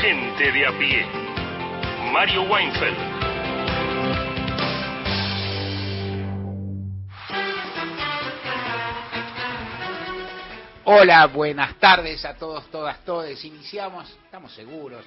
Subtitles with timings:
[0.00, 1.06] Gente de a pie.
[2.12, 2.96] Mario Weinfeld.
[10.84, 13.44] Hola, buenas tardes a todos, todas, todes.
[13.44, 15.04] Iniciamos, estamos seguros,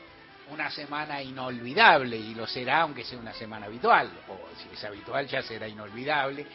[0.51, 5.27] una semana inolvidable y lo será aunque sea una semana habitual, o si es habitual
[5.27, 6.45] ya será inolvidable.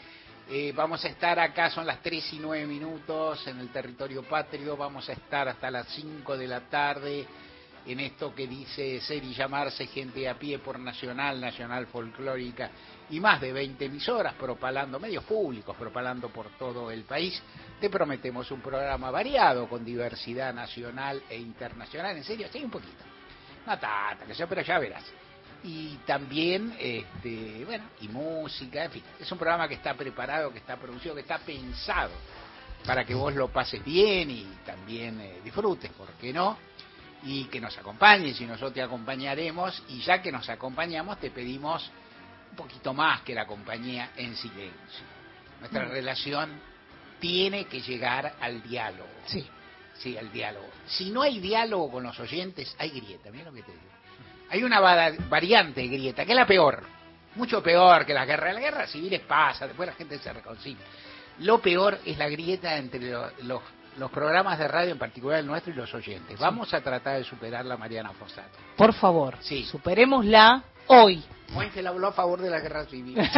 [0.48, 4.76] Eh, vamos a estar acá, son las 3 y 9 minutos en el territorio patrio,
[4.76, 7.26] vamos a estar hasta las 5 de la tarde
[7.86, 12.70] en esto que dice ser y llamarse gente a pie por Nacional, Nacional Folclórica
[13.10, 17.42] y más de 20 emisoras propalando, medios públicos propalando por todo el país.
[17.80, 23.04] Te prometemos un programa variado con diversidad nacional e internacional, en serio, sí, un poquito.
[23.66, 23.78] No
[24.26, 25.04] que sea, pero ya verás.
[25.64, 30.58] Y también, este, bueno, y música, en fin, es un programa que está preparado, que
[30.58, 32.10] está producido, que está pensado
[32.84, 36.58] para que vos lo pases bien y también eh, disfrutes, ¿por qué no?
[37.24, 41.90] Y que nos acompañes y nosotros te acompañaremos y ya que nos acompañamos te pedimos
[42.50, 45.06] un poquito más que la compañía en silencio.
[45.60, 45.90] Nuestra mm.
[45.90, 46.60] relación
[47.20, 49.08] tiene que llegar al diálogo.
[49.26, 49.46] Sí.
[49.94, 50.68] Sí, al diálogo.
[50.86, 53.84] Si no hay diálogo con los oyentes, hay grieta, mira lo que te digo.
[54.50, 56.82] Hay una variante de grieta, que es la peor,
[57.36, 58.52] mucho peor que la guerra.
[58.52, 60.84] La guerra civiles pasa, después la gente se reconcilia.
[61.38, 63.00] Lo peor es la grieta entre
[63.44, 63.62] los
[63.98, 66.38] los programas de radio, en particular el nuestro y los oyentes.
[66.38, 68.58] Vamos a tratar de superarla, Mariana Fosato.
[68.76, 69.64] Por favor, sí.
[69.64, 71.22] superémosla hoy.
[71.82, 73.16] la habló a favor de la guerra civil.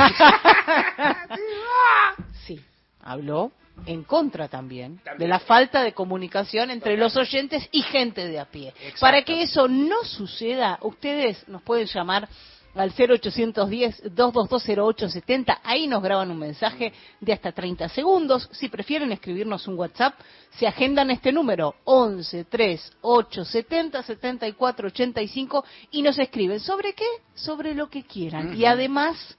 [2.47, 2.61] sí,
[3.03, 3.53] habló
[3.87, 8.45] en contra también, de la falta de comunicación entre los oyentes y gente de a
[8.45, 8.73] pie.
[9.01, 12.29] Para que eso no suceda, ustedes nos pueden llamar
[12.75, 15.59] al 0810-2220870.
[15.63, 18.49] Ahí nos graban un mensaje de hasta 30 segundos.
[18.53, 20.19] Si prefieren escribirnos un WhatsApp,
[20.59, 27.07] se agendan este número 11 3 8 70 74 85 y nos escriben sobre qué,
[27.35, 28.57] sobre lo que quieran.
[28.57, 29.37] Y además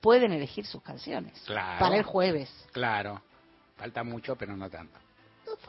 [0.00, 2.48] pueden elegir sus canciones para el jueves.
[2.72, 3.20] Claro,
[3.76, 4.98] falta mucho, pero no tanto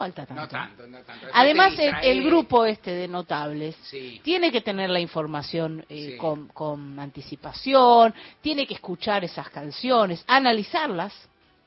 [0.00, 0.40] falta tanto.
[0.40, 1.26] No tanto, no tanto.
[1.34, 3.76] Además, el, grupo este de notables
[4.22, 11.12] tiene que tener la información eh, con, anticipación, tiene que escuchar esas canciones, analizarlas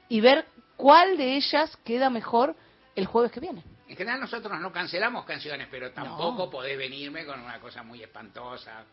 [0.09, 2.55] y ver cuál de ellas queda mejor
[2.95, 3.61] el jueves que viene.
[3.87, 8.83] En general nosotros no cancelamos canciones, pero tampoco podés venirme con una cosa muy espantosa.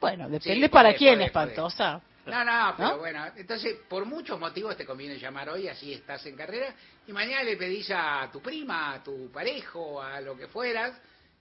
[0.00, 2.00] Bueno, depende para quién espantosa.
[2.28, 6.36] No, no, pero bueno, entonces por muchos motivos te conviene llamar hoy, así estás en
[6.36, 6.74] carrera,
[7.06, 10.92] y mañana le pedís a tu prima, a tu parejo, a lo que fueras,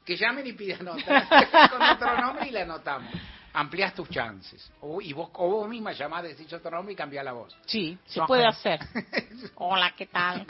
[0.06, 1.28] que llamen y pidan nota
[1.72, 3.12] con otro nombre y la anotamos.
[3.53, 4.72] Amplias tus chances.
[4.81, 7.58] O, y vos, o vos misma llamás, decís otro nombre y cambiás la voz.
[7.66, 8.80] Sí, se puede hacer.
[9.56, 10.46] Hola, ¿qué tal?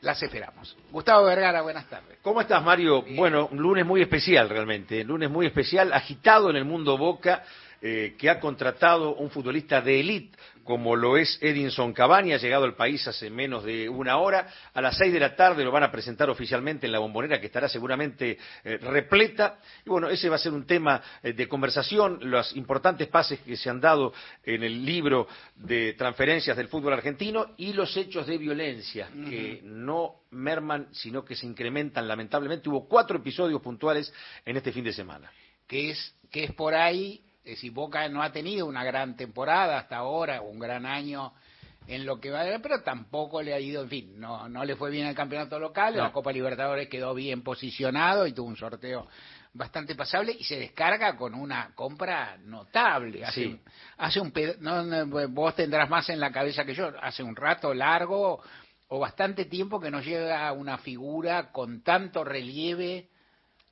[0.00, 0.76] Las esperamos.
[0.90, 2.18] Gustavo Vergara, buenas tardes.
[2.22, 3.04] ¿Cómo estás, Mario?
[3.14, 7.44] Bueno, un lunes muy especial realmente, un lunes muy especial, agitado en el mundo Boca
[7.82, 10.38] eh, que ha contratado un futbolista de élite
[10.70, 14.46] como lo es Edinson Cavani, ha llegado al país hace menos de una hora.
[14.72, 17.46] A las seis de la tarde lo van a presentar oficialmente en la bombonera, que
[17.46, 19.58] estará seguramente eh, repleta.
[19.84, 23.56] Y bueno, ese va a ser un tema eh, de conversación, los importantes pases que
[23.56, 24.12] se han dado
[24.44, 25.26] en el libro
[25.56, 31.34] de transferencias del fútbol argentino y los hechos de violencia, que no merman, sino que
[31.34, 32.68] se incrementan lamentablemente.
[32.68, 34.12] Hubo cuatro episodios puntuales
[34.44, 35.32] en este fin de semana.
[35.66, 39.78] Que es, que es por ahí es decir, Boca no ha tenido una gran temporada
[39.78, 41.32] hasta ahora, un gran año
[41.86, 44.90] en lo que va, pero tampoco le ha ido, en fin, no, no le fue
[44.90, 49.08] bien el campeonato local, la Copa Libertadores quedó bien posicionado y tuvo un sorteo
[49.52, 53.24] bastante pasable y se descarga con una compra notable.
[53.24, 53.58] Hace,
[53.96, 58.40] hace un no, vos tendrás más en la cabeza que yo, hace un rato largo
[58.88, 63.09] o bastante tiempo que no llega una figura con tanto relieve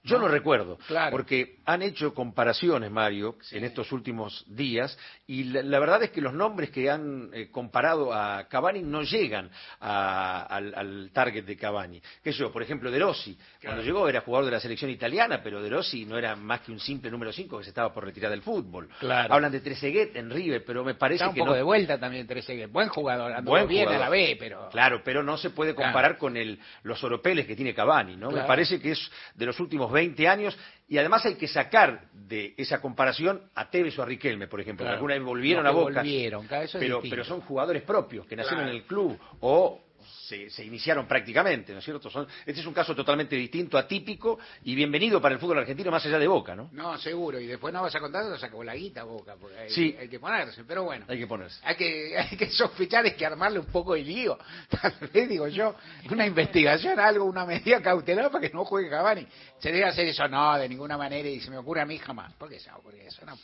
[0.08, 0.78] yo no, recuerdo,
[1.10, 6.32] porque han hecho comparaciones, Mario, en estos últimos días, y la, verdad es que los
[6.32, 12.00] nombres que han eh, comparado a Cavani no llegan al, target de Cavani.
[12.22, 15.62] Que yo, por ejemplo, De Rossi, cuando llegó era jugador de la selección italiana, pero
[15.62, 18.30] De Rossi no era más que un simple número 5 que se estaba por retirar
[18.30, 18.88] del fútbol.
[19.02, 22.26] Hablan de Trezeguet en River, pero me parece Está un que poco de vuelta también
[22.26, 26.16] Trezeguet, buen jugador, buen bien a la B, pero claro, pero no se puede comparar
[26.16, 28.30] con el, los oropeles que tiene Cavani, ¿no?
[28.30, 30.58] Me parece que es de los últimos 20 años
[30.88, 34.86] y además hay que sacar de esa comparación a Tevez o a Riquelme, por ejemplo,
[34.86, 36.48] que alguna vez volvieron a Boca, volvieron,
[36.78, 39.80] pero, pero son jugadores propios que nacieron en el club o
[40.26, 42.10] se, se iniciaron prácticamente, ¿no es cierto?
[42.10, 46.04] Son, este es un caso totalmente distinto, atípico y bienvenido para el fútbol argentino más
[46.06, 46.68] allá de Boca, ¿no?
[46.72, 47.38] No, seguro.
[47.40, 49.96] Y después no vas a contar, se sacó la guita boca, porque hay, Sí.
[49.98, 50.64] hay que ponerse.
[50.64, 51.60] Pero bueno, Hay que ponerse.
[51.64, 54.38] hay que, hay que sospechar, es que armarle un poco de lío.
[54.70, 55.74] Tal vez, digo yo,
[56.10, 59.26] una investigación, algo, una medida cautelar para que no juegue Cavani.
[59.58, 62.32] Se debe hacer eso, no, de ninguna manera, y se me ocurre a mí jamás.
[62.34, 63.24] ¿Por qué se me ocurre eso?
[63.24, 63.34] No,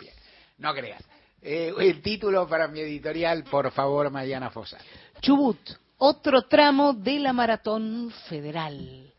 [0.58, 1.02] no creas.
[1.46, 4.78] Eh, el título para mi editorial, por favor, Mariana Fosa.
[5.20, 5.58] Chubut,
[6.04, 9.10] otro tramo de la maratón federal.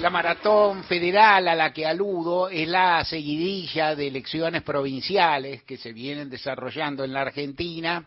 [0.00, 5.94] La maratón federal a la que aludo es la seguidilla de elecciones provinciales que se
[5.94, 8.06] vienen desarrollando en la Argentina.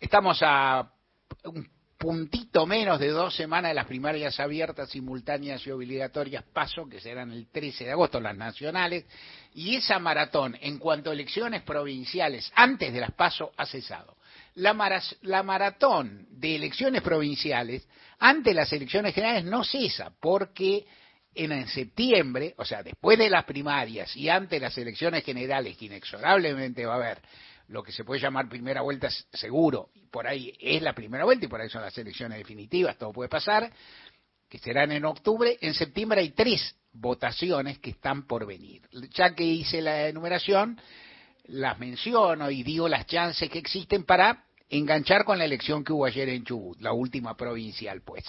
[0.00, 0.90] Estamos a
[1.44, 1.68] un
[2.04, 7.32] puntito menos de dos semanas de las primarias abiertas, simultáneas y obligatorias paso, que serán
[7.32, 9.06] el 13 de agosto, las nacionales,
[9.54, 14.18] y esa maratón, en cuanto a elecciones provinciales, antes de las paso, ha cesado.
[14.56, 14.74] La,
[15.42, 20.84] maratón de elecciones provinciales, ante las elecciones generales, no cesa, porque
[21.34, 26.84] en septiembre, o sea, después de las primarias y ante las elecciones generales, que inexorablemente
[26.84, 27.22] va a haber
[27.68, 31.46] lo que se puede llamar primera vuelta seguro, y por ahí es la primera vuelta
[31.46, 33.72] y por ahí son las elecciones definitivas, todo puede pasar,
[34.48, 38.82] que serán en octubre, en septiembre hay tres votaciones que están por venir.
[39.14, 40.80] Ya que hice la enumeración,
[41.44, 46.04] las menciono y digo las chances que existen para enganchar con la elección que hubo
[46.04, 48.24] ayer en Chubut, la última provincial, pues,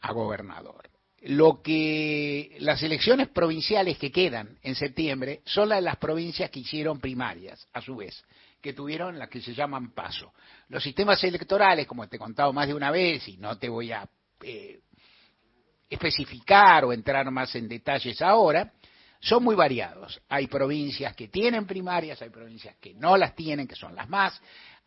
[0.00, 0.89] a gobernador.
[1.22, 6.60] Lo que las elecciones provinciales que quedan en septiembre son las de las provincias que
[6.60, 8.24] hicieron primarias, a su vez,
[8.60, 10.32] que tuvieron las que se llaman paso.
[10.68, 13.92] Los sistemas electorales, como te he contado más de una vez, y no te voy
[13.92, 14.08] a
[14.42, 14.80] eh,
[15.90, 18.72] especificar o entrar más en detalles ahora,
[19.20, 20.20] son muy variados.
[20.28, 24.40] Hay provincias que tienen primarias, hay provincias que no las tienen, que son las más.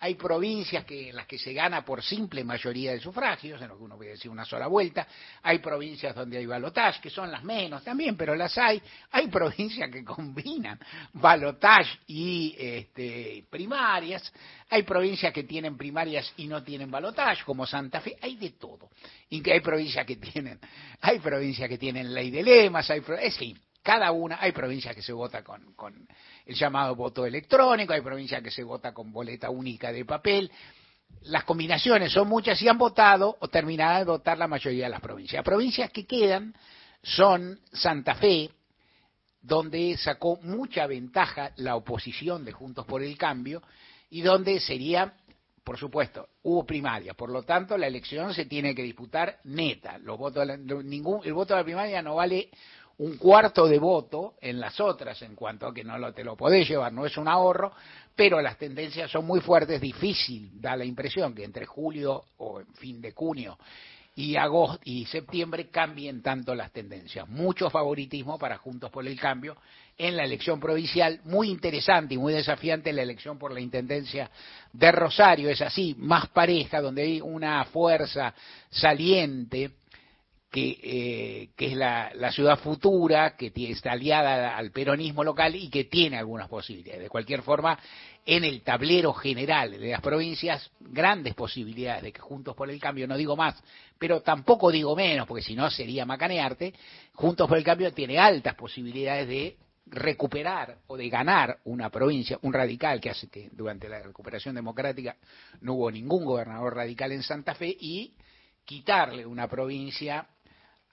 [0.03, 3.77] Hay provincias que, en las que se gana por simple mayoría de sufragios, en lo
[3.77, 5.07] que uno puede decir una sola vuelta.
[5.41, 8.81] Hay provincias donde hay balotage, que son las menos también, pero las hay.
[9.11, 10.77] Hay provincias que combinan
[11.13, 14.29] balotage y este, primarias.
[14.71, 18.17] Hay provincias que tienen primarias y no tienen balotage, como Santa Fe.
[18.19, 18.89] Hay de todo.
[19.29, 20.59] Y que hay provincias que tienen,
[20.99, 25.01] hay provincias que tienen ley de lemas, hay, es fin, cada una, hay provincias que
[25.01, 26.07] se vota con, con
[26.45, 30.49] el llamado voto electrónico, hay provincias que se vota con boleta única de papel.
[31.23, 35.01] Las combinaciones son muchas y han votado o terminado de votar la mayoría de las
[35.01, 35.39] provincias.
[35.39, 36.55] Las provincias que quedan
[37.03, 38.49] son Santa Fe,
[39.41, 43.61] donde sacó mucha ventaja la oposición de Juntos por el Cambio
[44.09, 45.13] y donde sería,
[45.65, 49.97] por supuesto, hubo primaria, por lo tanto la elección se tiene que disputar neta.
[49.97, 52.49] Los votos ningún, el voto de la primaria no vale
[52.97, 56.35] un cuarto de voto en las otras en cuanto a que no lo, te lo
[56.35, 57.73] podés llevar, no es un ahorro,
[58.15, 62.73] pero las tendencias son muy fuertes, difícil, da la impresión que entre julio o en
[62.75, 63.57] fin de junio
[64.15, 67.27] y agosto y septiembre cambien tanto las tendencias.
[67.27, 69.57] Mucho favoritismo para Juntos por el Cambio
[69.97, 74.29] en la elección provincial, muy interesante y muy desafiante la elección por la intendencia
[74.71, 78.33] de Rosario, es así, más pareja, donde hay una fuerza
[78.69, 79.71] saliente
[80.53, 85.85] que, eh, que es la, ciudad futura, que está aliada al peronismo local y que
[85.85, 87.01] tiene algunas posibilidades.
[87.01, 87.79] De cualquier forma,
[88.23, 93.07] en el tablero general de las provincias, grandes posibilidades de que Juntos por el Cambio,
[93.07, 93.55] no digo más,
[93.97, 96.71] pero tampoco digo menos, porque si no sería macanearte,
[97.15, 99.57] Juntos por el Cambio tiene altas posibilidades de
[99.87, 105.15] recuperar o de ganar una provincia, un radical que hace que durante la recuperación democrática
[105.61, 108.13] no hubo ningún gobernador radical en Santa Fe y
[108.65, 110.27] quitarle una provincia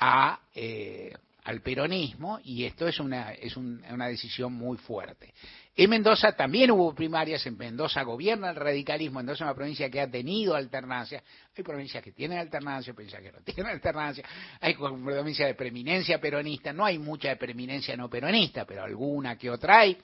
[0.01, 1.13] a, eh,
[1.45, 5.33] al peronismo y esto es una, es un- una decisión muy fuerte.
[5.77, 10.01] En Mendoza también hubo primarias, en Mendoza gobierna el radicalismo, Mendoza es una provincia que
[10.01, 11.23] ha tenido alternancia,
[11.57, 14.25] hay provincias que tienen alternancia, provincias que no tienen alternancia,
[14.61, 19.49] hay provincias de preeminencia peronista, no hay mucha de preeminencia no peronista, pero alguna que
[19.51, 19.97] otra hay.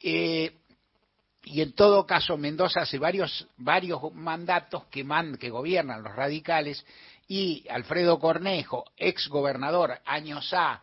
[0.00, 0.52] Eh,
[1.44, 5.04] y en todo caso Mendoza hace varios varios mandatos que
[5.38, 6.84] que gobiernan los radicales
[7.34, 10.82] y Alfredo Cornejo, ex gobernador años A,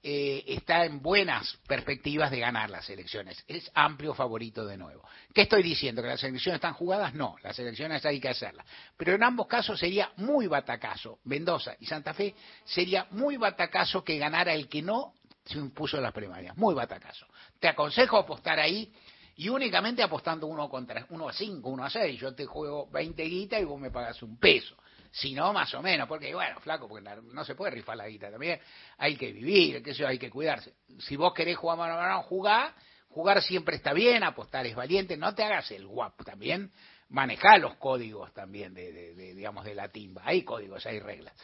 [0.00, 3.42] eh, está en buenas perspectivas de ganar las elecciones.
[3.48, 5.02] Es amplio favorito de nuevo.
[5.34, 6.00] ¿Qué estoy diciendo?
[6.00, 7.12] ¿Que las elecciones están jugadas?
[7.14, 8.64] No, las elecciones hay que hacerlas.
[8.96, 11.18] Pero en ambos casos sería muy batacazo.
[11.24, 16.04] Mendoza y Santa Fe sería muy batacazo que ganara el que no se impuso en
[16.04, 16.56] las primarias.
[16.56, 17.26] Muy batacazo.
[17.58, 18.92] Te aconsejo apostar ahí
[19.34, 22.20] y únicamente apostando uno contra uno a cinco, uno a seis.
[22.20, 24.76] Yo te juego 20 guitas y vos me pagas un peso.
[25.12, 28.30] Si no, más o menos, porque bueno, flaco, porque no se puede rifar la guita
[28.30, 28.60] también.
[28.98, 30.74] Hay que vivir, qué sé yo, hay que cuidarse.
[30.98, 35.70] Si vos querés jugar a jugar siempre está bien, apostar es valiente, no te hagas
[35.72, 36.70] el guap también,
[37.08, 41.34] maneja los códigos también de, digamos de la timba, hay códigos, hay reglas.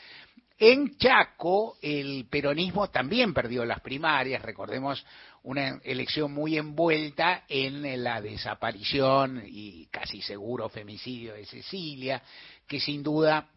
[0.58, 5.04] En Chaco el peronismo también perdió las primarias, recordemos
[5.42, 12.23] una elección muy envuelta en la desaparición y casi seguro femicidio de Cecilia,
[12.66, 13.49] que sin duda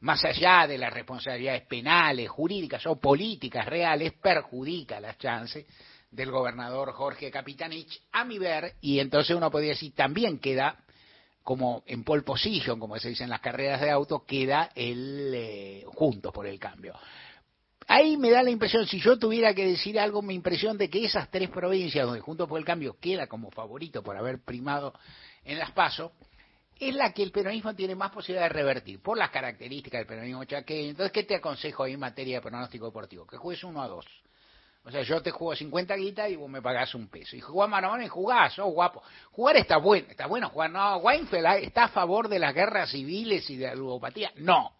[0.00, 5.66] más allá de las responsabilidades penales, jurídicas o políticas reales, perjudica las chances
[6.10, 10.78] del gobernador Jorge Capitanich, a mi ver, y entonces uno podría decir, también queda
[11.42, 15.84] como en pole position, como se dice en las carreras de auto, queda el eh,
[15.86, 16.94] Juntos por el Cambio.
[17.86, 21.04] Ahí me da la impresión, si yo tuviera que decir algo, mi impresión de que
[21.04, 24.92] esas tres provincias donde Juntos por el Cambio queda como favorito por haber primado
[25.44, 26.12] en las PASO,
[26.78, 30.44] es la que el peronismo tiene más posibilidad de revertir, por las características del peronismo
[30.44, 30.90] chaqueño.
[30.90, 33.26] Entonces, ¿qué te aconsejo ahí en materia de pronóstico deportivo?
[33.26, 34.06] Que juegues uno a dos.
[34.86, 37.34] O sea, yo te juego 50 guitas y vos me pagás un peso.
[37.34, 39.02] Y jugás mano a mano y jugás, oh guapo.
[39.32, 40.70] Jugar está bueno, está bueno jugar.
[40.70, 44.30] No, Weinfeld está a favor de las guerras civiles y de la ludopatía.
[44.36, 44.76] No.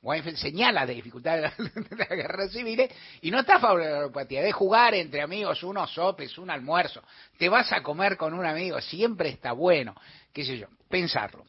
[0.00, 4.00] Weinfeld señala de dificultades de las guerras civiles y no está a favor de la
[4.00, 4.40] ludopatía.
[4.40, 7.02] De jugar entre amigos, unos sopes, un almuerzo.
[7.36, 9.94] Te vas a comer con un amigo, siempre está bueno.
[10.32, 11.44] Qué sé yo, pensarlo.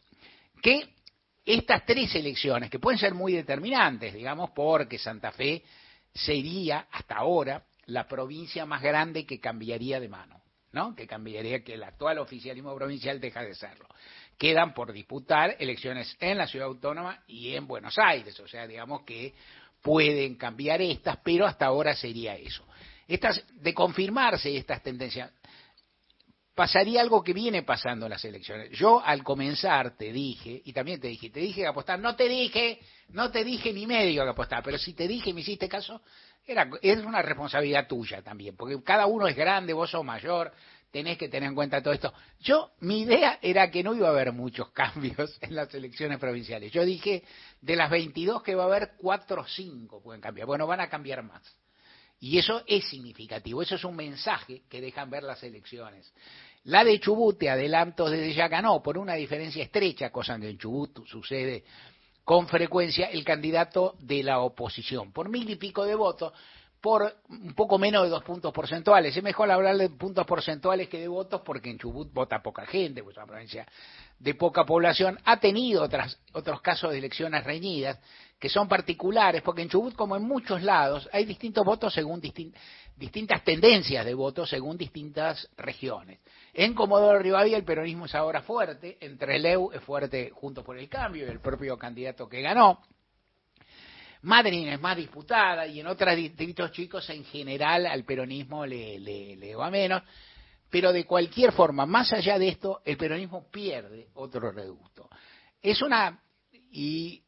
[0.60, 0.88] Que
[1.44, 5.62] estas tres elecciones, que pueden ser muy determinantes, digamos, porque Santa Fe
[6.12, 10.96] sería hasta ahora la provincia más grande que cambiaría de mano, ¿no?
[10.96, 13.86] Que cambiaría que el actual oficialismo provincial deja de serlo.
[14.36, 19.02] Quedan por disputar elecciones en la ciudad autónoma y en Buenos Aires, o sea, digamos
[19.02, 19.32] que
[19.80, 22.66] pueden cambiar estas, pero hasta ahora sería eso.
[23.06, 25.30] Estas, de confirmarse estas tendencias,
[26.56, 28.70] pasaría algo que viene pasando en las elecciones.
[28.70, 32.28] Yo al comenzar te dije, y también te dije, te dije que apostar, no te
[32.30, 35.68] dije, no te dije ni medio que apostar, pero si te dije y me hiciste
[35.68, 36.00] caso,
[36.46, 40.50] era, es una responsabilidad tuya también, porque cada uno es grande, vos sos mayor,
[40.90, 42.14] tenés que tener en cuenta todo esto.
[42.40, 46.72] Yo, mi idea era que no iba a haber muchos cambios en las elecciones provinciales.
[46.72, 47.22] Yo dije,
[47.60, 50.46] de las 22 que va a haber, 4 o 5 pueden cambiar.
[50.46, 51.42] Bueno, van a cambiar más.
[52.20, 56.12] Y eso es significativo, eso es un mensaje que dejan ver las elecciones.
[56.64, 60.58] La de Chubut, te adelanto desde ya ganó por una diferencia estrecha, cosa que en
[60.58, 61.64] Chubut sucede
[62.24, 66.32] con frecuencia el candidato de la oposición, por mil y pico de votos,
[66.80, 69.16] por un poco menos de dos puntos porcentuales.
[69.16, 73.02] Es mejor hablar de puntos porcentuales que de votos porque en Chubut vota poca gente,
[73.02, 73.66] pues es una provincia
[74.18, 75.18] de poca población.
[75.24, 77.98] Ha tenido otras, otros casos de elecciones reñidas
[78.38, 83.42] que son particulares, porque en Chubut, como en muchos lados, hay distintos votos según distintas
[83.44, 86.20] tendencias de votos según distintas regiones.
[86.52, 90.88] En Comodoro Rivadavia el peronismo es ahora fuerte, entre Leu es fuerte junto por el
[90.88, 92.82] cambio y el propio candidato que ganó.
[94.22, 99.36] Madrid es más disputada y en otros distritos chicos en general al peronismo le, le,
[99.36, 100.02] le va menos,
[100.70, 105.08] pero de cualquier forma, más allá de esto, el peronismo pierde otro reducto.
[105.62, 106.20] Es una,
[106.70, 107.22] y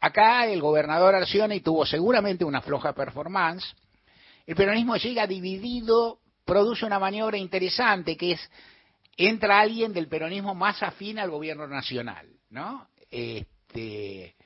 [0.00, 3.74] acá el gobernador Arcioni tuvo seguramente una floja performance,
[4.46, 8.50] el peronismo llega dividido produce una maniobra interesante que es
[9.16, 12.88] entra alguien del peronismo más afín al gobierno nacional, ¿no?
[13.10, 14.36] Este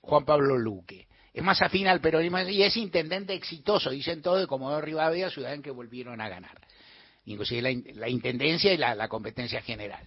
[0.00, 1.06] Juan Pablo Luque.
[1.32, 5.52] Es más afín al peronismo y es intendente exitoso, dicen todos de Comodoro Rivadavia, ciudad
[5.52, 6.58] en que volvieron a ganar.
[7.28, 7.62] Inclusive
[7.94, 10.02] la, intendencia y la, la competencia general.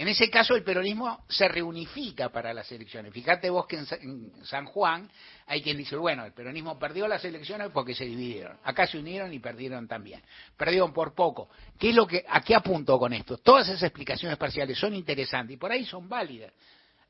[0.00, 3.12] En ese caso el peronismo se reunifica para las elecciones.
[3.12, 5.10] Fíjate vos que en, San Juan
[5.46, 8.56] hay quien dice, bueno, el peronismo perdió las elecciones porque se dividieron.
[8.64, 10.22] Acá se unieron y perdieron también.
[10.56, 11.50] Perdieron por poco.
[11.78, 13.36] ¿Qué es lo que, ¿A qué apunto con esto?
[13.36, 16.50] Todas esas explicaciones parciales son interesantes y por ahí son válidas,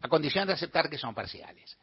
[0.00, 1.78] a condición de aceptar que son parciales.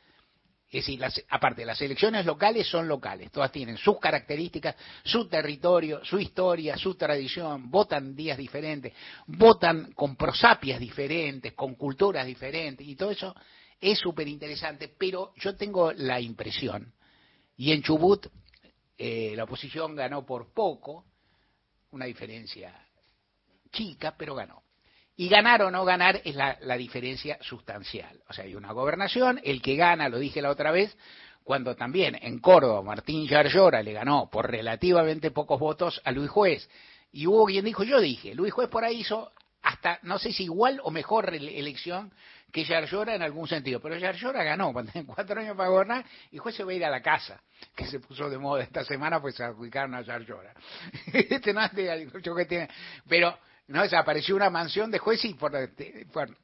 [0.67, 6.03] Es decir, las, aparte, las elecciones locales son locales, todas tienen sus características, su territorio,
[6.03, 8.91] su historia, su tradición, votan días diferentes,
[9.27, 13.33] votan con prosapias diferentes, con culturas diferentes, y todo eso
[13.79, 16.93] es súper interesante, pero yo tengo la impresión,
[17.55, 18.27] y en Chubut
[18.97, 21.05] eh, la oposición ganó por poco,
[21.91, 22.75] una diferencia
[23.71, 24.66] chica, pero ganó.
[25.19, 28.21] Y ganar o no ganar es la, diferencia sustancial.
[28.29, 30.95] O sea, hay una gobernación, el que gana, lo dije la otra vez,
[31.43, 36.69] cuando también en Córdoba Martín Yarlora le ganó por relativamente pocos votos a Luis Juez.
[37.11, 39.31] Y hubo quien dijo, yo dije, Luis Juez por ahí hizo
[39.63, 42.13] hasta, no sé si igual o mejor elección
[42.51, 43.79] que Yarlora en algún sentido.
[43.79, 44.71] Pero Yarlora ganó,
[45.07, 47.41] cuatro años para gobernar, y Juez se va a ir a la casa,
[47.75, 50.53] que se puso de moda esta semana, pues se adjudicaron a Yarlora.
[51.13, 52.69] este no es de, que tiene,
[53.09, 53.35] pero
[53.67, 55.51] no desapareció una mansión de juez y por,
[56.11, 56.37] por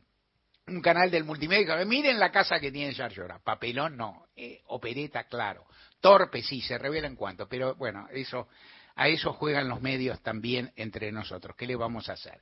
[0.68, 1.84] un canal del multimedia.
[1.86, 3.39] Miren la casa que tiene Yarlora.
[3.39, 5.65] Papelón no, eh, opereta claro.
[6.00, 8.48] Torpe sí, se revela en cuanto, pero bueno, eso
[8.96, 11.56] a eso juegan los medios también entre nosotros.
[11.56, 12.39] ¿Qué le vamos a hacer?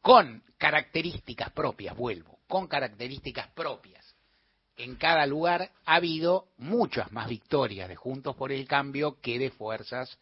[0.00, 4.14] Con características propias, vuelvo, con características propias.
[4.76, 9.50] En cada lugar ha habido muchas más victorias de Juntos por el Cambio que de
[9.50, 10.16] fuerzas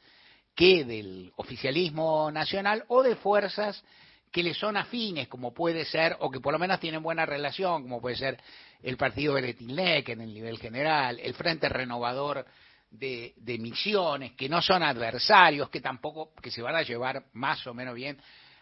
[0.57, 3.85] que del oficialismo nacional o de fuerzas
[4.33, 7.83] que le son afines, como puede ser, o que por lo menos tienen buena relación,
[7.83, 8.41] como puede ser
[8.83, 12.47] el partido Beretinlec en el nivel general, el Frente Renovador
[12.91, 17.67] de, de, Misiones, que no son adversarios, que tampoco, que se van a llevar más
[17.67, 18.19] o menos bien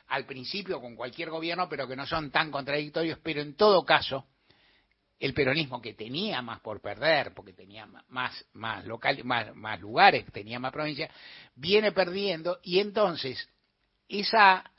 [0.09, 4.27] al principio con cualquier gobierno, pero que no son tan contradictorios, pero en todo caso,
[5.25, 10.27] el peronismo que tenía más por perder, porque tenía más, más, local, más, más lugares,
[10.31, 11.11] tenía más provincias,
[11.55, 13.49] viene perdiendo y entonces
[14.07, 14.71] esa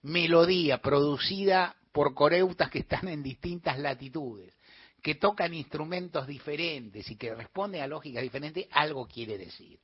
[0.00, 4.56] melodía producida por coreutas que están en distintas latitudes,
[5.02, 9.78] que tocan instrumentos diferentes y que responden a lógicas diferentes, algo quiere decir.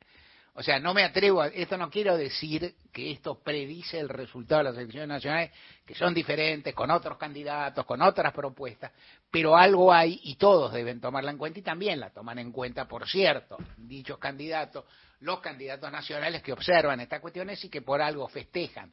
[0.58, 4.60] O sea, no me atrevo a, esto no quiero decir que esto predice el resultado
[4.60, 5.50] de las elecciones nacionales,
[5.84, 8.90] que son diferentes, con otros candidatos, con otras propuestas,
[9.30, 12.88] pero algo hay y todos deben tomarla en cuenta y también la toman en cuenta,
[12.88, 14.86] por cierto, dichos candidatos,
[15.20, 18.90] los candidatos nacionales que observan estas cuestiones y que por algo festejan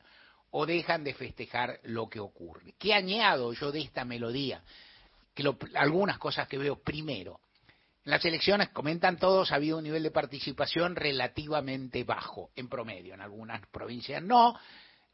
[0.51, 2.73] o dejan de festejar lo que ocurre.
[2.77, 4.61] ¿Qué añado yo de esta melodía?
[5.33, 7.39] Que algunas cosas que veo primero.
[8.05, 13.13] Las elecciones, comentan todos, ha habido un nivel de participación relativamente bajo, en promedio.
[13.13, 14.59] En algunas provincias no.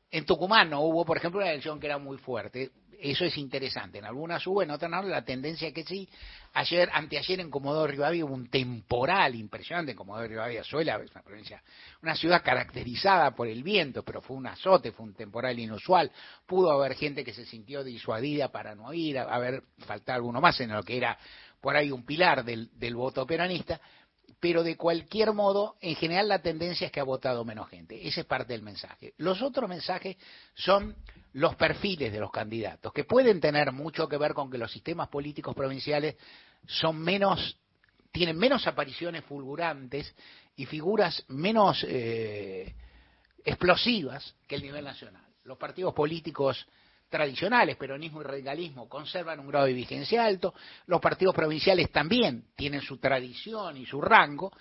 [0.10, 2.72] En Tucumán no hubo, por ejemplo, una elección que era muy fuerte.
[3.00, 4.00] Eso es interesante.
[4.00, 5.04] En algunas hubo, en otras no.
[5.04, 6.10] La tendencia que sí.
[6.54, 9.94] Ayer, anteayer en Comodoro Rivadavia hubo un temporal impresionante.
[9.94, 11.62] Comodoro Rivadavia Suela es una provincia,
[12.02, 16.12] una ciudad caracterizada por el viento, pero fue un azote, fue un temporal inusual.
[16.48, 20.72] Pudo haber gente que se sintió disuadida para no ir, haber faltado alguno más en
[20.72, 21.20] lo que era
[21.62, 23.80] por ahí un pilar del, voto peronista
[24.40, 28.08] pero de cualquier modo, en general la tendencia es que ha votado menos gente.
[28.08, 29.14] Ese es parte del mensaje.
[29.18, 30.16] Los otros mensajes
[30.54, 30.96] son
[31.34, 35.10] los perfiles de los candidatos, que pueden tener mucho que ver con que los sistemas
[35.10, 36.16] políticos provinciales
[36.66, 37.58] son menos,
[38.14, 40.16] tienen menos apariciones fulgurantes
[40.56, 42.74] y figuras menos eh,
[43.44, 45.26] explosivas que el nivel nacional.
[45.44, 46.66] Los partidos políticos
[47.10, 50.54] tradicionales, peronismo y radicalismo, conservan un grado de vigencia alto,
[50.86, 54.52] los partidos provinciales también tienen su tradición y su rango,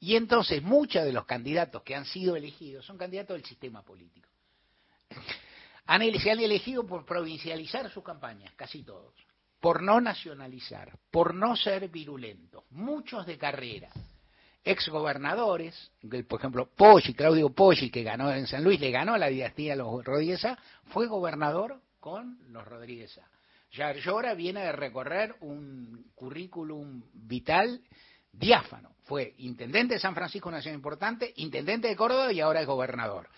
[0.00, 4.28] y entonces muchos de los candidatos que han sido elegidos son candidatos del sistema político.
[5.86, 9.14] Han, se han elegido por provincializar sus campañas, casi todos,
[9.60, 13.90] por no nacionalizar, por no ser virulentos, muchos de carrera,
[14.64, 15.92] exgobernadores,
[16.26, 19.72] por ejemplo, Poggi, Claudio Poggi, que ganó en San Luis, le ganó a la dinastía
[19.72, 20.46] de los Rodríguez
[20.86, 24.34] fue gobernador con los Rodríguez A.
[24.34, 27.80] viene de recorrer un currículum vital
[28.30, 28.90] diáfano.
[29.04, 33.30] Fue intendente de San Francisco, una ciudad importante, intendente de Córdoba y ahora es gobernador.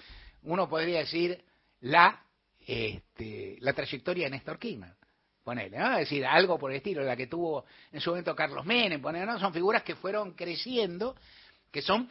[0.43, 1.41] Uno podría decir
[1.83, 2.25] la,
[2.67, 4.97] este, la trayectoria de Néstor Kirchner
[5.45, 5.93] ponele, ¿no?
[5.93, 9.27] Es decir, algo por el estilo, la que tuvo en su momento Carlos Menem, ponele,
[9.27, 9.39] ¿no?
[9.39, 11.15] Son figuras que fueron creciendo,
[11.71, 12.09] que son,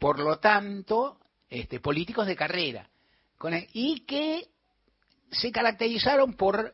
[0.00, 2.90] por lo tanto, este, políticos de carrera,
[3.72, 4.53] y que
[5.34, 6.72] se caracterizaron por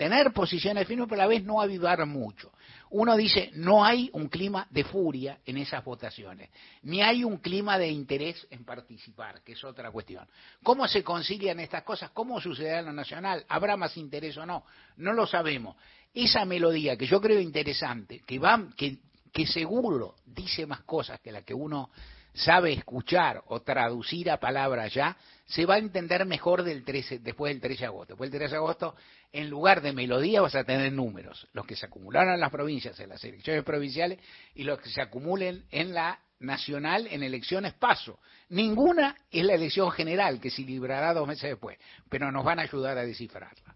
[0.00, 2.50] tener posiciones firmes, pero a la vez no avivar mucho.
[2.88, 6.48] Uno dice, no hay un clima de furia en esas votaciones,
[6.84, 10.26] ni hay un clima de interés en participar, que es otra cuestión.
[10.62, 12.12] ¿Cómo se concilian estas cosas?
[12.12, 13.44] ¿Cómo sucederá en lo nacional?
[13.46, 14.64] ¿Habrá más interés o no?
[14.96, 15.76] No lo sabemos.
[16.14, 18.96] Esa melodía que yo creo interesante, que, va, que,
[19.30, 21.90] que seguro dice más cosas que la que uno
[22.34, 25.16] sabe escuchar o traducir a palabras ya,
[25.46, 28.12] se va a entender mejor del 13, después del 13 de agosto.
[28.14, 28.94] Después del 13 de agosto,
[29.32, 32.98] en lugar de melodía vas a tener números, los que se acumularon en las provincias,
[33.00, 34.18] en las elecciones provinciales,
[34.54, 38.18] y los que se acumulen en la nacional en elecciones paso.
[38.48, 42.62] Ninguna es la elección general, que se librará dos meses después, pero nos van a
[42.62, 43.74] ayudar a descifrarla.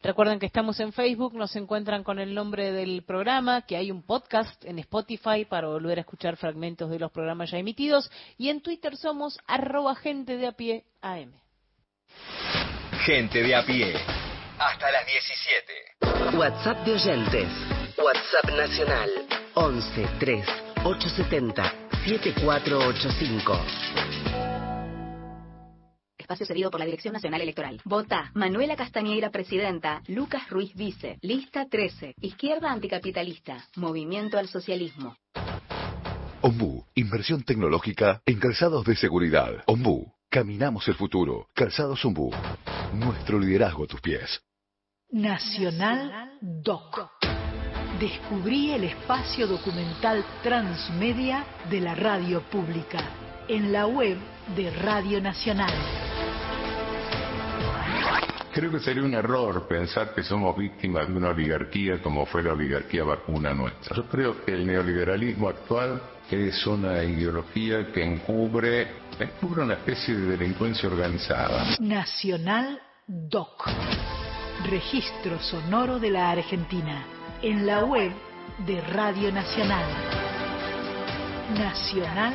[0.00, 4.04] Recuerden que estamos en Facebook, nos encuentran con el nombre del programa, que hay un
[4.04, 8.60] podcast en Spotify para volver a escuchar fragmentos de los programas ya emitidos y en
[8.60, 11.32] Twitter somos arroba gente de a pie AM.
[13.04, 13.92] Gente de a pie.
[14.58, 16.36] Hasta las 17.
[16.36, 17.48] WhatsApp de oyentes.
[17.98, 19.10] WhatsApp nacional.
[19.54, 20.46] 11 3
[20.84, 21.74] 870
[22.06, 24.57] 7485
[26.28, 27.80] espacio cedido por la Dirección Nacional Electoral.
[27.86, 30.02] Vota Manuela Castañeira, presidenta.
[30.08, 31.18] Lucas Ruiz, vice.
[31.22, 32.16] Lista 13.
[32.20, 33.64] Izquierda anticapitalista.
[33.76, 35.16] Movimiento al socialismo.
[36.42, 39.64] Ombú, inversión tecnológica en calzados de seguridad.
[39.66, 41.48] Ombú, caminamos el futuro.
[41.54, 42.30] Calzados Ombú,
[42.92, 44.42] nuestro liderazgo a tus pies.
[45.10, 47.10] Nacional Doc.
[47.98, 53.00] Descubrí el espacio documental transmedia de la radio pública
[53.48, 54.18] en la web
[54.54, 56.07] de Radio Nacional.
[58.58, 62.54] Creo que sería un error pensar que somos víctimas de una oligarquía como fue la
[62.54, 63.94] oligarquía vacuna nuestra.
[63.94, 68.88] Yo creo que el neoliberalismo actual es una ideología que encubre,
[69.42, 71.76] una especie de delincuencia organizada.
[71.78, 73.64] Nacional Doc.
[74.68, 77.06] Registro sonoro de la Argentina.
[77.40, 78.10] En la web
[78.66, 79.84] de Radio Nacional.
[81.56, 82.34] Nacional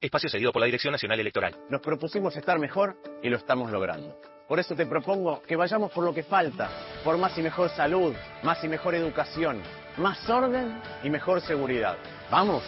[0.00, 1.56] Espacio cedido por la Dirección Nacional Electoral.
[1.68, 4.16] Nos propusimos estar mejor y lo estamos logrando.
[4.46, 6.70] Por eso te propongo que vayamos por lo que falta,
[7.02, 9.60] por más y mejor salud, más y mejor educación,
[9.96, 11.98] más orden y mejor seguridad.
[12.30, 12.62] ¡Vamos!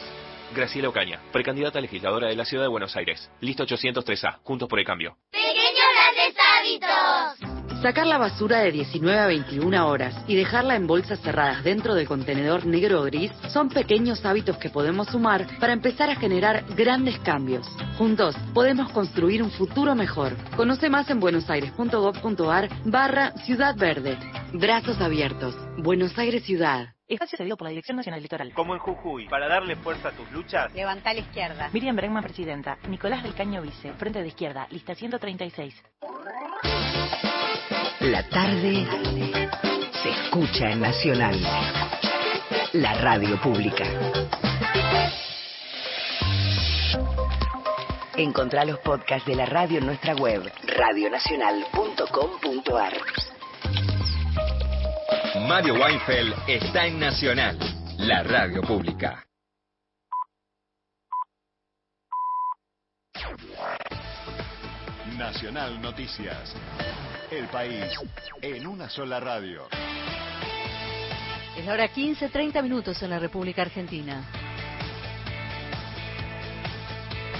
[0.56, 3.30] Graciela Ocaña, precandidata a legisladora de la Ciudad de Buenos Aires.
[3.40, 5.16] Lista 803A, Juntos por el Cambio.
[7.82, 12.06] Sacar la basura de 19 a 21 horas y dejarla en bolsas cerradas dentro del
[12.06, 17.18] contenedor negro o gris son pequeños hábitos que podemos sumar para empezar a generar grandes
[17.20, 17.66] cambios.
[17.96, 20.36] Juntos podemos construir un futuro mejor.
[20.56, 24.18] Conoce más en buenosaires.gov.ar barra Ciudad Verde.
[24.52, 25.56] Brazos abiertos.
[25.78, 26.94] Buenos Aires Ciudad.
[27.08, 28.52] Espacio cedido por la Dirección Nacional Electoral.
[28.52, 30.70] Como en Jujuy, para darle fuerza a tus luchas.
[30.74, 31.70] Levanta a la izquierda.
[31.72, 32.76] Miriam Bregman, presidenta.
[32.88, 33.94] Nicolás del Caño, vice.
[33.94, 34.66] Frente de izquierda.
[34.70, 35.82] Lista 136.
[38.00, 38.86] La tarde
[40.02, 41.38] se escucha en Nacional.
[42.72, 43.84] La radio pública.
[48.16, 52.94] Encontrá los podcasts de la radio en nuestra web, radionacional.com.ar.
[55.46, 57.58] Mario Weinfeld está en Nacional,
[57.98, 59.26] la radio pública.
[65.18, 66.56] Nacional Noticias.
[67.30, 67.84] El país
[68.42, 69.68] en una sola radio.
[71.56, 74.28] Es la hora 15, 30 minutos en la República Argentina.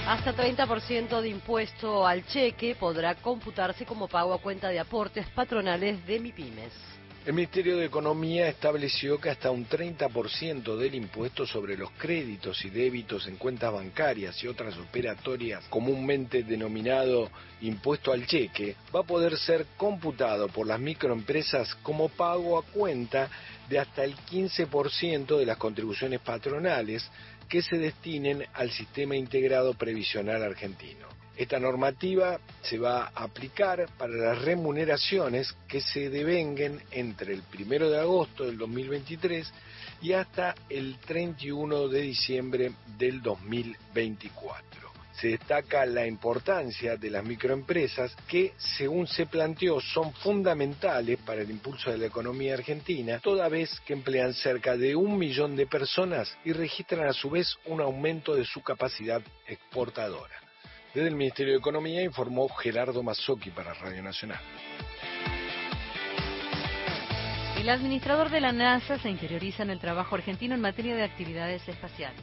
[0.07, 6.05] Hasta 30% de impuesto al cheque podrá computarse como pago a cuenta de aportes patronales
[6.07, 6.90] de MIPIMES.
[7.23, 12.71] El Ministerio de Economía estableció que hasta un 30% del impuesto sobre los créditos y
[12.71, 17.29] débitos en cuentas bancarias y otras operatorias, comúnmente denominado
[17.61, 23.29] impuesto al cheque, va a poder ser computado por las microempresas como pago a cuenta
[23.69, 27.07] de hasta el 15% de las contribuciones patronales
[27.47, 31.20] que se destinen al sistema integrado previsional argentino.
[31.35, 37.89] Esta normativa se va a aplicar para las remuneraciones que se devenguen entre el 1
[37.89, 39.51] de agosto del 2023
[40.01, 44.91] y hasta el 31 de diciembre del 2024.
[45.13, 51.51] Se destaca la importancia de las microempresas que, según se planteó, son fundamentales para el
[51.51, 56.35] impulso de la economía argentina, toda vez que emplean cerca de un millón de personas
[56.43, 60.40] y registran a su vez un aumento de su capacidad exportadora.
[60.93, 64.41] Desde el Ministerio de Economía informó Gerardo Mazzocchi para Radio Nacional.
[67.57, 71.65] El administrador de la NASA se interioriza en el trabajo argentino en materia de actividades
[71.69, 72.19] espaciales.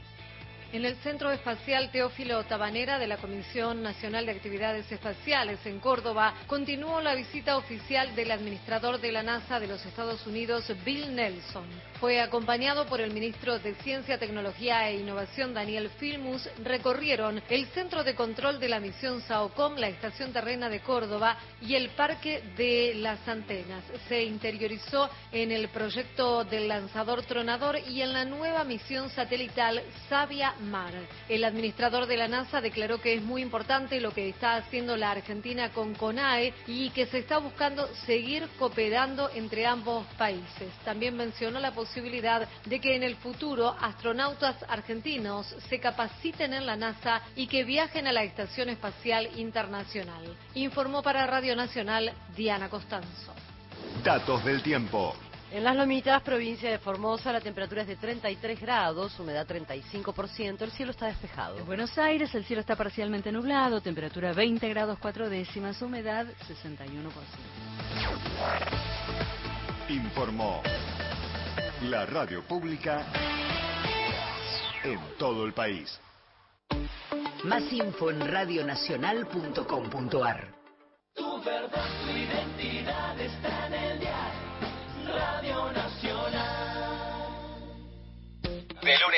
[0.70, 6.34] En el Centro Espacial Teófilo Tabanera de la Comisión Nacional de Actividades Espaciales en Córdoba
[6.46, 11.64] continuó la visita oficial del administrador de la NASA de los Estados Unidos, Bill Nelson.
[11.98, 16.46] Fue acompañado por el ministro de Ciencia, Tecnología e Innovación, Daniel Filmus.
[16.62, 21.76] Recorrieron el Centro de Control de la Misión SAOCOM, la Estación Terrena de Córdoba y
[21.76, 23.84] el Parque de las Antenas.
[24.06, 30.54] Se interiorizó en el proyecto del lanzador tronador y en la nueva misión satelital Sabia
[30.60, 30.92] Mar.
[31.28, 35.10] El administrador de la NASA declaró que es muy importante lo que está haciendo la
[35.10, 40.72] Argentina con CONAE y que se está buscando seguir cooperando entre ambos países.
[40.84, 46.76] También mencionó la posibilidad de que en el futuro astronautas argentinos se capaciten en la
[46.76, 50.36] NASA y que viajen a la Estación Espacial Internacional.
[50.54, 53.34] Informó para Radio Nacional Diana Costanzo.
[54.02, 55.14] Datos del tiempo.
[55.50, 60.70] En las Lomitas, provincia de Formosa, la temperatura es de 33 grados, humedad 35%, el
[60.72, 61.56] cielo está despejado.
[61.58, 66.34] En Buenos Aires, el cielo está parcialmente nublado, temperatura 20 grados 4 décimas, humedad 61%.
[69.88, 70.62] Informó
[71.84, 73.06] la radio pública
[74.84, 75.98] en todo el país.
[77.44, 80.54] Más info en radionacional.com.ar.
[81.14, 82.97] Tu verdad, tu identidad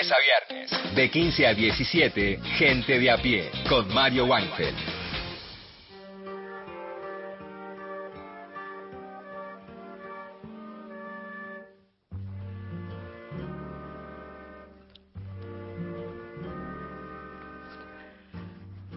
[0.01, 0.95] lunes a viernes.
[0.95, 4.77] De 15 a 17, Gente de a pie, con Mario Weinfeld.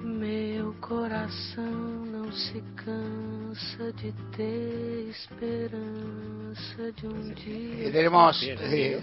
[0.01, 4.92] Meu coração não se cansa de ter
[7.45, 7.89] eh.
[7.91, 8.99] Tenemos, eh,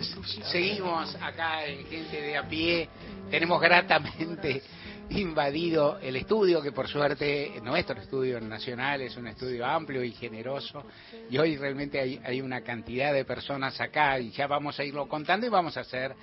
[0.50, 2.88] seguimos acá en Gente de a pie,
[3.30, 4.62] tenemos gratamente
[5.10, 10.84] invadido el estudio, que por suerte nuestro estudio nacional es un estudio amplio y generoso,
[11.30, 15.08] y hoy realmente hay, hay una cantidad de personas acá, y ya vamos a irlo
[15.08, 16.14] contando y vamos a hacer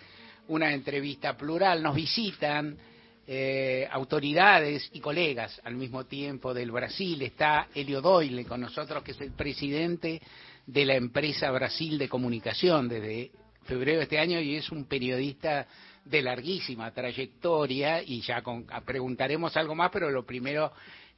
[0.50, 1.82] una entrevista plural.
[1.82, 2.78] Nos visitan
[3.28, 7.22] eh, autoridades y colegas al mismo tiempo del Brasil.
[7.22, 10.22] Está Helio Doyle con nosotros, que es el presidente
[10.66, 13.32] de la empresa Brasil de Comunicación desde
[13.66, 15.68] febrero de este año y es un periodista
[16.06, 20.72] de larguísima trayectoria y ya con- preguntaremos algo más, pero lo primero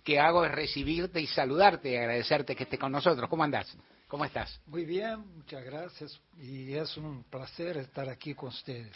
[0.04, 3.30] que hago es recibirte y saludarte y agradecerte que estés con nosotros.
[3.30, 3.78] ¿Cómo andás?
[4.08, 4.60] ¿Cómo estás?
[4.66, 8.92] Muy bien, muchas gracias y es un placer estar aquí con ustedes.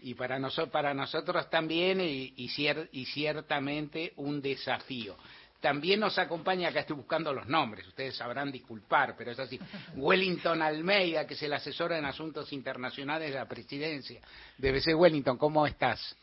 [0.00, 0.38] Y para,
[0.70, 5.16] para nosotros también y, y cier- y ciertamente un desafío.
[5.60, 9.58] También nos acompaña, acá estoy buscando los nombres, ustedes sabrán disculpar, pero es así,
[9.94, 14.20] Wellington Almeida, que es el asesor en asuntos internacionales de la presidencia
[14.58, 16.14] de BC Wellington, ¿cómo estás?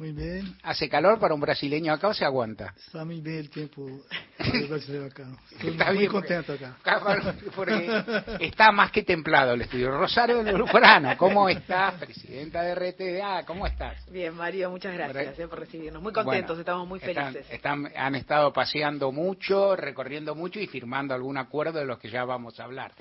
[0.00, 2.72] Muy bien, ¿Hace calor para un brasileño acá o se aguanta?
[2.74, 3.84] está muy bien el tiempo
[4.38, 5.26] del brasileño acá.
[5.52, 6.74] Estoy Está muy bien, contento acá.
[6.82, 8.02] Acá, Porque
[8.40, 9.90] está más que templado el estudio.
[9.90, 11.96] Rosario Lujurano, ¿cómo estás?
[11.96, 14.10] Presidenta de RTDA, ¿cómo estás?
[14.10, 16.02] Bien, Mario, muchas gracias eh, por recibirnos.
[16.02, 17.52] Muy contentos, Bueno, estamos muy están- felices.
[17.52, 22.24] están- han estado paseando mucho, recorriendo mucho y firmando algún acuerdo de los que ya
[22.24, 22.92] vamos a hablar.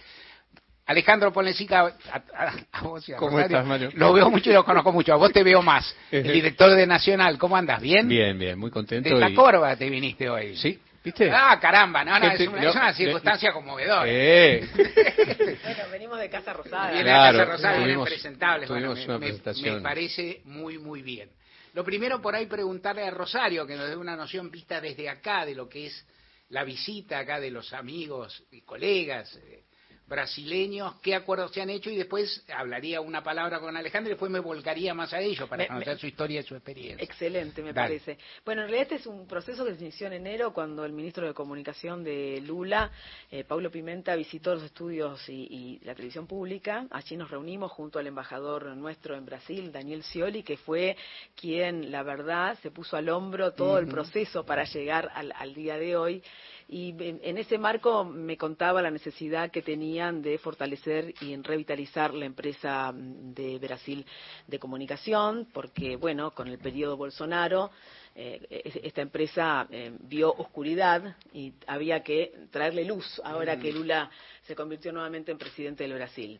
[0.89, 3.89] Alejandro Polensica, a, a- a vos y a ¿Cómo Rosario, estás, Mario?
[3.93, 5.13] Lo veo mucho y lo conozco mucho.
[5.13, 5.95] A vos te veo más.
[6.11, 7.79] El director de Nacional, ¿cómo andas?
[7.79, 8.07] ¿Bien?
[8.07, 9.07] Bien, bien, muy contento.
[9.07, 10.55] De esta y- corva te viniste hoy.
[10.57, 11.29] Sí, ¿viste?
[11.31, 12.39] Ah, caramba, no, no, es
[12.75, 14.03] una, es circunstancia conmovedora.
[14.07, 14.67] Eh,
[15.63, 16.89] Bueno, venimos de Casa Rosada.
[16.89, 18.69] Viene Claro, Casa Rosada, vienen tuvimos- presentables.
[18.69, 19.75] Bueno, tuvimos me, una me- presentación.
[19.75, 21.29] me parece muy, muy bien.
[21.75, 25.45] Lo primero por ahí preguntarle a Rosario, que nos dé una noción vista desde acá
[25.45, 26.05] de lo que es
[26.49, 29.61] la visita acá de los amigos y colegas eh,
[30.09, 34.31] brasileños, qué acuerdos se han hecho y después hablaría una palabra con Alejandro y después
[34.31, 37.03] me volcaría más a ello para Me- conocer me- su historia y su experiencia.
[37.03, 37.87] Excelente, me Dale.
[37.99, 38.17] parece.
[38.43, 41.25] Bueno, en realidad este es un proceso que se inició en enero cuando el ministro
[41.27, 42.91] de Comunicación de Lula,
[43.31, 45.33] eh, Paulo Pimenta, visitó los estudios y,
[45.79, 46.87] y la televisión pública.
[46.91, 50.97] Allí nos reunimos junto al embajador nuestro en Brasil, Daniel Scioli, que fue
[51.35, 55.77] quien, la verdad, se puso al hombro todo el proceso para llegar al, al día
[55.77, 56.23] de hoy.
[56.71, 62.13] Y en, ese marco me contaba la necesidad que tenían de fortalecer y en revitalizar
[62.13, 64.05] la empresa mm, de Brasil
[64.45, 67.71] de comunicación, porque, bueno, con el periodo Bolsonaro,
[68.15, 73.59] eh, es- esta empresa eh, vio oscuridad y había que traerle luz ahora Mm.
[73.61, 74.11] que Lula
[74.43, 76.39] se convirtió nuevamente en presidente del Brasil.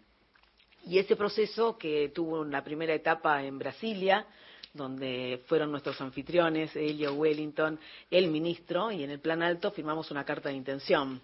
[0.86, 4.28] Y ese proceso que tuvo una primera etapa en Brasilia,
[4.74, 7.80] donde fueron nuestros anfitriones, Elio Wellington,
[8.10, 11.22] el ministro, y en el plan alto firmamos una carta de intención.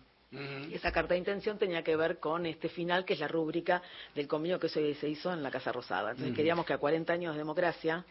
[0.69, 3.81] Y esa carta de intención tenía que ver con este final, que es la rúbrica
[4.13, 6.11] del convenio que se, hizo en la Casa Rosada.
[6.11, 8.03] Entonces queríamos que a 40 años de democracia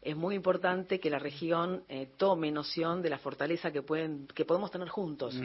[0.00, 4.44] es muy importante que la región eh, tome noción de la fortaleza que, pueden, que
[4.44, 5.38] podemos tener juntos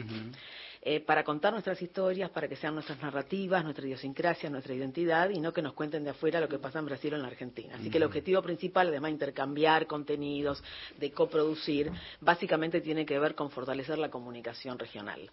[0.86, 5.40] eh, para contar nuestras historias, para que sean nuestras narrativas, nuestra idiosincrasia, nuestra identidad y
[5.40, 7.76] no que nos cuenten de afuera lo que pasa en Brasil o en la Argentina.
[7.76, 10.62] Así que el objetivo principal, además de intercambiar contenidos,
[10.98, 15.30] de coproducir, básicamente tiene que ver con fortalecer la comunicación regional.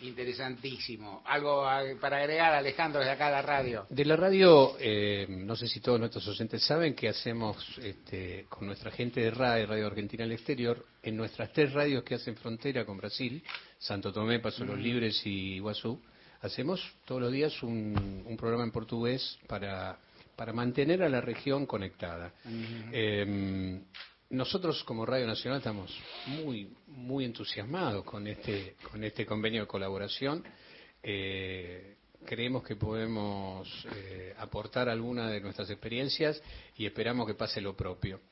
[0.00, 1.22] Interesantísimo.
[1.24, 3.86] Algo ah, para agregar, Alejandro, desde acá a la radio.
[3.88, 8.66] De la radio, eh, no sé si todos nuestros oyentes saben que hacemos este, con
[8.66, 12.84] nuestra gente de RAE, Radio Argentina al Exterior, en nuestras tres radios que hacen frontera
[12.84, 13.42] con Brasil,
[13.84, 14.78] Santo Tomé, Paso los.
[14.78, 16.00] Libres y Iguazú,
[16.40, 19.98] hacemos todos los días un, un programa en portugués para,
[20.34, 22.32] para mantener a la región conectada.
[22.90, 23.78] Eh,
[24.30, 25.94] nosotros como Radio Nacional estamos
[26.28, 30.42] muy muy entusiasmados con este con este convenio de colaboración.
[31.02, 36.42] Eh, creemos que podemos eh, aportar alguna de nuestras experiencias
[36.78, 38.22] y esperamos que pase lo propio.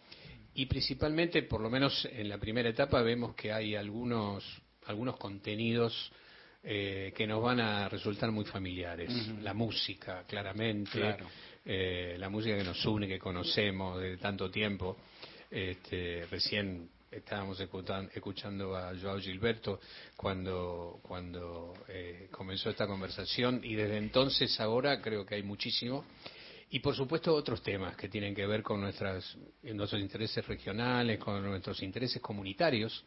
[0.55, 6.11] Y principalmente, por lo menos en la primera etapa, vemos que hay algunos algunos contenidos
[6.65, 9.11] eh, que nos van a resultar muy familiares.
[9.43, 11.27] La música, claramente, Claro.
[11.65, 14.97] eh, la música que nos une, que conocemos de tanto tiempo.
[15.51, 19.81] Este, recién estábamos escuchan- escuchando a Joao Gilberto
[20.17, 26.05] cuando, cuando eh, comenzó esta conversación y desde entonces ahora creo que hay muchísimo.
[26.75, 31.45] Y por supuesto otros temas que tienen que ver con nuestras, nuestros intereses regionales, con
[31.45, 33.05] nuestros intereses comunitarios.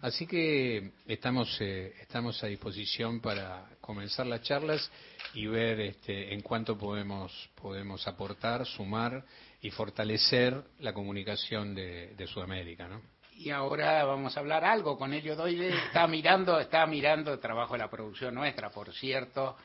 [0.00, 4.90] Así que estamos, eh, estamos a disposición para comenzar las charlas
[5.34, 9.24] y ver este, en cuánto podemos, podemos aportar, sumar
[9.60, 12.88] y fortalecer la comunicación de, de Sudamérica.
[12.88, 13.00] ¿no?
[13.36, 15.68] Y ahora vamos a hablar algo con Elio Doyle.
[15.68, 19.56] Está mirando, está mirando el trabajo de la producción nuestra, por cierto.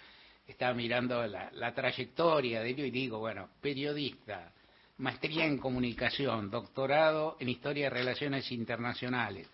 [0.47, 4.51] Está mirando la, la trayectoria de Elio y digo, bueno, periodista,
[4.97, 9.47] maestría en comunicación, doctorado en historia de relaciones internacionales,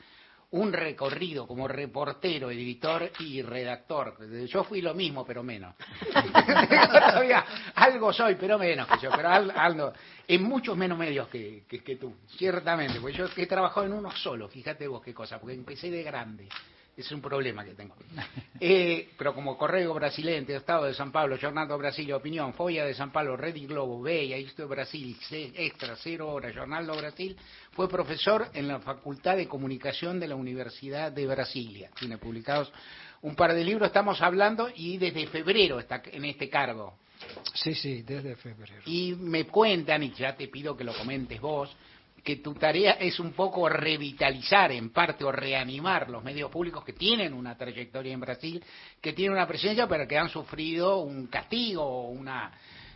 [0.51, 4.17] un recorrido como reportero, editor y redactor.
[4.47, 5.75] Yo fui lo mismo, pero menos.
[6.13, 7.45] Todavía
[7.75, 9.91] algo soy, pero menos que yo, pero al- algo,
[10.27, 14.09] en muchos menos medios que, que, que tú, ciertamente, porque yo he trabajado en uno
[14.11, 16.47] solo, fíjate vos qué cosa, porque empecé de grande.
[16.97, 17.95] Es un problema que tengo.
[18.59, 23.11] Eh, pero como Correo Brasilente, Estado de San Pablo, Jornal Brasil, Opinión, Folla de San
[23.11, 27.37] Pablo, Red y Globo, Veia, Isto de Brasil, C- Extra, Cero Hora, Jornal do Brasil,
[27.73, 31.91] fue profesor en la Facultad de Comunicación de la Universidad de Brasilia.
[31.99, 32.73] Tiene publicados
[33.21, 36.97] un par de libros, estamos hablando, y desde febrero está en este cargo.
[37.53, 38.81] Sí, sí, desde febrero.
[38.87, 41.69] Y me cuentan, y ya te pido que lo comentes vos,
[42.27, 46.91] que tu tarea es un poco revitalizar en parte o reanimar los medios públicos que
[46.91, 48.61] tienen una trayectoria en Brasil,
[48.99, 52.51] que tienen una presencia pero que han sufrido un castigo o una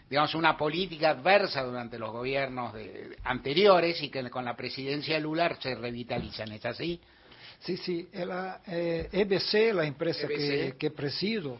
[0.09, 5.21] digamos una política adversa durante los gobiernos de- anteriores y que con la presidencia de
[5.21, 6.99] Lula se revitalizan, ¿es así?
[7.61, 8.09] Sí, sí.
[8.11, 10.35] La eh, EBC, la empresa EBC.
[10.71, 11.57] que, que presido,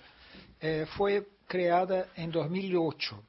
[0.60, 3.24] eh, fue creada en 2008,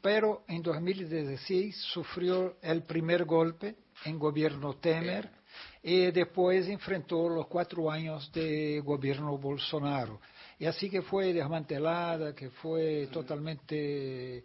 [0.00, 5.28] pero en 2016 sufrió el primer golpe en gobierno Temer
[5.82, 10.20] y después enfrentó los cuatro años de gobierno Bolsonaro.
[10.60, 14.44] Y así que fue desmantelada, que fue totalmente...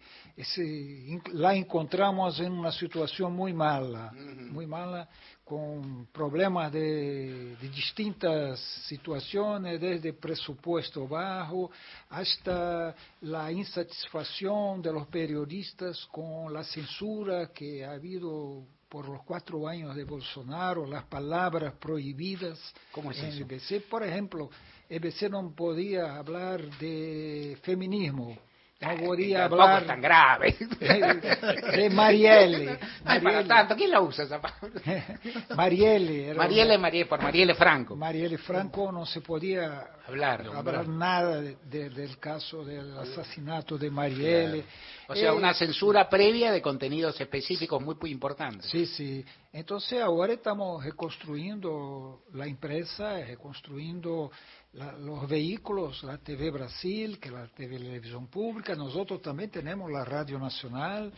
[0.58, 4.12] in- la encontramos en una situación muy mala,
[4.52, 5.08] muy mala,
[5.44, 11.70] con problemas de, de distintas situaciones, desde presupuesto bajo
[12.10, 19.68] hasta la insatisfacción de los periodistas con la censura que ha habido por los cuatro
[19.68, 22.60] años de Bolsonaro, las palabras prohibidas
[22.92, 23.42] ¿Cómo es en eso?
[23.42, 23.90] EBC.
[23.90, 24.52] Por ejemplo,
[24.88, 28.38] EBC no podía hablar de feminismo,
[28.84, 30.56] no podía Tampoco hablar es tan grave.
[31.78, 32.78] de Marielle.
[33.06, 34.82] Ay, para tanto, ¿quién la usa esa palabra?
[35.56, 36.28] Marielle.
[36.28, 37.96] era Marielle, Marielle, por Marielle Franco.
[37.96, 40.46] Marielle Franco no se podía Hablar.
[40.54, 44.64] hablar nada de- de- del caso del asesinato de Marielle.
[45.08, 48.66] O sea, Eh, una censura previa de contenidos específicos muy, muy importantes.
[48.70, 49.26] Sí, sí.
[49.52, 54.32] Entonces ahora estamos reconstruyendo la empresa, reconstruyendo
[54.74, 58.76] la- los vehículos, la TV Brasil, que la televisión pública.
[58.76, 61.14] Nosotros también tenemos la Radio Nacional.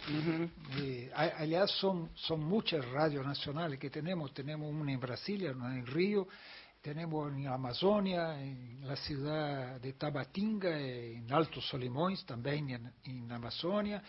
[0.78, 4.34] Eh, a- aliás, son, son muchas radios nacionales que tenemos.
[4.34, 6.28] Tenemos una en Brasilia, una en Río.
[6.82, 14.04] Tenemos en Amazonia, en la ciudad de Tabatinga, en Alto Solimões, también en, en Amazonia.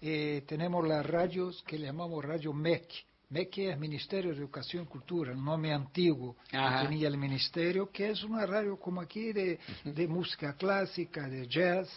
[0.00, 2.86] Eh, tenemos las radios que llamamos Radio MEC.
[3.30, 6.82] MEC es Ministerio de Educación y Cultura, el nombre antiguo Ajá.
[6.82, 11.46] que tenía el ministerio, que es una radio como aquí de, de música clásica, de
[11.46, 11.88] jazz.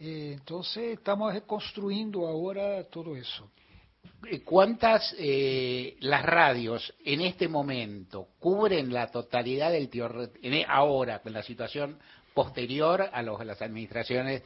[0.00, 3.50] Eh, entonces estamos reconstruyendo ahora todo eso.
[4.44, 9.88] ¿Cuántas eh, las radios en este momento cubren la totalidad del
[10.42, 11.98] e- ahora con la situación
[12.32, 14.42] posterior a, los, a las administraciones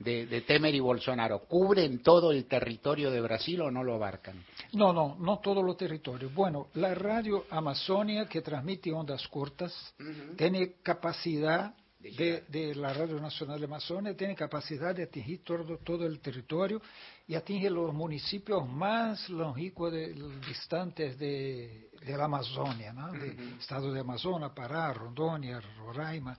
[0.00, 1.40] de, de Temer y Bolsonaro?
[1.40, 4.42] ¿Cubren todo el territorio de Brasil o no lo abarcan?
[4.72, 6.34] No, no, no todos los territorios.
[6.34, 9.94] Bueno, la radio Amazonia, que transmite ondas cortas,
[10.36, 16.06] tiene capacidad de, de la Radio Nacional de Amazonia, tiene capacidad de atingir todo, todo
[16.06, 16.80] el territorio
[17.28, 20.14] y atinge los municipios más longínquos, de,
[20.48, 23.12] distantes de, de la Amazonia, ¿no?
[23.12, 26.38] de estado de Amazonas, Pará, Rondônia, Roraima.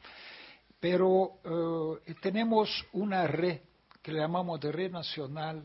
[0.82, 3.60] Pero eh, tenemos una red
[4.02, 5.64] que le llamamos de red nacional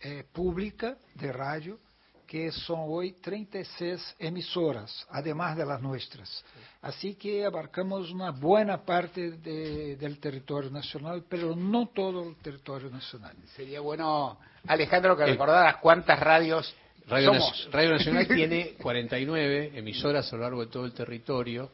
[0.00, 1.78] eh, pública de radio,
[2.26, 6.44] que son hoy 36 emisoras, además de las nuestras.
[6.82, 12.90] Así que abarcamos una buena parte de- del territorio nacional, pero no todo el territorio
[12.90, 13.34] nacional.
[13.56, 16.74] Sería bueno, Alejandro, que Eh, recordaras cuántas radios
[17.06, 17.66] Radio, somos.
[17.68, 21.70] Nac- Radio Nacional tiene 49 emisoras a lo largo de todo el territorio,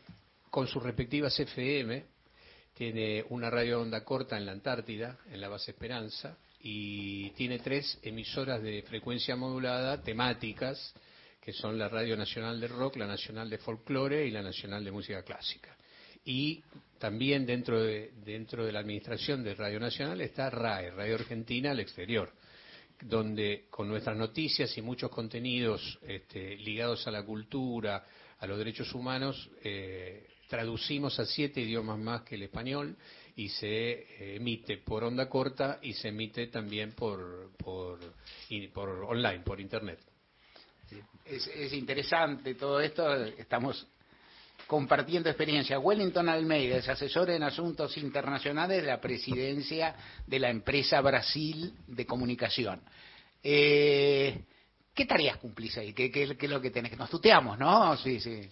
[0.51, 2.05] con sus respectivas FM.
[2.75, 7.99] Tiene una radio onda corta en la Antártida, en la base Esperanza, y tiene tres
[8.03, 10.93] emisoras de frecuencia modulada temáticas,
[11.41, 14.91] que son la Radio Nacional de Rock, la Nacional de Folclore y la Nacional de
[14.91, 15.77] Música Clásica.
[16.25, 16.63] Y
[16.99, 21.81] también dentro de, dentro de la administración de Radio Nacional está RAE, Radio Argentina al
[21.81, 22.33] Exterior
[23.01, 28.07] donde con nuestras noticias y muchos contenidos este, ligados a la cultura,
[28.39, 32.97] a los derechos humanos, eh, traducimos a siete idiomas más que el español
[33.37, 37.99] y se eh, emite por onda corta y se emite también por, por,
[39.09, 39.99] online, por internet.
[41.25, 43.87] Es, es interesante todo esto, estamos
[44.67, 45.79] compartiendo experiencia.
[45.79, 49.95] Wellington Almeida es asesor en asuntos internacionales de la presidencia
[50.27, 52.81] de la empresa Brasil de Comunicación.
[53.43, 54.45] Eh,
[54.95, 55.93] ¿Qué tareas cumplís ahí?
[55.93, 56.97] ¿Qué, qué, qué es lo que tenés?
[56.97, 57.97] Nos tuteamos, ¿no?
[57.97, 58.49] Sí, sí.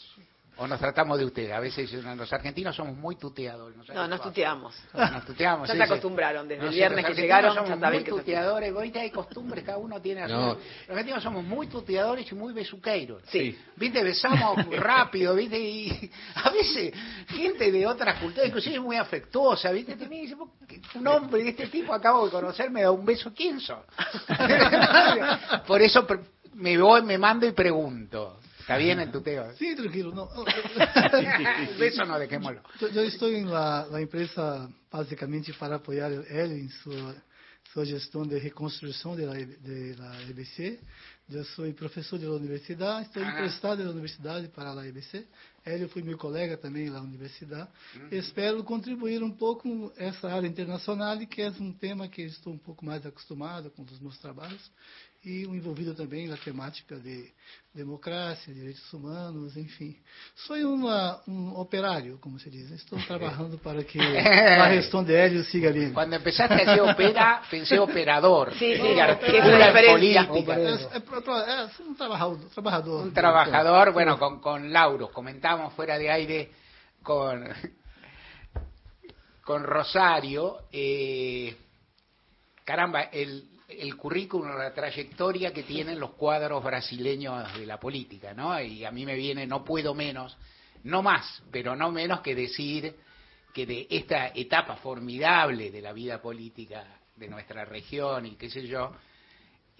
[0.58, 1.50] O nos tratamos de usted.
[1.50, 3.74] A veces los argentinos somos muy tuteadores.
[3.76, 3.84] ¿no?
[3.94, 4.74] No, nos tuteamos.
[4.92, 5.68] Nos tuteamos.
[5.72, 7.54] Ya se acostumbraron desde el viernes que llegaron.
[7.54, 10.26] somos ya saben muy que tuteadores, ahorita hay costumbres, cada uno tiene.
[10.28, 10.48] No.
[10.54, 10.58] Los
[10.90, 13.22] argentinos somos muy tuteadores y muy besuqueiros.
[13.28, 13.58] Sí.
[13.76, 16.92] Viste, besamos rápido, viste, y a veces
[17.28, 21.48] gente de otras culturas, inclusive muy afectuosa, viste, te dice, "¿Vos qué- un hombre de
[21.48, 23.78] este tipo acabo de conocer, me da un beso, ¿quién sos?
[25.66, 26.06] Por eso
[26.54, 28.38] me voy, me mando y pregunto.
[28.62, 29.52] ¿Está bien el tuteo?
[29.56, 30.14] Sim, tranquilo.
[30.14, 30.28] Não.
[31.68, 32.60] El beso no, dejémoslo.
[32.80, 37.16] Eu, eu estou em la, la empresa basicamente para apoiar ele em sua,
[37.72, 40.78] sua gestão de reconstrução da de la EBC.
[41.28, 43.30] Eu sou professor da universidade, estou Ah.
[43.30, 45.26] emprestado da universidade para a EBC.
[45.66, 47.68] Ele foi meu colega também na universidade.
[48.12, 52.58] Espero contribuir um pouco com essa área internacional, que é um tema que estou um
[52.58, 54.70] pouco mais acostumado com os meus trabalhos
[55.24, 57.30] e envolvido também na temática de
[57.72, 59.96] democracia, direitos humanos, enfim.
[60.34, 62.70] Sou uma, um operário, como se diz.
[62.72, 65.92] Estou trabalhando para que a gestão de Hélio siga bem.
[65.92, 68.52] Cuando empezaste a decir opera, pensé operador.
[68.54, 70.54] Sí, sí, es política.
[70.54, 72.38] É, é um trabalhador.
[72.52, 76.50] trabalhador Un trabajador, bueno, con, con Lauro, comentamos fuera de aire
[77.00, 77.48] con,
[79.44, 81.56] con Rosario, eh,
[82.64, 88.60] caramba, el, el currículum, la trayectoria que tienen los cuadros brasileños de la política, ¿no?
[88.60, 90.36] Y a mí me viene, no puedo menos,
[90.84, 92.94] no más, pero no menos que decir
[93.52, 98.66] que de esta etapa formidable de la vida política de nuestra región y qué sé
[98.66, 98.92] yo,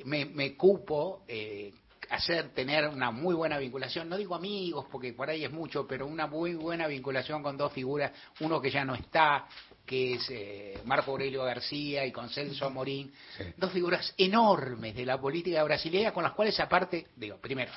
[0.05, 1.73] me, me cupo eh,
[2.11, 6.07] hacer tener una muy buena vinculación, no digo amigos porque por ahí es mucho, pero
[6.07, 9.47] una muy buena vinculación con dos figuras, uno que ya no está,
[9.87, 13.13] que es eh, Marco Aurelio García y con Celso Amorín,
[13.57, 17.73] dos figuras enormes de la política brasileña con las cuales aparte, digo, primero,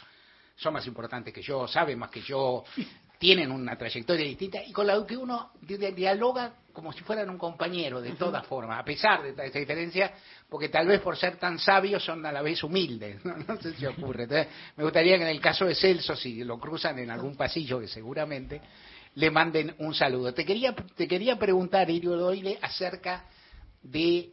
[0.56, 2.64] son más importantes que yo, saben más que yo,
[3.20, 7.30] tienen una trayectoria distinta y con la que uno di- di- dialoga como si fueran
[7.30, 10.14] un compañero de todas formas, a pesar de esta esta diferencia,
[10.50, 13.74] porque tal vez por ser tan sabios son a la vez humildes, no, No sé
[13.76, 14.24] si ocurre.
[14.24, 17.80] Entonces, me gustaría que en el caso de Celso, si lo cruzan en algún pasillo,
[17.80, 18.60] que seguramente,
[19.16, 20.34] le manden un saludo.
[20.34, 23.26] Te quería, te quería preguntar, Irio Doyle, acerca
[23.82, 24.32] de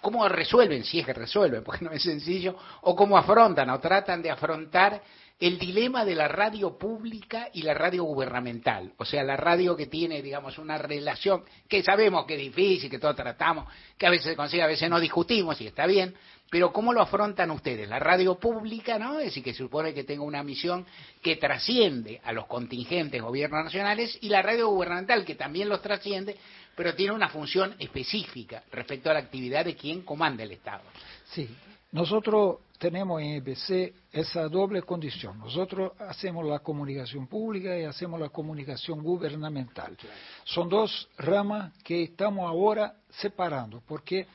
[0.00, 4.22] cómo resuelven, si es que resuelven, porque no es sencillo, o cómo afrontan o tratan
[4.22, 5.02] de afrontar
[5.40, 8.92] el dilema de la radio pública y la radio gubernamental.
[8.96, 12.98] O sea, la radio que tiene, digamos, una relación que sabemos que es difícil, que
[12.98, 16.14] todos tratamos, que a veces se consigue, a veces no discutimos y está bien,
[16.50, 17.88] pero ¿cómo lo afrontan ustedes?
[17.88, 19.20] La radio pública, ¿no?
[19.20, 20.84] Es decir, que se supone que tenga una misión
[21.22, 26.36] que trasciende a los contingentes gobiernos nacionales y la radio gubernamental, que también los trasciende,
[26.74, 30.82] pero tiene una función específica respecto a la actividad de quien comanda el Estado.
[31.26, 31.48] Sí,
[31.92, 35.38] nosotros tenemos en EBC esa doble condición.
[35.38, 39.96] Nosotros hacemos la comunicación pública y hacemos la comunicación gubernamental.
[40.44, 44.26] Son dos ramas que estamos ahora separando, porque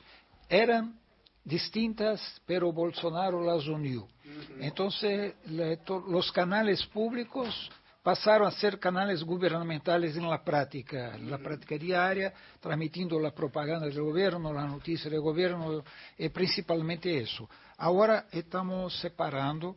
[0.49, 0.99] eran
[1.43, 4.07] distintas, pero Bolsonaro las unió.
[4.59, 7.69] Entonces, los canales públicos
[8.03, 13.87] pasaron a ser canales gubernamentales en la práctica, en la práctica diaria, transmitiendo la propaganda
[13.87, 15.83] del gobierno, la noticia del gobierno,
[16.17, 17.49] eh, principalmente eso.
[17.84, 19.75] Ahora estamos separando,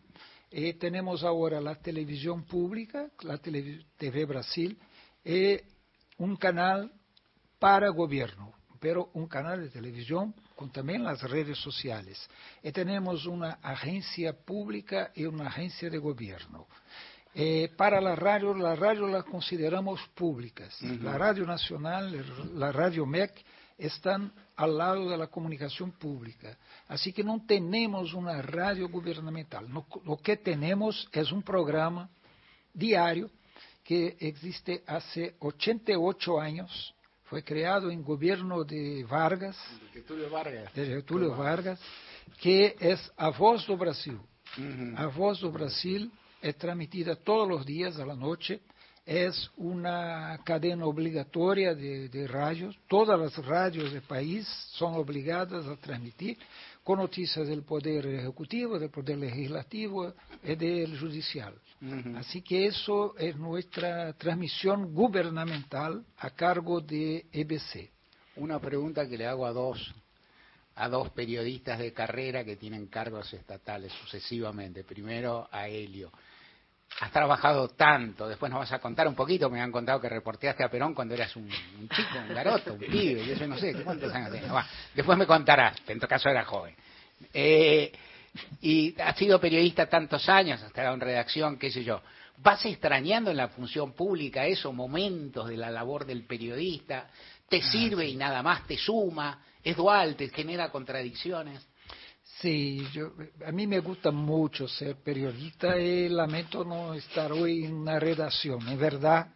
[0.53, 4.79] eh, tenemos ahora la televisión pública, la TV Brasil,
[5.25, 5.57] y
[6.19, 6.93] un canal
[7.59, 12.17] para gobierno, pero un canal de televisión con también las redes sociales.
[12.63, 16.69] Y tenemos una agencia pública y una agencia de gobierno.
[17.35, 20.81] Eh, para la radio, la radio la consideramos públicas.
[21.03, 23.45] La Radio Nacional, la Radio MEC
[23.79, 26.57] están al lado de la comunicación pública.
[26.89, 29.69] Así que no tenemos una radio gubernamental.
[29.69, 32.09] Lo que tenemos es un programa
[32.73, 33.31] diario
[33.85, 36.95] que existe hace 88 años.
[37.25, 39.57] Fue creado en gobierno de Vargas,
[40.75, 41.81] de Getúlio Vargas,
[42.41, 44.19] que es A Voz do Brasil.
[44.97, 46.11] A Voz do Brasil
[46.41, 48.61] es transmitida todos los días a la noche.
[49.07, 52.77] Es una cadena obligatoria de, de radios.
[52.89, 56.37] Todas las radios del país son obligadas a transmitir
[56.87, 60.13] con noticias del Poder Ejecutivo, del Poder Legislativo
[60.45, 61.55] y del Judicial.
[62.17, 67.91] Así que eso es nuestra transmisión gubernamental a cargo de EBC.
[68.37, 69.95] Una pregunta que le hago a dos
[70.77, 74.85] a dos periodistas de carrera que tienen cargos estatales sucesivamente.
[74.85, 76.13] Primero a Helio.
[77.01, 80.65] Has trabajado tanto, después nos vas a contar un poquito, me han contado que reporteaste
[80.65, 83.75] a Perón cuando eras un, un chico, un garoto, un pibe, y eso no sé,
[83.85, 84.51] ¿cuántos años tienes?
[84.51, 86.75] Va, después me contarás, en tu caso era joven.
[87.35, 87.93] Eh,
[88.63, 92.01] y has sido periodista tantos años, has estado en redacción, qué sé yo.
[92.39, 97.09] ¿Vas extrañando en la función pública esos momentos de la labor del periodista?
[97.49, 99.43] ¿Te sirve y nada más te suma?
[99.63, 100.17] ¿Es dual?
[100.17, 101.67] ¿Te genera contradicciones?
[102.41, 103.13] Sí, yo,
[103.47, 108.69] a mí me gusta mucho ser periodista y lamento no estar hoy en una redacción.
[108.69, 109.29] En verdad,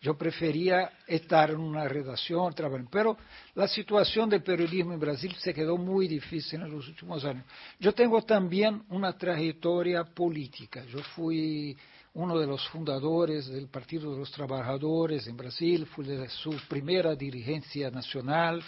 [0.00, 2.90] yo prefería estar en una redacción, trabajando.
[2.92, 3.16] Pero
[3.54, 7.44] la situación del periodismo en Brasil se quedó muy difícil en los últimos años.
[7.80, 10.84] Yo tengo también una trayectoria política.
[10.84, 11.76] Yo fui
[12.12, 17.16] uno de los fundadores del Partido de los Trabajadores en Brasil, fui de su primera
[17.16, 18.62] dirigencia nacional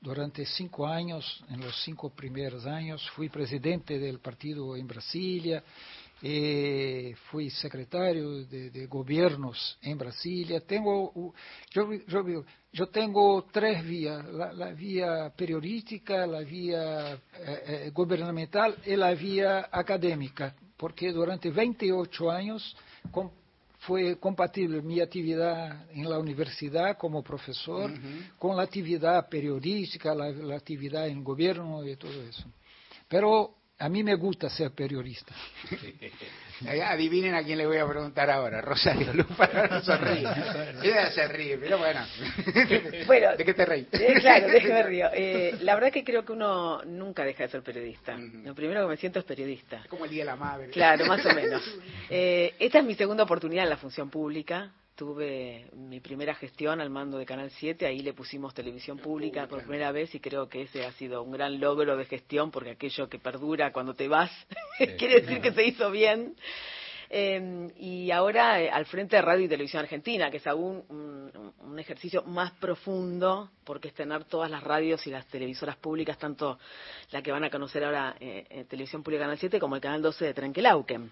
[0.00, 5.62] durante cinco años, en los cinco primeros años, fui presidente del partido en Brasilia,
[6.22, 10.60] eh, fui secretario de, gobiernos en Brasilia.
[10.60, 11.34] Tengo,
[11.70, 17.18] yo, yo, yo tengo tres vías, la, vía periodística, la vía eh,
[17.66, 22.76] eh, gubernamental y la vía académica, porque durante 28 años
[23.80, 28.36] fue compatible mi actividad en la universidad como profesor uh -huh.
[28.38, 32.44] con la actividad periodística, la, la, actividad en gobierno y todo eso.
[33.08, 35.34] Pero a mí me gusta ser periodista.
[36.84, 38.60] Adivinen a quién le voy a preguntar ahora.
[38.60, 40.28] Rosario Lupa no se ríe.
[40.82, 42.00] Ella se ríe, pero bueno.
[43.06, 43.88] bueno ¿De qué te reí?
[43.90, 45.08] Eh, claro, de qué me río.
[45.14, 48.14] Eh, la verdad que creo que uno nunca deja de ser periodista.
[48.14, 48.44] Uh -huh.
[48.44, 49.78] Lo primero que me siento es periodista.
[49.78, 50.68] Es como el Día de la Madre.
[50.68, 51.62] Claro, más o menos.
[52.10, 54.70] Eh, esta es mi segunda oportunidad en la función pública
[55.00, 59.62] tuve mi primera gestión al mando de Canal 7, ahí le pusimos televisión pública por
[59.62, 63.08] primera vez y creo que ese ha sido un gran logro de gestión porque aquello
[63.08, 64.30] que perdura cuando te vas
[64.98, 66.36] quiere decir que se hizo bien.
[67.08, 71.54] Eh, y ahora eh, al frente de Radio y Televisión Argentina, que es aún un,
[71.60, 76.58] un, ejercicio más profundo, porque es tener todas las radios y las televisoras públicas, tanto
[77.10, 80.26] la que van a conocer ahora eh, Televisión Pública Canal 7 como el Canal 12
[80.26, 81.10] de Trenquelauquen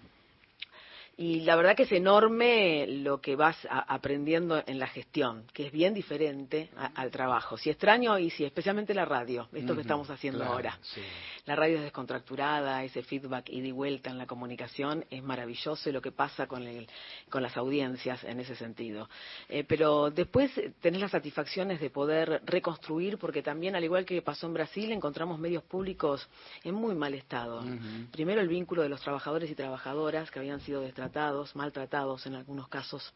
[1.21, 5.65] y la verdad que es enorme lo que vas a, aprendiendo en la gestión, que
[5.67, 7.57] es bien diferente a, al trabajo.
[7.57, 10.79] Si extraño y si especialmente la radio, esto uh -huh, que estamos haciendo claro, ahora.
[10.81, 11.01] Sí.
[11.45, 15.91] La radio es descontracturada, ese feedback ida y vuelta en la comunicación es maravilloso y
[15.91, 16.87] lo que pasa con, el,
[17.29, 19.09] con las audiencias en ese sentido.
[19.49, 20.49] Eh, pero después
[20.79, 25.37] tenés las satisfacciones de poder reconstruir, porque también, al igual que pasó en Brasil, encontramos
[25.37, 26.25] medios públicos
[26.63, 27.59] en muy mal estado.
[27.59, 28.11] Uh -huh.
[28.11, 31.08] Primero el vínculo de los trabajadores y trabajadoras que habían sido destratados
[31.55, 33.13] maltratados en algunos casos,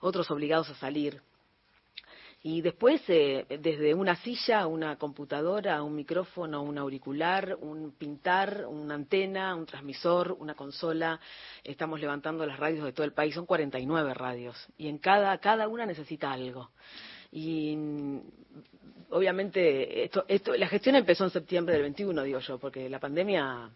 [0.00, 1.22] otros obligados a salir.
[2.42, 8.94] Y después, eh, desde una silla, una computadora, un micrófono, un auricular, un pintar, una
[8.94, 11.18] antena, un transmisor, una consola,
[11.64, 13.34] estamos levantando las radios de todo el país.
[13.34, 16.70] Son 49 radios y en cada, cada una necesita algo.
[17.32, 17.76] Y
[19.10, 23.70] obviamente esto, esto, la gestión empezó en septiembre del 21, digo yo, porque la pandemia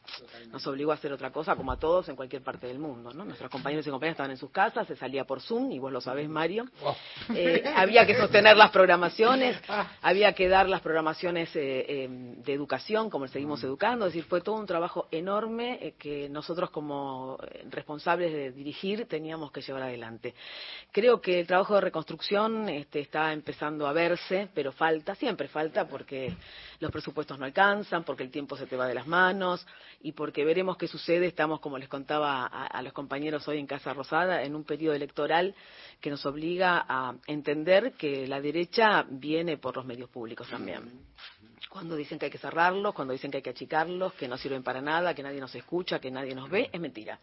[0.51, 3.13] nos obligó a hacer otra cosa, como a todos en cualquier parte del mundo.
[3.13, 3.25] ¿no?
[3.25, 6.01] Nuestros compañeros y compañeras estaban en sus casas, se salía por Zoom, y vos lo
[6.01, 6.67] sabés, Mario.
[7.35, 9.61] Eh, había que sostener las programaciones,
[10.03, 14.41] había que dar las programaciones eh, eh, de educación, como seguimos educando, es decir, fue
[14.41, 17.39] todo un trabajo enorme eh, que nosotros como
[17.71, 20.35] responsables de dirigir teníamos que llevar adelante.
[20.93, 25.87] Creo que el trabajo de reconstrucción este, está empezando a verse, pero falta siempre falta
[25.87, 26.35] porque
[26.81, 29.65] los presupuestos no alcanzan, porque el tiempo se te va de las manos
[30.01, 31.27] y porque veremos qué sucede.
[31.27, 34.95] Estamos, como les contaba a, a los compañeros hoy en Casa Rosada, en un periodo
[34.97, 35.55] electoral
[36.01, 41.05] que nos obliga a entender que la derecha viene por los medios públicos también.
[41.69, 44.63] Cuando dicen que hay que cerrarlos, cuando dicen que hay que achicarlos, que no sirven
[44.63, 47.21] para nada, que nadie nos escucha, que nadie nos ve, es mentira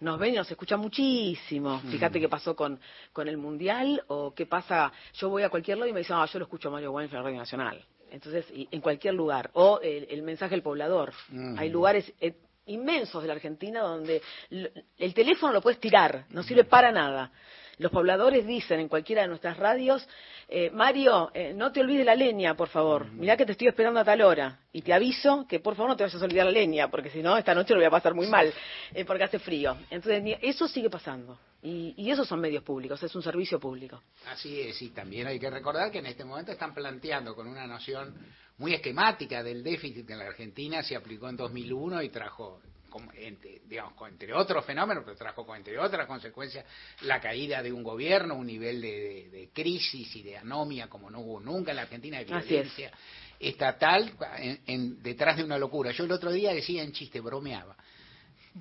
[0.00, 1.80] nos ven y nos escucha muchísimo.
[1.80, 2.78] Fíjate qué pasó con,
[3.12, 6.26] con el Mundial o qué pasa, yo voy a cualquier lado y me dicen, ah,
[6.26, 7.84] yo lo escucho a Mario Weinfeld en Radio Nacional.
[8.10, 9.50] Entonces, y, en cualquier lugar.
[9.54, 11.12] O el, el mensaje del poblador.
[11.28, 11.58] Mm.
[11.58, 12.34] Hay lugares eh,
[12.66, 17.32] inmensos de la Argentina donde el teléfono lo puedes tirar, no sirve para nada.
[17.78, 20.06] Los pobladores dicen en cualquiera de nuestras radios,
[20.48, 23.10] eh, Mario, eh, no te olvides la leña, por favor.
[23.12, 24.60] Mirá que te estoy esperando a tal hora.
[24.72, 27.22] Y te aviso que por favor no te vayas a olvidar la leña, porque si
[27.22, 28.52] no, esta noche lo voy a pasar muy mal,
[28.94, 29.76] eh, porque hace frío.
[29.90, 31.38] Entonces, eso sigue pasando.
[31.62, 34.00] Y, y esos son medios públicos, es un servicio público.
[34.26, 37.66] Así es, y también hay que recordar que en este momento están planteando con una
[37.66, 38.14] noción
[38.58, 42.60] muy esquemática del déficit que en la Argentina se aplicó en 2001 y trajo
[42.96, 46.64] como, entre, digamos, con- entre otros fenómenos, pero trajo con- entre otras consecuencias
[47.02, 51.10] la caída de un gobierno, un nivel de, de- de crisis y de anomia como
[51.10, 52.48] no hubo nunca en la Argentina, de es.
[52.48, 52.90] violencia
[53.38, 55.90] estatal en- en- detrás de una locura.
[55.92, 57.76] Yo el otro día decía en chiste, bromeaba,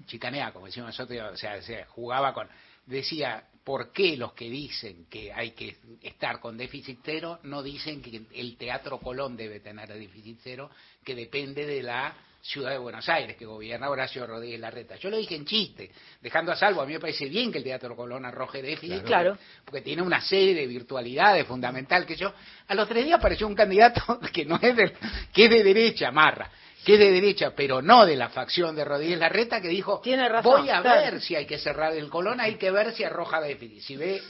[0.06, 2.50] chicaneaba, como decimos nosotros, o sea, o sea, jugaba con,
[2.86, 8.02] decía, ¿por qué los que dicen que hay que estar con déficit cero no dicen
[8.02, 10.70] que el Teatro Colón debe tener déficit cero,
[11.04, 12.14] que depende de la
[12.46, 14.96] ciudad de Buenos Aires, que gobierna Horacio Rodríguez Larreta?
[14.98, 15.92] Yo lo dije en chiste,
[16.22, 19.32] dejando a salvo, a mí me parece bien que el Teatro Colón arroje déficit, Claro.
[19.32, 22.34] porque, porque tiene una serie de virtualidades fundamental que yo,
[22.68, 24.94] a los tres días apareció un candidato que no es de,
[25.34, 26.50] que es de derecha, Marra,
[26.86, 30.62] que es de derecha, pero no de la facción de Rodríguez Larreta, que dijo, razón,
[30.62, 31.02] voy a claro.
[31.02, 33.82] ver si hay que cerrar el Colón, hay que ver si arroja déficit.
[33.82, 34.22] Si ve,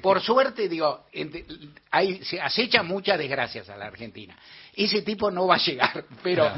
[0.00, 1.06] por suerte, digo,
[1.90, 4.38] hay, se acecha muchas desgracias a la Argentina.
[4.72, 6.48] Ese tipo no va a llegar, pero,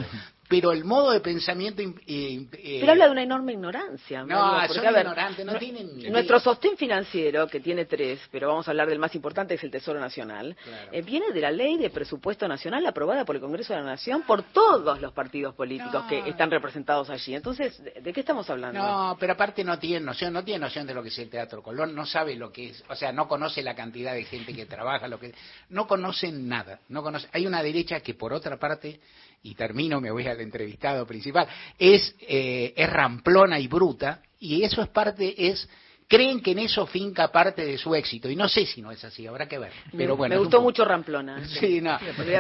[0.48, 1.82] pero el modo de pensamiento...
[1.82, 4.24] eh, eh, Pero habla de una enorme ignorancia.
[4.24, 8.70] No, son ver, ignorantes, no tienen Nuestro sostén financiero, que tiene tres, pero vamos a
[8.70, 10.88] hablar del más importante, es el Tesoro Nacional, Claro.
[10.92, 14.22] eh, viene de la Ley de Presupuesto Nacional aprobada por el Congreso de la Nación
[14.22, 17.34] por todos los partidos políticos que están representados allí.
[17.34, 18.80] Entonces, ¿de, de qué estamos hablando?
[18.80, 21.62] No, pero aparte no tiene noción, no tiene noción de lo que es el Teatro
[21.62, 24.66] Colón, no sabe lo que es, o sea, no conoce la cantidad de gente que
[24.66, 25.34] trabaja, lo que
[25.68, 27.28] no conocen nada, no conoce.
[27.32, 29.00] Hay una derecha que por otra parte
[29.42, 31.46] y termino, me voy al entrevistado principal,
[31.78, 35.68] es eh, es ramplona y bruta y eso es parte es
[36.10, 39.04] creen que en eso finca parte de su éxito y no sé si no es
[39.04, 39.70] así, habrá que ver.
[39.92, 40.62] Me- Pero bueno, me un gustó punto.
[40.68, 41.46] mucho Ramplona.
[41.46, 41.98] Sí, no.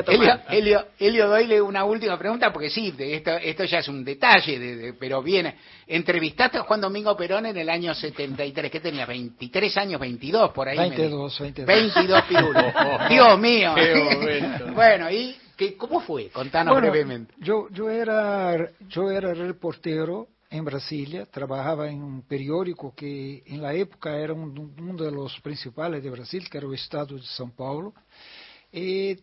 [0.08, 0.40] Elio.
[0.48, 4.58] Elio, Elio, doyle una última pregunta porque sí, de esto, esto ya es un detalle,
[4.58, 5.56] de- de- pero viene.
[5.86, 9.04] Entrevistaste a Juan Domingo Perón en el año 73, ¿qué tenía?
[9.04, 10.78] 23 años, 22 por ahí.
[10.78, 11.42] me 22, dijo.
[11.44, 11.66] 22.
[11.66, 12.64] 22 pirulos.
[13.10, 13.74] Dios mío.
[13.74, 16.30] Qué bueno, ¿y qué, cómo fue?
[16.30, 17.34] Contanos Bueno, brevemente.
[17.38, 23.74] Yo, yo, era, yo era reportero en Brasilia, trabajaba en un periódico que en la
[23.74, 27.50] época era un- uno de los principales de Brasil, que era o Estado de São
[27.50, 27.92] Paulo.
[28.72, 29.18] Y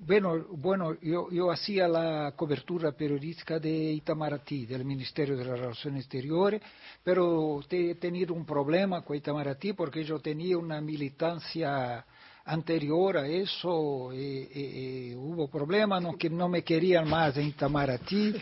[0.00, 6.00] bueno, bueno yo, yo hacía la cobertura periodística de Itamaraty, del Ministerio de las Relaciones
[6.04, 6.60] Exteriores,
[7.04, 12.04] pero he tenido un problema con Itamaraty porque yo tenía una militancia
[12.48, 17.48] anterior a eso, eh, eh, eh, hubo problemas, no, que no me querían más en
[17.48, 18.34] Itamaraty,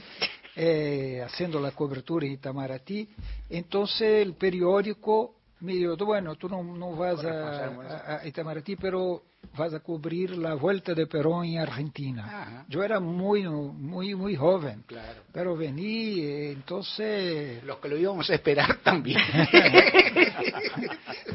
[0.55, 3.09] eh, haciendo la cobertura en Itamaraty.
[3.51, 9.23] Entonces el periódico me dijo, bueno, tú no, no vas a, a- a Itamaraty, pero
[9.57, 12.65] vas a cubrir la vuelta de Perón en Argentina.
[12.69, 15.23] Yo era muy, muy, muy joven, Claro.
[15.33, 17.63] pero vení, entonces...
[17.65, 19.19] Los que lo íbamos a esperar también.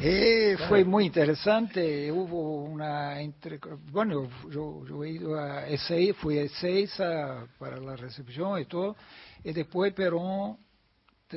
[0.04, 3.60] Eh, fue muy interesante, hubo una entre,
[3.92, 8.96] bueno, yo, yo he ido a E6, fui a E6 para la recepción y todo,
[9.44, 10.56] y después Perón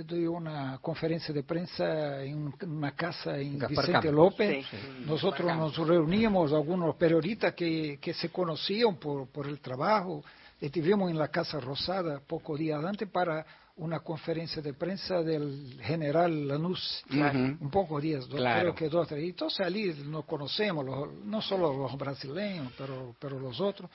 [0.04, 4.14] te dio una conferencia de prensa en un- una casa en Gaspar Vicente Campos.
[4.14, 4.66] López.
[4.70, 4.78] Sí.
[5.06, 10.24] Nosotros nos reuníamos, algunos periodistas que, que se conocían por, por el trabajo,
[10.60, 13.46] estuvimos en la Casa Rosada pocos días antes para
[13.78, 17.38] una conferencia de prensa del general Lanús, Claro.
[17.39, 18.62] un poco días, dos, Claro.
[18.62, 19.22] creo que dos, tres.
[19.24, 23.89] Entonces allí nos conocemos, los- no solo los brasileños, pero, pero los otros.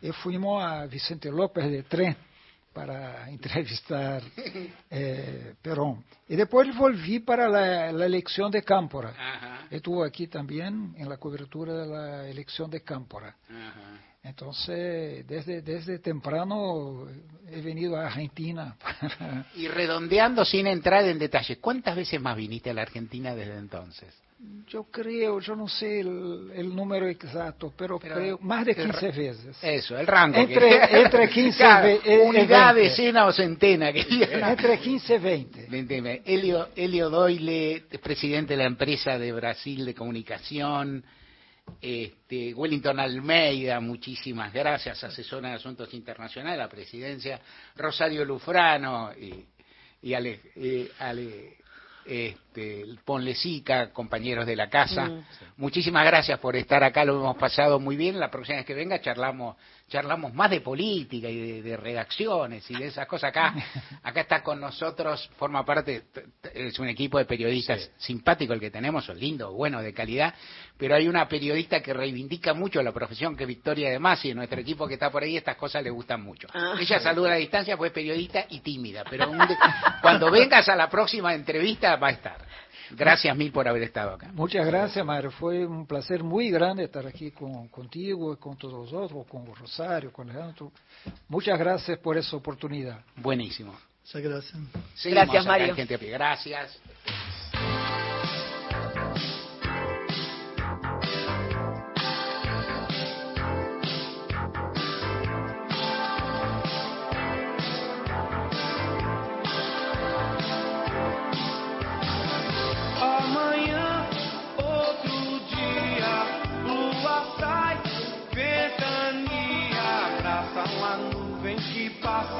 [0.00, 2.16] Y fuimos a Vicente López de tren
[2.78, 4.22] para entrevistar
[4.88, 6.04] eh, Perón.
[6.28, 9.66] Y después volví para la, la elección de Cámpora.
[9.68, 13.34] Estuvo aquí también en la cobertura de la elección de Cámpora.
[14.22, 17.08] Entonces, desde, desde temprano
[17.50, 18.76] he venido a Argentina.
[19.18, 23.56] para- Y redondeando sin entrar en detalles, ¿cuántas veces más viniste a la Argentina desde
[23.58, 24.14] entonces?
[24.68, 29.10] Yo creo, yo no sé el, el número exacto, pero, creo más de el 15
[29.10, 29.58] ra- veces.
[29.62, 30.36] Eso, el rango.
[30.38, 32.88] Entre, que- entre 15 Claro, y eh, Unidad, 20.
[32.90, 33.92] decena o centena.
[33.92, 34.00] que.
[34.08, 35.60] Entre 15 y 20.
[35.64, 36.22] Entendeme.
[36.24, 41.02] Elio, Elio Doyle, presidente de la empresa de Brasil de comunicación.
[41.82, 47.40] Este, Wellington Almeida, muchísimas gracias, asesora de Asuntos Internacionales, la presidencia.
[47.76, 49.44] Rosario Lufrano y,
[50.02, 51.56] y Ale, eh, Ale-
[52.06, 52.36] este,
[53.04, 55.04] Ponlecica, compañeros de la casa.
[55.06, 55.24] Mm.
[55.56, 58.18] Muchísimas gracias por estar acá, lo hemos pasado muy bien.
[58.18, 59.56] La próxima vez que venga charlamos
[59.88, 63.30] charlamos más de política y de, de redacciones y de esas cosas.
[63.30, 63.54] Acá
[64.02, 66.04] acá está con nosotros, forma parte,
[66.54, 70.34] es un equipo de periodistas simpático el que tenemos, son lindos, buenos, de calidad,
[70.76, 74.60] pero hay una periodista que reivindica mucho la profesión que es Victoria de Masi, nuestro
[74.60, 76.48] equipo que está por ahí, estas cosas le gustan mucho.
[76.52, 76.74] Ah.
[76.78, 79.56] Ella saluda a la distancia, pues es periodista y tímida, pero un de-
[80.02, 82.47] cuando vengas a la próxima entrevista va a estar.
[82.90, 84.30] Gracias mil por haber estado acá.
[84.32, 85.30] Muchas gracias, Mario.
[85.30, 89.46] Fue un placer muy grande estar aquí con, contigo y con todos los otros, con
[89.54, 90.72] Rosario, con Alejandro.
[91.28, 93.00] Muchas gracias por esa oportunidad.
[93.16, 93.74] Buenísimo.
[94.02, 94.62] Muchas gracias.
[94.94, 95.74] Seguimos Gracias, Mario.
[95.74, 96.10] Gente a Pie.
[96.10, 96.80] Gracias.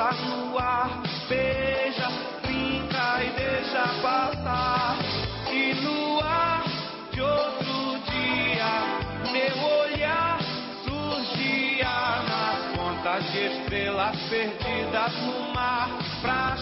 [0.09, 2.09] Passa no ar, beija,
[2.43, 4.97] brinca e deixa passar.
[5.51, 6.65] E no ar
[7.13, 8.73] de outro dia,
[9.33, 10.39] meu olhar
[10.85, 15.91] surgia nas contas de estrelas perdidas no mar,
[16.23, 16.57] pra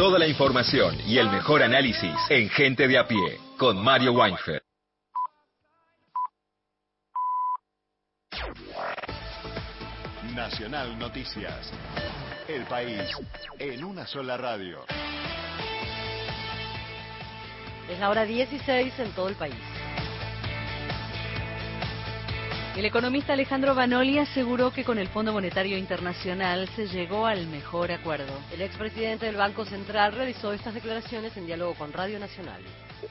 [0.00, 4.62] Toda la información y el mejor análisis en Gente de a pie con Mario Weinfeld.
[10.34, 11.70] Nacional Noticias.
[12.48, 13.14] El país
[13.58, 14.86] en una sola radio.
[17.90, 19.79] Es la hora 16 en todo el país.
[22.76, 27.90] El economista Alejandro Banoli aseguró que con el Fondo Monetario Internacional se llegó al mejor
[27.90, 28.32] acuerdo.
[28.52, 32.62] El expresidente del Banco Central realizó estas declaraciones en diálogo con Radio Nacional.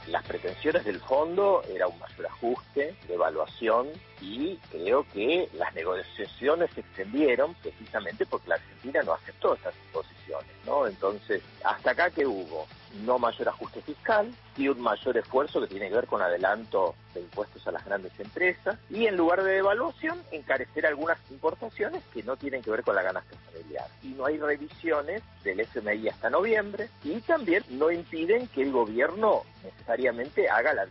[0.07, 3.89] Las pretensiones del fondo era un mayor ajuste de evaluación
[4.21, 10.51] y creo que las negociaciones se extendieron precisamente porque la Argentina no aceptó estas imposiciones,
[10.65, 10.87] ¿no?
[10.87, 12.67] Entonces, hasta acá que hubo
[13.05, 17.21] no mayor ajuste fiscal y un mayor esfuerzo que tiene que ver con adelanto de
[17.21, 22.35] impuestos a las grandes empresas y en lugar de devaluación encarecer algunas importaciones que no
[22.35, 23.87] tienen que ver con la ganancia familiar.
[24.03, 29.43] Y no hay revisiones del FMI hasta noviembre y también no impiden que el gobierno
[29.63, 30.83] necesariamente haga la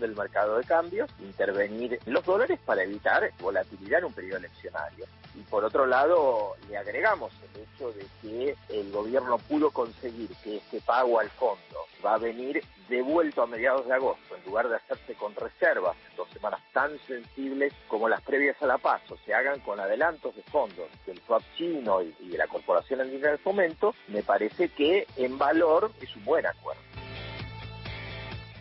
[0.00, 5.06] del mercado de cambios, intervenir en los dólares para evitar volatilidad en un periodo eleccionario.
[5.34, 10.58] Y por otro lado, le agregamos el hecho de que el gobierno pudo conseguir que
[10.58, 14.76] este pago al fondo va a venir devuelto a mediados de agosto, en lugar de
[14.76, 19.60] hacerse con reservas dos semanas tan sensibles como las previas a la paso, se hagan
[19.60, 24.22] con adelantos de fondos del swap chino y de la Corporación Andina del Fomento, me
[24.22, 27.01] parece que en valor es un buen acuerdo.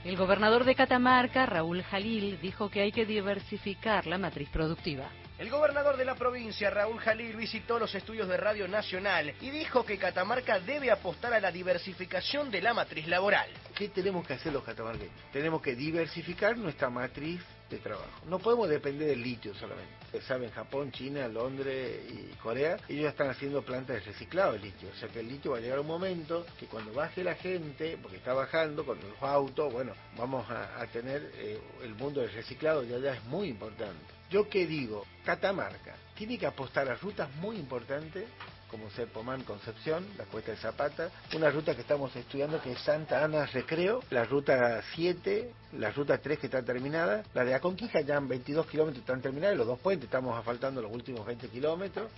[0.03, 5.05] El gobernador de Catamarca, Raúl Jalil, dijo que hay que diversificar la matriz productiva.
[5.41, 9.83] El gobernador de la provincia, Raúl Jalil, visitó los estudios de Radio Nacional y dijo
[9.83, 13.49] que Catamarca debe apostar a la diversificación de la matriz laboral.
[13.73, 15.15] ¿Qué tenemos que hacer los catamarqueños?
[15.33, 18.11] Tenemos que diversificar nuestra matriz de trabajo.
[18.27, 20.21] No podemos depender del litio solamente.
[20.27, 24.89] Saben, Japón, China, Londres y Corea, ellos ya están haciendo plantas de reciclado de litio.
[24.89, 27.97] O sea que el litio va a llegar un momento que cuando baje la gente,
[27.99, 32.31] porque está bajando con los autos, bueno, vamos a, a tener eh, el mundo del
[32.31, 34.20] reciclado ya, ya es muy importante.
[34.32, 38.25] Yo qué digo, Catamarca tiene que apostar a rutas muy importantes
[38.69, 42.79] como ser Pomán Concepción, la Cuesta de Zapata, una ruta que estamos estudiando que es
[42.79, 47.99] Santa Ana Recreo, la ruta 7, la ruta 3 que está terminada, la de Aconquija
[47.99, 52.09] ya en 22 kilómetros están terminadas, los dos puentes estamos asfaltando los últimos 20 kilómetros,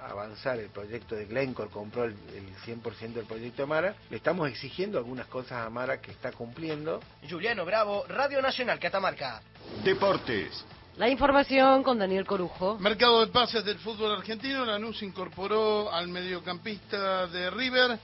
[0.00, 4.48] avanzar el proyecto de Glencore, compró el, el 100% del proyecto de Mara, le estamos
[4.48, 6.98] exigiendo algunas cosas a Mara que está cumpliendo.
[7.30, 9.40] Juliano Bravo, Radio Nacional Catamarca.
[9.84, 10.64] Deportes.
[10.96, 12.78] La información con Daniel Corujo.
[12.78, 14.66] Mercado de pases del fútbol argentino.
[14.66, 17.98] Lanús incorporó al mediocampista de River,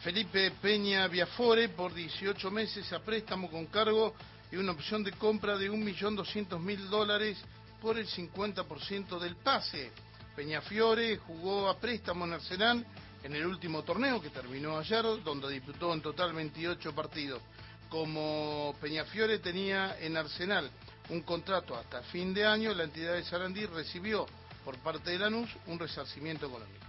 [0.00, 4.16] Felipe Peña Viafore, por 18 meses a préstamo con cargo
[4.50, 7.38] y una opción de compra de 1.200.000 dólares
[7.80, 9.92] por el 50% del pase.
[10.34, 12.84] Peñafiore jugó a préstamo en Arsenal
[13.22, 17.40] en el último torneo que terminó ayer, donde disputó en total 28 partidos.
[17.88, 20.68] Como Peñafiore tenía en Arsenal
[21.12, 24.26] un contrato hasta fin de año, la entidad de Sarandí recibió
[24.64, 26.86] por parte de Lanús un resarcimiento económico.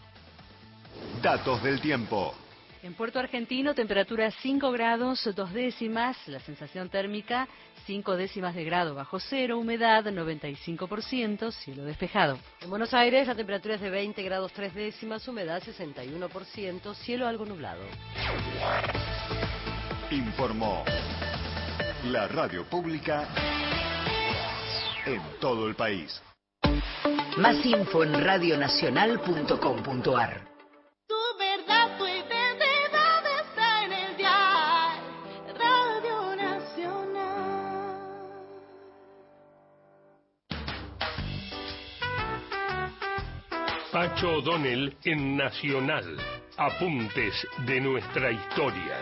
[1.22, 2.34] Datos del tiempo.
[2.84, 7.48] En Puerto Argentino, temperatura 5 grados, dos décimas, la sensación térmica
[7.86, 12.38] 5 décimas de grado bajo cero, humedad 95%, cielo despejado.
[12.62, 17.46] En Buenos Aires, la temperatura es de 20 grados 3 décimas, humedad 61%, cielo algo
[17.46, 17.84] nublado.
[20.12, 20.84] Informó
[22.06, 23.28] la radio pública
[25.06, 26.20] en todo el país.
[27.38, 30.42] Más info en radionacional.com.ar
[31.08, 35.00] Tu verdad, tu identidad está en el dial
[35.58, 37.98] Radio Nacional.
[43.92, 46.18] Pacho O'Donnell en Nacional.
[46.58, 47.34] Apuntes
[47.66, 48.98] de nuestra historia.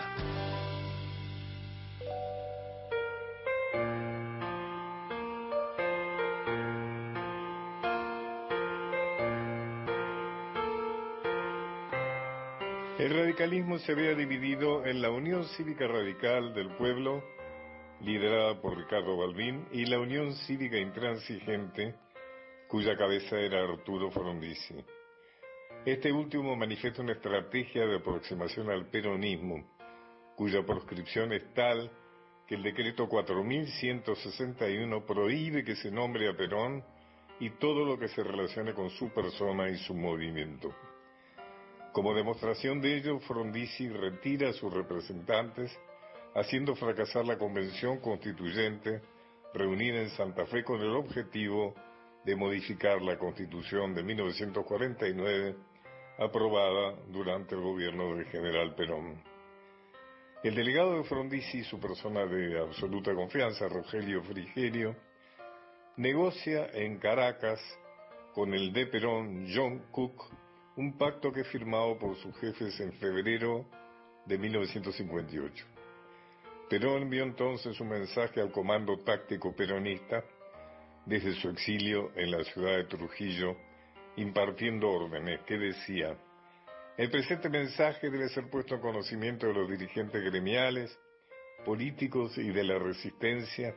[13.84, 17.24] Se había dividido en la Unión Cívica Radical del Pueblo,
[18.00, 21.96] liderada por Ricardo Balbín, y la Unión Cívica Intransigente,
[22.68, 24.76] cuya cabeza era Arturo Frondizi.
[25.84, 29.76] Este último manifiesta una estrategia de aproximación al peronismo,
[30.36, 31.90] cuya proscripción es tal
[32.46, 36.84] que el decreto 4161 prohíbe que se nombre a Perón
[37.40, 40.72] y todo lo que se relacione con su persona y su movimiento.
[41.92, 45.70] Como demostración de ello, Frondizi retira a sus representantes,
[46.34, 49.02] haciendo fracasar la convención constituyente
[49.52, 51.74] reunida en Santa Fe con el objetivo
[52.24, 55.56] de modificar la constitución de 1949
[56.18, 59.22] aprobada durante el gobierno del general Perón.
[60.42, 64.96] El delegado de Frondizi, su persona de absoluta confianza, Rogelio Frigerio,
[65.96, 67.60] negocia en Caracas
[68.32, 70.24] con el de Perón, John Cook,
[70.76, 73.66] un pacto que firmado por sus jefes en febrero
[74.24, 75.66] de 1958.
[76.70, 80.24] Perón envió entonces un mensaje al comando táctico peronista
[81.04, 83.56] desde su exilio en la ciudad de Trujillo,
[84.16, 86.16] impartiendo órdenes que decía,
[86.96, 90.98] el presente mensaje debe ser puesto en conocimiento de los dirigentes gremiales,
[91.66, 93.74] políticos y de la resistencia,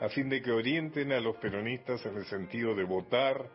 [0.00, 3.50] a fin de que orienten a los peronistas en el sentido de votar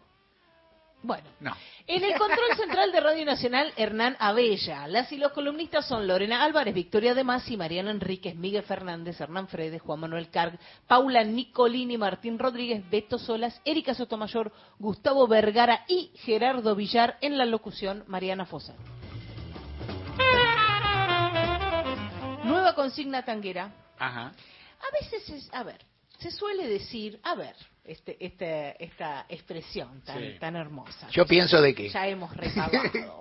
[1.04, 1.24] Bueno.
[1.40, 1.56] No.
[1.88, 4.88] En el control central de Radio Nacional, Hernán Abella.
[4.88, 9.48] Las y los columnistas son Lorena Álvarez, Victoria De Masi, Mariano Enríquez, Miguel Fernández, Hernán
[9.48, 16.12] Fredes, Juan Manuel Carg, Paula Nicolini, Martín Rodríguez, Beto Solas, Erika Sotomayor, Gustavo Vergara y
[16.18, 18.76] Gerardo Villar en la locución Mariana Fosa.
[22.44, 23.74] Nueva consigna tanguera.
[23.98, 24.28] Ajá.
[24.82, 25.84] A veces es, a ver,
[26.20, 30.38] se suele decir, a ver, este, este, esta expresión tan, Sí.
[30.40, 31.08] tan hermosa.
[31.10, 31.90] Yo pienso de qué.
[31.90, 33.20] Ya hemos recabado.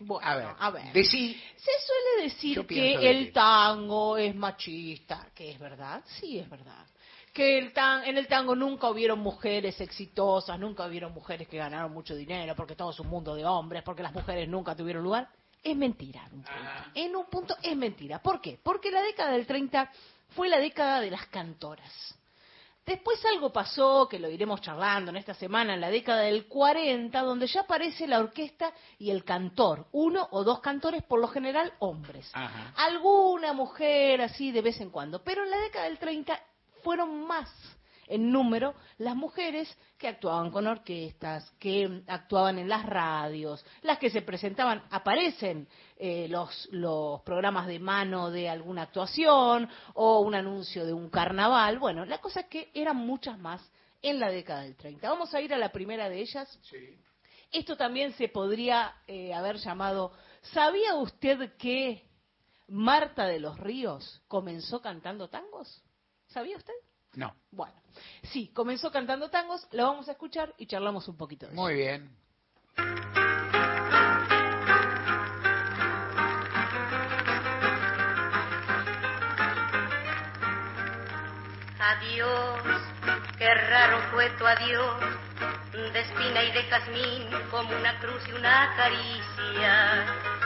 [0.00, 0.92] Bueno, A ver, a ver.
[0.94, 3.32] decí- Se suele decir que de el qué.
[3.32, 6.86] tango es machista, que es verdad, sí es verdad.
[7.32, 11.92] Que el tan, en el tango nunca hubieron mujeres exitosas, nunca hubieron mujeres que ganaron
[11.92, 15.28] mucho dinero, porque todo es un mundo de hombres, porque las mujeres nunca tuvieron lugar.
[15.62, 16.26] Es mentira.
[16.26, 16.90] en un punto.
[16.94, 18.18] En un punto es mentira.
[18.20, 18.58] ¿Por qué?
[18.62, 19.92] Porque la década del 30
[20.30, 22.16] fue la década de las cantoras.
[22.90, 27.20] Después algo pasó, que lo iremos charlando en esta semana, en la década del 40,
[27.20, 31.72] donde ya aparece la orquesta y el cantor, uno o dos cantores, por lo general
[31.78, 32.28] hombres.
[32.32, 32.74] Ajá.
[32.76, 36.36] Alguna mujer así de vez en cuando, pero en la década del 30
[36.82, 37.48] fueron más
[38.10, 44.10] en número las mujeres que actuaban con orquestas, que actuaban en las radios, las que
[44.10, 50.84] se presentaban, aparecen eh, los, los programas de mano de alguna actuación o un anuncio
[50.84, 51.78] de un carnaval.
[51.78, 53.62] Bueno, la cosa es que eran muchas más
[54.02, 55.08] en la década del 30.
[55.08, 56.58] Vamos a ir a la primera de ellas.
[57.52, 60.12] Esto también se podría eh, haber llamado,
[60.52, 62.04] ¿sabía usted que
[62.68, 65.82] Marta de los Ríos comenzó cantando tangos?
[66.28, 66.74] ¿Sabía usted?
[67.14, 67.34] No.
[67.50, 67.79] Bueno,
[68.22, 71.60] sí, comenzó cantando tangos, la vamos a escuchar y charlamos un poquito de eso.
[71.60, 72.10] Muy bien.
[81.78, 82.60] Adiós,
[83.38, 85.00] qué raro fue tu adiós,
[85.72, 90.39] de espina y de jazmín como una cruz y una caricia.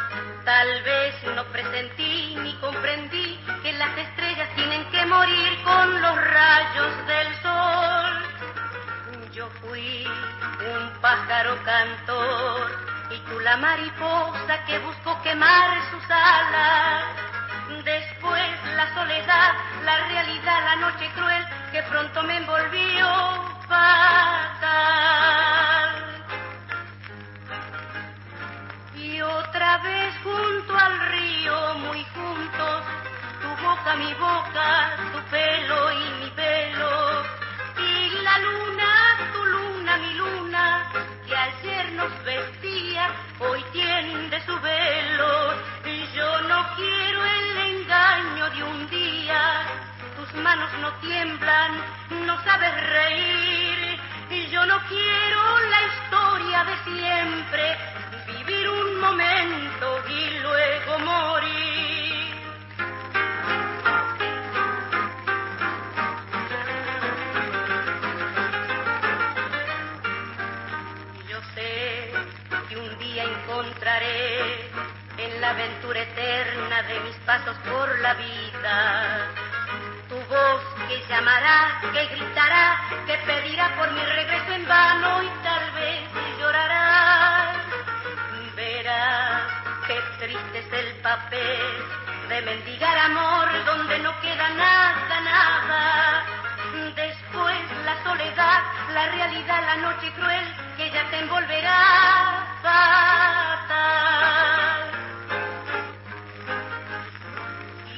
[0.45, 7.07] Tal vez no presentí ni comprendí que las estrellas tienen que morir con los rayos
[7.07, 8.22] del sol.
[9.32, 12.78] Yo fui un pájaro cantor
[13.11, 17.05] y tú la mariposa que buscó quemar sus alas.
[17.82, 23.07] Después la soledad, la realidad, la noche cruel que pronto me envolvió
[23.66, 25.74] fatal.
[29.55, 32.85] Otra vez junto al río, muy juntos,
[33.41, 37.23] tu boca, mi boca, tu pelo y mi pelo.
[37.79, 40.91] Y la luna, tu luna, mi luna,
[41.25, 45.55] que ayer nos vestía, hoy tiende su velo.
[45.85, 49.67] Y yo no quiero el engaño de un día,
[50.17, 51.81] tus manos no tiemblan,
[52.27, 54.01] no sabes reír.
[54.31, 57.79] Y yo no quiero la historia de siempre,
[58.47, 62.34] vivir un momento y luego morir.
[71.28, 72.12] Yo sé
[72.68, 74.70] que un día encontraré
[75.18, 79.45] en la aventura eterna de mis pasos por la vida
[80.09, 85.70] tu voz que llamará, que gritará, que pedirá por mi regreso en vano y tal
[85.72, 86.01] vez
[86.38, 87.24] llorará.
[91.15, 96.25] De mendigar amor donde no queda nada, nada.
[96.97, 98.62] Después la soledad,
[98.93, 100.45] la realidad, la noche cruel
[100.77, 102.91] que ya te envolverá fatal.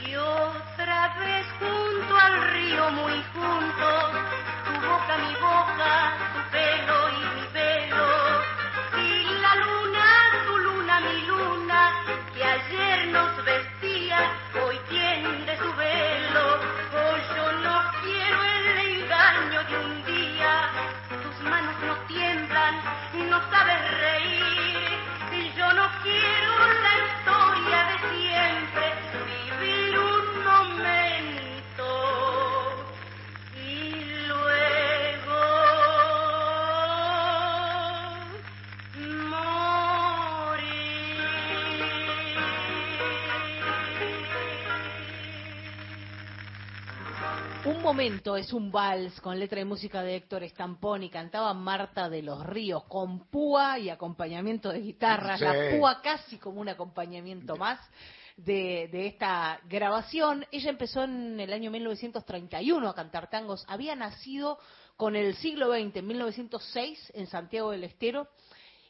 [0.04, 4.12] Y otra vez junto al río muy juntos,
[4.66, 6.12] tu boca mi boca,
[47.96, 52.20] momento es un vals con letra y música de Héctor Estampón y cantaba Marta de
[52.20, 55.46] los Ríos con púa y acompañamiento de guitarras, Sí.
[55.46, 57.80] la púa casi como un acompañamiento más
[58.36, 60.44] de, de esta grabación.
[60.52, 64.58] Ella empezó en el año 1931 a cantar tangos, había nacido
[64.98, 68.28] con el siglo XX, en 1906, en Santiago del Estero,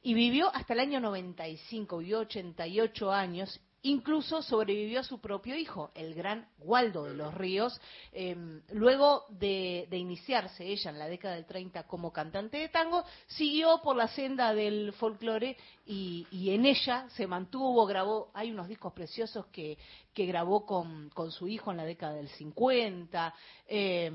[0.02, 5.90] y vivió hasta el año 95, vivió 88 años, incluso sobrevivió a su propio hijo,
[5.94, 7.80] el gran Waldo de los Ríos,
[8.12, 8.36] eh,
[8.72, 13.96] luego de, iniciarse ella en la década del 30 como cantante de tango, siguió por
[13.96, 15.56] la senda del folclore
[15.86, 19.78] y, en ella se mantuvo, grabó, hay unos discos preciosos que,
[20.14, 23.34] grabó con, con su hijo en la década del 50,
[23.68, 24.10] eh,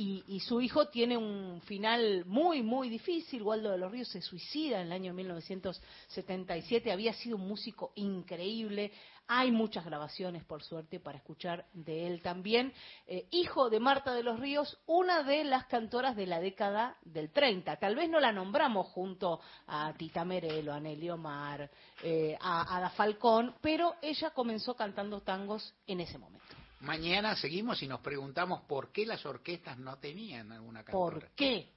[0.00, 3.42] y, y su hijo tiene un final muy, muy difícil.
[3.42, 6.90] Waldo de los Ríos se suicida en el año 1977.
[6.90, 8.92] Había sido un músico increíble.
[9.26, 12.72] Hay muchas grabaciones, por suerte, para escuchar de él también.
[13.06, 17.30] Eh, hijo de Marta de los Ríos, una de las cantoras de la década del
[17.30, 17.76] 30.
[17.76, 21.70] Tal vez no la nombramos junto a Tita Merelo, a Nelly Omar,
[22.02, 26.59] eh, a Ada Falcón, pero ella comenzó cantando tangos en ese momento.
[26.80, 31.20] Mañana seguimos y nos preguntamos por qué las orquestas no tenían alguna cantora.
[31.20, 31.68] ¿Por qué?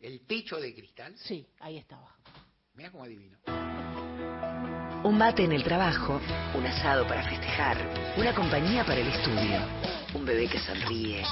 [0.00, 1.14] ¿El techo de cristal?
[1.16, 2.16] Sí, ahí estaba.
[2.74, 3.38] Mira cómo adivino.
[5.04, 6.20] Un mate en el trabajo,
[6.54, 7.76] un asado para festejar,
[8.16, 9.60] una compañía para el estudio,
[10.14, 11.22] un bebé que sonríe,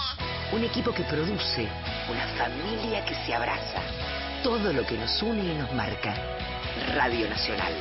[0.53, 1.69] un equipo que produce,
[2.11, 3.83] una familia que se abraza.
[4.43, 6.15] Todo lo que nos une y nos marca.
[6.95, 7.73] Radio Nacional.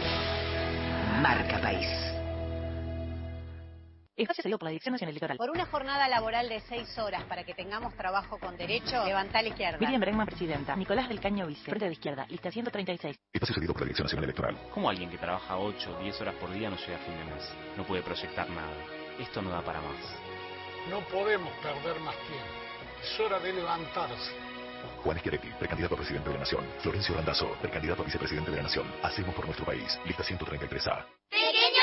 [1.21, 2.02] Marca País.
[4.15, 5.37] Espacio cedido por la Dirección Nacional Electoral.
[5.37, 9.41] Por una jornada laboral de seis horas para que tengamos trabajo con derecho, levanta a
[9.41, 9.79] la izquierda.
[9.79, 10.75] Miriam Bregman, presidenta.
[10.75, 11.63] Nicolás del Caño, vice.
[11.63, 12.27] Frente de izquierda.
[12.29, 13.17] Lista 136.
[13.33, 14.57] Espacio cedido por la Dirección Nacional Electoral.
[14.71, 17.25] ¿Cómo alguien que trabaja 8 o 10 horas por día no llega a fin de
[17.25, 17.43] mes?
[17.75, 18.77] No puede proyectar nada.
[19.17, 19.97] Esto no da para más.
[20.91, 22.53] No podemos perder más tiempo.
[23.01, 24.31] Es hora de levantarse.
[25.03, 26.63] Juan Schiaretti, precandidato a presidente de la Nación.
[26.81, 28.85] Florencio Randazzo, precandidato a vicepresidente de la Nación.
[29.01, 29.99] Hacemos por nuestro país.
[30.05, 31.03] Lista 133A.
[31.31, 31.82] Pequeños grandes hábitos.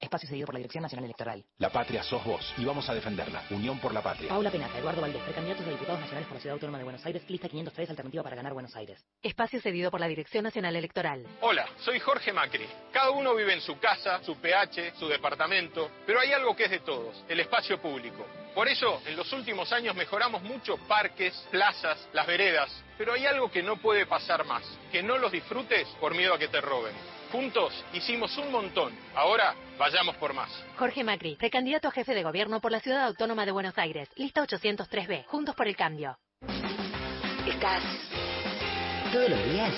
[0.00, 1.44] Espacio cedido por la Dirección Nacional Electoral.
[1.58, 3.42] La patria sos vos y vamos a defenderla.
[3.50, 4.28] Unión por la patria.
[4.28, 7.28] Paula Penata, Eduardo Valdés, precandidatos a diputados nacionales por la Ciudad Autónoma de Buenos Aires,
[7.28, 9.04] lista 503, alternativa para ganar Buenos Aires.
[9.20, 11.26] Espacio cedido por la Dirección Nacional Electoral.
[11.40, 12.66] Hola, soy Jorge Macri.
[12.92, 16.70] Cada uno vive en su casa, su PH, su departamento, pero hay algo que es
[16.70, 18.24] de todos, el espacio público.
[18.54, 23.50] Por eso, en los últimos años mejoramos mucho parques, plazas, las veredas, pero hay algo
[23.50, 26.94] que no puede pasar más, que no los disfrutes por miedo a que te roben.
[27.30, 30.50] Juntos hicimos un montón, ahora vayamos por más.
[30.76, 34.42] Jorge Macri, precandidato a jefe de gobierno por la Ciudad Autónoma de Buenos Aires, lista
[34.42, 36.18] 803B, Juntos por el Cambio.
[37.46, 37.82] Estás
[39.12, 39.74] todos los días.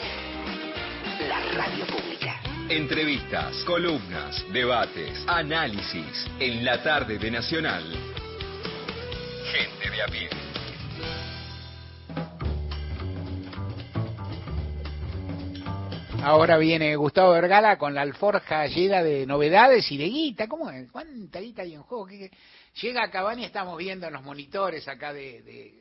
[1.28, 2.40] La radio pública.
[2.68, 6.26] Entrevistas, columnas, debates, análisis.
[6.38, 7.84] En la tarde de Nacional.
[9.52, 10.06] Gente de a
[16.22, 20.48] Ahora viene Gustavo Vergala con la alforja llena de novedades y de guita.
[20.48, 20.90] ¿Cómo es?
[20.90, 22.06] ¿Cuánta guita hay en juego?
[22.06, 22.30] ¿Qué- qué?
[22.82, 25.79] Llega a Cabani, estamos viendo en los monitores acá de, de,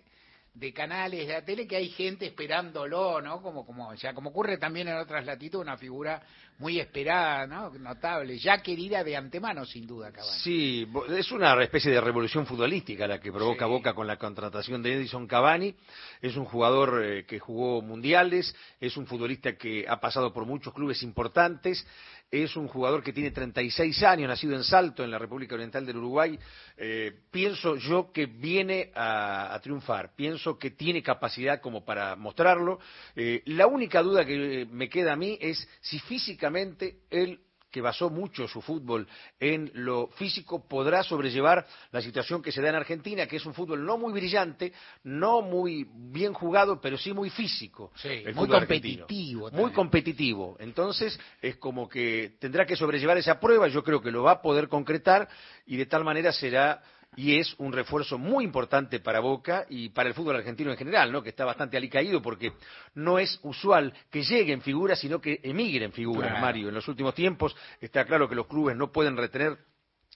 [0.60, 3.42] de canales de la tele que hay gente esperándolo, ¿no?
[3.42, 6.22] Como, como, o sea, como ocurre también en otras latitudes, una figura
[6.58, 7.70] muy esperada, ¿no?
[7.70, 10.40] Notable, ya querida de antemano, sin duda, Cavani.
[10.40, 10.86] Sí,
[11.18, 15.26] es una especie de revolución futbolística la que provoca Boca con la contratación de Edison
[15.26, 15.74] Cavani.
[16.22, 20.74] Es un jugador eh, que jugó mundiales, es un futbolista que ha pasado por muchos
[20.74, 21.88] clubes importantes,
[22.32, 25.98] es un jugador que tiene 36 años, nacido en Salto, en la República Oriental del
[25.98, 26.38] Uruguay.
[26.78, 32.80] Eh, pienso yo que viene a, triunfar, pienso que tiene capacidad como para mostrarlo.
[33.16, 37.40] Eh, la única duda que me queda a mí es si físicamente él
[37.72, 39.08] que basó mucho su fútbol
[39.40, 43.54] en lo físico, podrá sobrellevar la situación que se da en Argentina, que es un
[43.54, 44.74] fútbol no muy brillante,
[45.04, 47.92] no muy bien jugado, pero sí muy físico.
[48.04, 50.58] el muy competitivo Muy competitivo.
[50.60, 54.42] Entonces, es como que tendrá que sobrellevar esa prueba, yo creo que lo va a
[54.42, 55.28] poder concretar
[55.66, 56.82] y de tal manera será
[57.16, 61.12] y es un refuerzo muy importante para Boca y para el fútbol argentino en general,
[61.12, 61.22] ¿no?
[61.24, 62.54] que está bastante alicaído porque
[62.96, 66.46] no es usual que lleguen figuras, sino que emigren figuras, Claro.
[66.46, 66.70] Mario.
[66.70, 69.58] En los últimos tiempos está claro que los clubes no pueden retener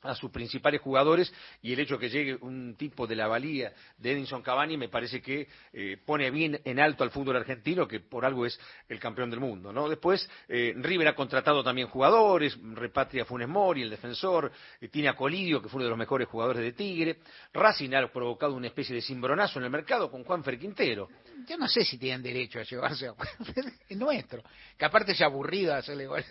[0.03, 4.11] a sus principales jugadores y el hecho que llegue un tipo de la valía de
[4.11, 8.25] Edinson Cavani me parece que eh, pone bien en alto al fútbol argentino que por
[8.25, 13.23] algo es el campeón del mundo no después eh, River ha contratado también jugadores repatria
[13.23, 16.27] a Funes Mori el defensor eh, tiene a Colidio que fue uno de los mejores
[16.27, 17.17] jugadores de Tigre
[17.53, 21.09] Racing ha provocado una especie de cimbronazo en el mercado con Juanfer Quintero
[21.47, 23.13] Yo no sé si tienen derecho a llevarse a
[23.89, 24.43] es nuestro.
[24.77, 26.23] Que aparte es aburrido hacerle gol.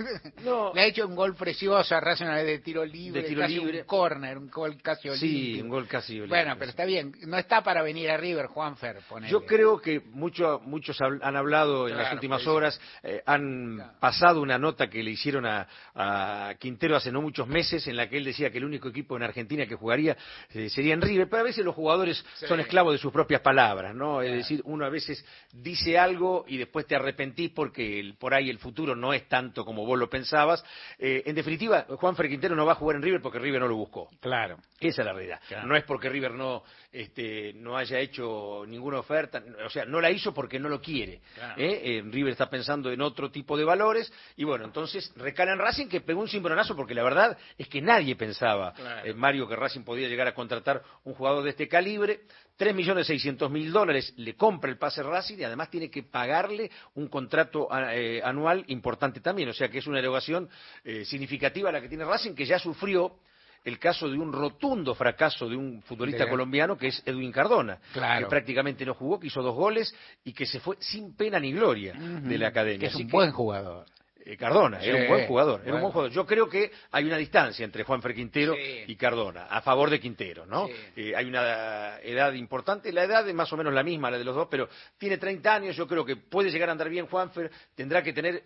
[0.75, 3.47] Le ha hecho un gol precioso a Racing una vez de tiro libre, De tiro
[3.65, 3.81] libre.
[3.81, 5.65] un córner, un gol casi sí olímpico.
[5.65, 7.13] un gol casi Bueno, olímpico, pero está bien.
[7.27, 9.31] No está para venir a River, Juanfer, ponele.
[9.31, 14.59] Yo creo que mucho- muchos han hablado en las últimas horas, eh, han pasado una
[14.59, 18.25] nota que le hicieron a, a Quintero hace no muchos meses en la que él
[18.25, 20.17] decía que el único equipo en Argentina que jugaría
[20.55, 22.47] eh, sería en River, pero a veces los jugadores Sí.
[22.47, 24.23] son esclavos de sus propias palabras, ¿no?
[24.23, 28.49] Es decir, uno a veces dice algo y después te arrepentís porque el- por ahí
[28.49, 30.65] el futuro no es tanto como vos lo pensabas.
[30.99, 33.77] Eh, en definitiva, Juan Quintero no va a jugar en River porque River no lo
[33.77, 34.09] buscó.
[34.21, 34.59] Claro.
[34.81, 35.41] Esa es la realidad.
[35.47, 35.69] Claro.
[35.69, 40.11] No es porque River no, este, no haya hecho ninguna oferta, o sea, no la
[40.11, 41.21] hizo porque no lo quiere.
[41.35, 41.55] Claro.
[41.63, 41.81] ¿eh?
[41.99, 45.87] Eh, River está pensando en otro tipo de valores y bueno, entonces recala en Racing
[45.87, 49.07] que pegó un cimbronazo porque la verdad es que nadie pensaba, Claro.
[49.09, 52.23] eh, Mario, que Racing podía llegar a contratar un jugador de este calibre.
[52.57, 56.71] Tres millones seiscientos mil dólares le compra el pase Racing y además tiene que pagarle
[56.95, 59.49] un contrato a- eh, anual importante también.
[59.49, 60.49] O sea que es una erogación
[60.85, 63.17] eh, significativa la que tiene Racing, que ya sufrió
[63.65, 67.79] el caso de un rotundo fracaso de un futbolista De- colombiano que es Edwin Cardona,
[67.93, 68.27] Claro.
[68.27, 69.95] que prácticamente no jugó, que hizo dos goles
[70.25, 72.81] y que se fue sin pena ni gloria de la academia.
[72.81, 73.87] Que es Así un buen jugador.
[74.25, 76.13] eh, Cardona, era un buen jugador, era un buen jugador.
[76.13, 78.85] Yo creo que hay una distancia entre Juan Quintero Sí.
[78.87, 80.67] y Cardona, a favor de Quintero, ¿no?
[80.69, 80.73] Sí.
[80.97, 84.25] Eh, hay una edad importante, la edad es más o menos la misma, la de
[84.25, 84.69] los dos, pero
[84.99, 88.43] tiene 30 años, yo creo que puede llegar a andar bien Juanfer, tendrá que tener,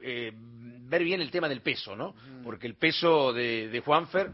[0.00, 2.14] eh, ver bien el tema del peso, ¿no?
[2.44, 4.30] Porque el peso de, de Juanfer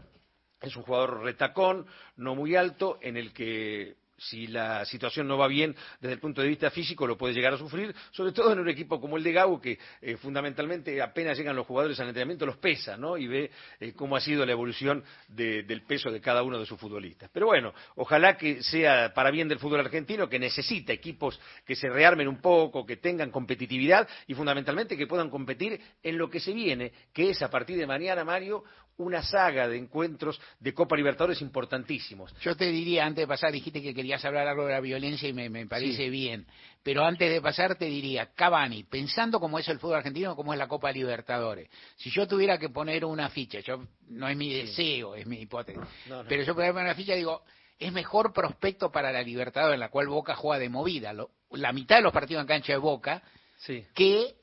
[0.63, 1.85] es un jugador retacón,
[2.17, 6.41] no muy alto, en el que si la situación no va bien desde el punto
[6.41, 9.23] de vista físico lo puede llegar a sufrir, sobre todo en un equipo como el
[9.23, 13.17] de Gau, que eh, fundamentalmente apenas llegan los jugadores al entrenamiento los pesa, ¿no?
[13.17, 16.65] Y ve eh, cómo ha sido la evolución de- del peso de cada uno de
[16.65, 17.29] sus futbolistas.
[17.33, 21.89] Pero bueno, ojalá que sea para bien del fútbol argentino, que necesita equipos que se
[21.89, 26.53] rearmen un poco, que tengan competitividad y fundamentalmente que puedan competir en lo que se
[26.53, 28.63] viene, que es a partir de mañana, Mario,
[28.97, 32.33] una saga de encuentros de Copa Libertadores importantísimos.
[32.41, 35.33] Yo te diría, antes de pasar, dijiste que querías hablar algo de la violencia y
[35.33, 36.09] me, me parece Sí.
[36.09, 36.45] bien.
[36.83, 40.59] Pero antes de pasar, te diría, Cavani, pensando cómo es el fútbol argentino, cómo es
[40.59, 41.69] la Copa Libertadores.
[41.95, 45.81] Si yo tuviera que poner una ficha, yo no es mi deseo, es mi hipótesis.
[46.07, 46.29] No, no.
[46.29, 47.43] Pero yo podría poner una ficha, digo,
[47.79, 51.13] es mejor prospecto para la Libertadores, en la cual Boca juega de movida.
[51.13, 53.23] Lo- la mitad de los partidos en cancha de Boca,
[53.57, 53.85] Sí.
[53.95, 54.35] que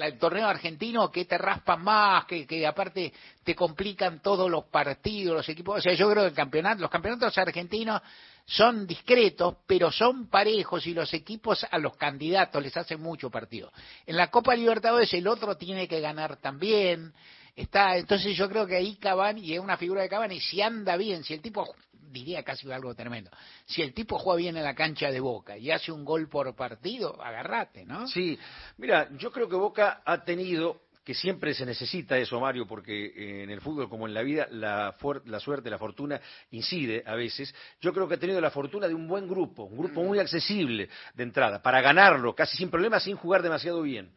[0.00, 3.12] el torneo argentino que te raspan más, que, que aparte
[3.44, 5.78] te complican todos los partidos, los equipos.
[5.78, 8.00] O sea, yo creo que el campeonato, los campeonatos argentinos
[8.44, 13.72] son discretos, pero son parejos y los equipos a los candidatos les hacen mucho partido.
[14.06, 17.12] En la Copa Libertadores el otro tiene que ganar también.
[17.54, 20.96] Está, entonces yo creo que ahí Cavani, y es una figura de Cavani, si anda
[20.96, 21.66] bien, si el tipo,
[22.12, 23.30] diría casi algo tremendo,
[23.64, 26.54] si el tipo juega bien en la cancha de Boca y hace un gol por
[26.54, 28.06] partido, agarrate, ¿no?
[28.06, 28.38] Sí,
[28.76, 33.42] mira, yo creo que Boca ha tenido, que siempre se necesita eso, Mario, porque eh,
[33.42, 34.94] en el fútbol como en la vida la,
[35.24, 36.20] la suerte, la fortuna
[36.50, 37.52] incide a veces.
[37.80, 40.88] Yo creo que ha tenido la fortuna de un buen grupo, un grupo muy accesible
[41.14, 44.12] de entrada, para ganarlo casi sin problemas, sin jugar demasiado bien.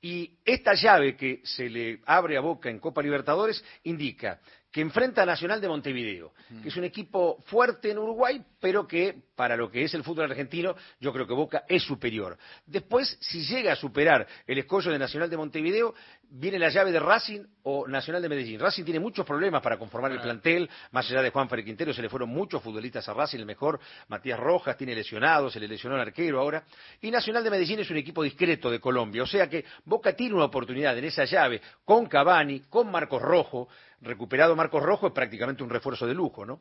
[0.00, 4.40] Y esta llave que se le abre a Boca en Copa Libertadores indica
[4.76, 9.14] que enfrenta a Nacional de Montevideo, que es un equipo fuerte en Uruguay, pero que
[9.36, 12.36] para lo que es el fútbol argentino, yo creo que Boca es superior.
[12.66, 15.94] Después, si llega a superar el escollo de Nacional de Montevideo,
[16.28, 18.58] viene la llave de Racing o Nacional de Medellín.
[18.58, 22.02] Racing tiene muchos problemas para conformar el plantel, más allá de Juan Fer Quintero, se
[22.02, 23.78] le fueron muchos futbolistas a Racing, el mejor,
[24.08, 26.64] Matías Rojas, tiene lesionados, se le lesionó el arquero ahora.
[27.00, 30.34] Y Nacional de Medellín es un equipo discreto de Colombia, o sea que Boca tiene
[30.34, 33.68] una oportunidad en esa llave con Cavani, con Marcos Rojo,
[34.00, 36.60] recuperado Marcos Rojo es prácticamente un refuerzo de lujo, ¿no?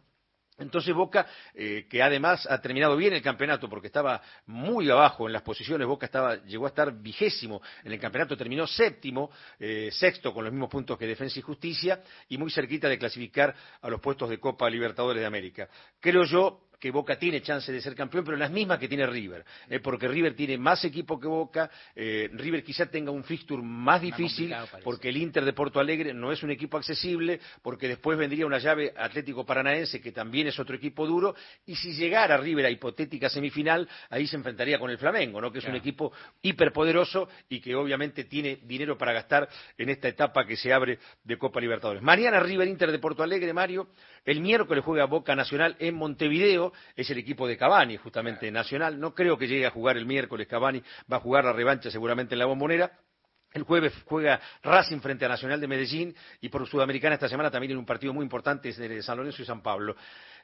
[0.57, 5.33] Entonces Boca, eh, que además ha terminado bien el campeonato porque estaba muy abajo en
[5.33, 9.29] las posiciones, Boca estaba, llegó a estar vigésimo en el campeonato, terminó séptimo,
[9.59, 13.53] eh, sexto con los mismos puntos que Defensa y Justicia y muy cerquita de clasificar
[13.81, 15.67] a los puestos de Copa Libertadores de América.
[15.99, 19.43] Creo yo que Boca tiene chance de ser campeón, pero las mismas que tiene River,
[19.67, 24.03] eh, porque River tiene más equipo que Boca, eh, River quizá tenga un fixture más
[24.03, 24.53] difícil,
[24.83, 28.59] porque el Inter de Porto Alegre no es un equipo accesible, porque después vendría una
[28.59, 31.33] llave Atlético Paranaense, que también es otro equipo duro,
[31.65, 35.51] y si llegara River a hipotética semifinal, ahí se enfrentaría con el Flamengo, ¿no?
[35.51, 36.13] que es un equipo
[36.43, 41.35] hiperpoderoso y que obviamente tiene dinero para gastar en esta etapa que se abre de
[41.35, 42.03] Copa Libertadores.
[42.03, 43.87] Mañana River Inter de Porto Alegre, Mario,
[44.25, 48.99] el miércoles juega Boca Nacional en Montevideo, es el equipo de Cavani, justamente Nacional.
[48.99, 50.81] No creo que llegue a jugar el miércoles Cavani,
[51.11, 52.91] va a jugar la revancha seguramente en la bombonera.
[53.53, 57.71] El jueves juega Racing frente a Nacional de Medellín y por Sudamericana esta semana también
[57.71, 59.95] en un partido muy importante es de San Lorenzo y San Pablo.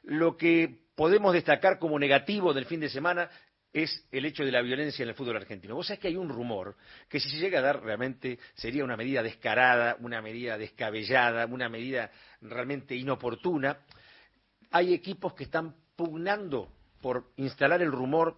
[0.04, 3.28] Lo que podemos destacar como negativo del fin de semana
[3.72, 5.74] es el hecho de la violencia en el fútbol argentino.
[5.74, 6.76] Vos sabés que hay un rumor
[7.08, 11.68] que si se llega a dar realmente sería una medida descarada, una medida descabellada, una
[11.68, 12.10] medida
[12.42, 13.78] realmente inoportuna.
[14.70, 16.70] Hay equipos que están pugnando
[17.00, 18.36] por instalar el rumor,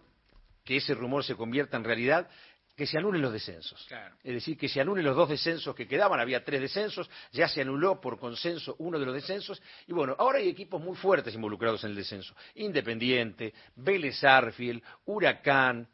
[0.64, 2.28] que ese rumor se convierta en realidad,
[2.76, 3.86] que se anulen los descensos.
[4.22, 7.60] Es decir, que se anulen los dos descensos que quedaban, había tres descensos, ya se
[7.60, 11.84] anuló por consenso uno de los descensos, y bueno, ahora hay equipos muy fuertes involucrados
[11.84, 12.34] en el descenso.
[12.54, 15.88] Independiente, Vélez Arfiel, Huracán,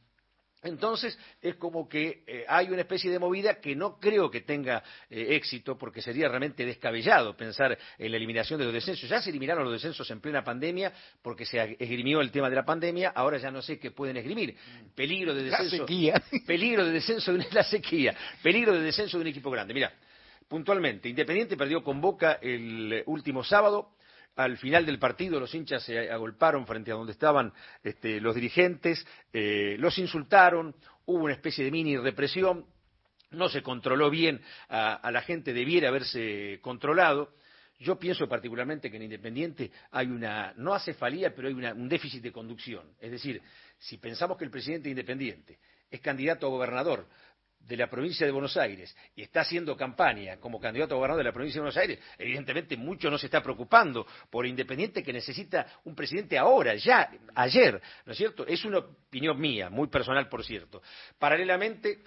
[0.63, 4.83] entonces es como que eh, hay una especie de movida que no creo que tenga
[5.09, 9.09] eh, éxito porque sería realmente descabellado pensar en la eliminación de los descensos.
[9.09, 10.93] Ya se eliminaron los descensos en plena pandemia
[11.23, 14.55] porque se esgrimió el tema de la pandemia, ahora ya no sé qué pueden esgrimir.
[14.95, 15.77] Peligro de descenso.
[15.77, 16.23] La sequía.
[16.47, 18.15] Peligro de descenso de la sequía.
[18.43, 19.73] Peligro de descenso de un equipo grande.
[19.73, 19.93] Mira,
[20.47, 23.93] puntualmente, Independiente perdió con Boca el último sábado
[24.45, 27.53] al final del partido los hinchas se agolparon frente a donde estaban
[27.83, 30.75] este, los dirigentes, eh, los insultaron,
[31.07, 32.67] hubo una especie de mini represión,
[33.31, 37.35] no se controló bien a, la gente, debiera haberse controlado.
[37.79, 42.33] Yo pienso particularmente que en Independiente hay una, no acefalía, pero hay un déficit de
[42.33, 42.85] conducción.
[43.01, 43.41] Es decir,
[43.79, 45.59] si pensamos que el presidente Independiente
[45.91, 47.09] es candidato a gobernador,
[47.61, 51.29] de la provincia de Buenos Aires y está haciendo campaña como candidato a gobernador de
[51.29, 55.67] la provincia de Buenos Aires, evidentemente mucho no se está preocupando por Independiente que necesita
[55.85, 58.47] un presidente ahora, ya, ayer, ¿no es cierto?
[58.47, 60.83] Es una opinión mía, muy personal por cierto.
[61.19, 62.03] Paralelamente,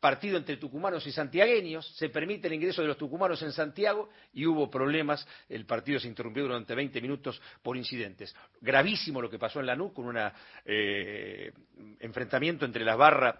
[0.00, 4.46] partido entre tucumanos y santiagueños, se permite el ingreso de los tucumanos en Santiago y
[4.46, 8.34] hubo problemas, el partido se interrumpió durante 20 minutos por incidentes.
[8.60, 10.18] Gravísimo lo que pasó en Lanús con un
[10.64, 11.52] eh,
[12.00, 13.36] enfrentamiento entre las barras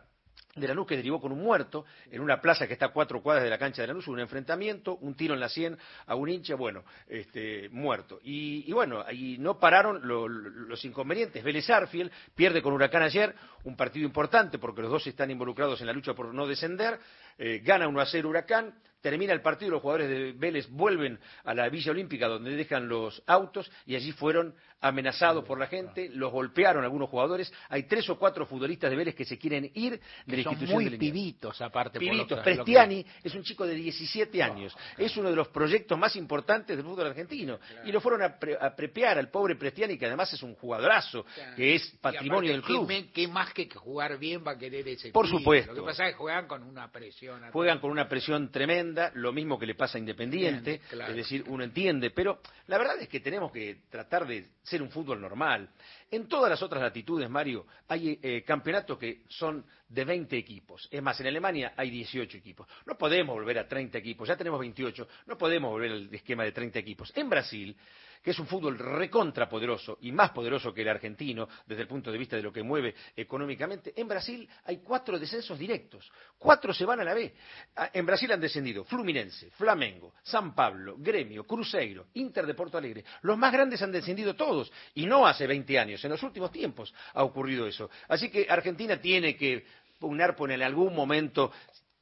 [0.55, 3.45] de Lanús que derivó con un muerto en una plaza que está a cuatro cuadras
[3.45, 5.77] de la cancha de Lanús, un enfrentamiento, un tiro en la sien
[6.07, 8.21] a un hincha, bueno, este, muerto.
[8.23, 11.43] Y, bueno, ahí no pararon los inconvenientes.
[11.43, 15.87] Vélez Arfiel pierde con Huracán ayer, un partido importante porque los dos están involucrados en
[15.87, 16.99] la lucha por no descender,
[17.39, 18.75] eh, gana 1 a 0 Huracán,
[19.05, 23.23] termina el partido, los jugadores de Vélez vuelven a la Villa Olímpica donde dejan los
[23.27, 27.53] autos y allí fueron amenazados por la gente, los golpearon algunos jugadores.
[27.69, 30.97] Hay tres o cuatro futbolistas de Vélez que se quieren ir de la institución muy
[30.97, 31.99] pibitos aparte.
[31.99, 32.41] Pibitos.
[32.41, 34.75] Prestiani es un chico de 17 años.
[34.97, 37.59] Es uno de los proyectos más importantes del fútbol argentino.
[37.85, 38.39] Y lo fueron a,
[38.75, 41.27] prepear al pobre Prestiani, que además es un jugadorazo,
[41.57, 42.91] que es patrimonio del club.
[43.13, 45.75] ¿qué, más que jugar bien va a querer ese Por supuesto.
[45.75, 47.43] Lo que pasa es que juegan con una presión.
[47.53, 51.65] Juegan con una presión tremenda lo mismo que le pasa a Independiente, es decir, uno
[51.65, 55.69] entiende, pero la verdad es que tenemos que tratar de ser un fútbol normal.
[56.11, 60.89] En todas las otras latitudes, Mario, hay eh, campeonatos que son de 20 equipos.
[60.91, 62.67] Es más, en Alemania hay 18 equipos.
[62.87, 66.53] No podemos volver a 30 equipos, ya tenemos 28, no podemos volver al esquema de
[66.53, 67.13] 30 equipos.
[67.17, 67.77] En Brasil
[68.25, 72.17] que es un fútbol recontrapoderoso y más poderoso que el argentino desde el punto de
[72.17, 76.11] vista de lo que mueve económicamente, en Brasil hay cuatro descensos directos.
[76.39, 77.35] Cuatro se van a la B.
[77.77, 83.05] Ah, en Brasil han descendido Fluminense, Flamengo, San Pablo, Gremio, Cruzeiro, Inter de Porto Alegre.
[83.21, 86.95] Los más grandes han descendido todos y no hace 20 años, en los últimos tiempos
[87.13, 87.91] ha ocurrido eso.
[88.09, 89.67] Así que Argentina tiene que
[89.99, 91.53] pugnar por en algún momento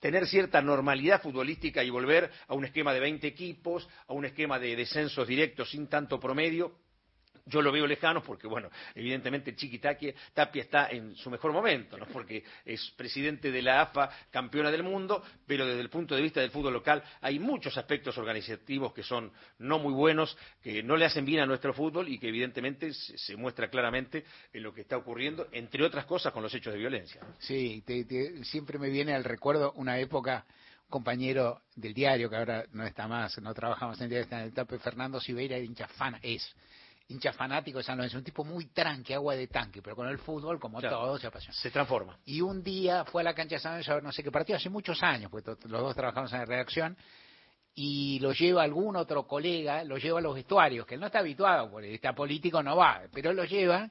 [0.02, 4.58] tener cierta normalidad futbolística y volver a un esquema de 20 equipos, a un esquema
[4.58, 6.72] de descensos directos sin tanto promedio.
[7.46, 10.14] Yo lo veo lejano porque, bueno, evidentemente Chiqui Tapia,
[10.54, 12.06] está en su mejor momento, ¿no?
[12.06, 16.40] porque es presidente de la AFA, campeona del mundo, pero desde el punto de vista
[16.40, 21.04] del fútbol local hay muchos aspectos organizativos que son no muy buenos, que no le
[21.04, 24.96] hacen bien a nuestro fútbol y que evidentemente se, muestra claramente en lo que está
[24.96, 27.20] ocurriendo, entre otras cosas con los hechos de violencia.
[27.40, 30.44] Sí, te- siempre me viene al recuerdo una época,
[30.88, 34.44] compañero del diario que ahora no está más, no trabajamos en el diario, está en
[34.46, 36.54] el TAPE, Fernando Siveira, hincha fan, es
[37.12, 40.18] hincha fanático de San Lorenzo, un tipo muy tranque, agua de tanque, pero con el
[40.18, 40.98] fútbol, como Claro.
[40.98, 41.54] todo, se apasiona.
[41.54, 42.18] Se transforma.
[42.24, 44.30] Y un día fue a la cancha de San Lorenzo a ver no sé qué
[44.32, 46.96] partido, hace muchos años, porque los dos trabajamos en la redacción,
[47.74, 51.20] y lo lleva algún otro colega, lo lleva a los vestuarios, que él no está
[51.20, 53.88] habituado, porque está político no va, pero lo lleva,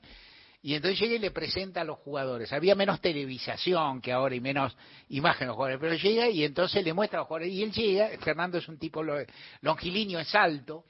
[0.63, 2.53] y entonces llega y le presenta a los jugadores.
[2.53, 4.77] Había menos televisación que ahora y menos
[5.09, 7.51] imagen de los jugadores, pero llega y entonces le muestra a los jugadores.
[7.51, 9.25] Y él llega, Fernando es un tipo lo-
[9.61, 10.83] longilíneo, es alto,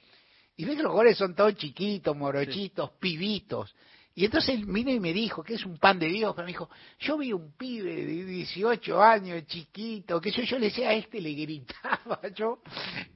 [0.62, 3.74] y ve que los jugadores son todos chiquitos, morochitos, pibitos.
[4.14, 6.52] Y entonces él vino y me dijo que es un pan de Dios, pero me
[6.52, 6.70] dijo,
[7.00, 11.20] yo vi un pibe de 18 años, chiquito, que yo, yo le decía a este,
[11.20, 12.60] le gritaba, yo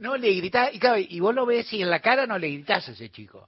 [0.01, 2.51] no le gritaba, y, claro, y vos lo ves y en la cara no le
[2.51, 3.47] gritás a ese chico.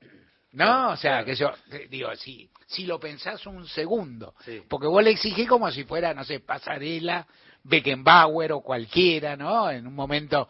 [0.53, 1.51] No, o sea, que yo,
[1.91, 4.37] digo, si, si lo pensás un segundo,
[4.69, 7.27] porque vos le exigís como si fuera, no sé, Pasarela,
[7.65, 9.69] Beckenbauer o cualquiera, ¿no?
[9.69, 10.49] En un momento,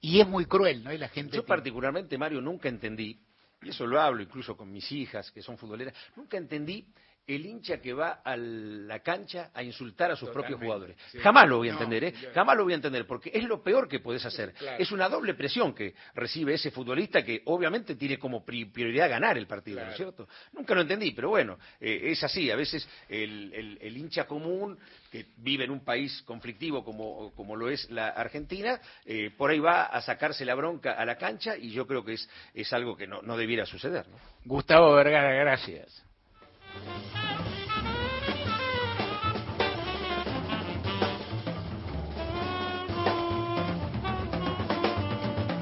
[0.00, 0.92] y es muy cruel, ¿no?
[0.92, 1.36] Y la gente...
[1.36, 3.18] Yo particularmente, Mario, nunca entendí,
[3.62, 6.86] y eso lo hablo incluso con mis hijas, que son futboleras, nunca entendí
[7.34, 10.96] el hincha que va a la cancha a insultar a sus propios jugadores.
[11.10, 11.18] sí.
[11.18, 12.14] Jamás lo voy a No, entender, ¿eh?
[12.20, 14.52] yo- Jamás lo voy a entender, porque es lo peor que puedes hacer.
[14.60, 14.82] Claro.
[14.82, 19.38] Es una doble presión que recibe ese futbolista que obviamente tiene como pri- prioridad ganar
[19.38, 20.28] el partido, ¿no es cierto?
[20.52, 22.50] Nunca lo entendí, pero bueno, eh, es así.
[22.50, 24.78] A veces el, el- el hincha común
[25.10, 29.58] que vive en un país conflictivo como, como lo es la Argentina, eh, por ahí
[29.58, 32.96] va a sacarse la bronca a la cancha y yo creo que es, es algo
[32.96, 34.06] que no, no debiera suceder.
[34.08, 34.16] ¿no?
[34.44, 36.04] Gustavo Vergara, gracias.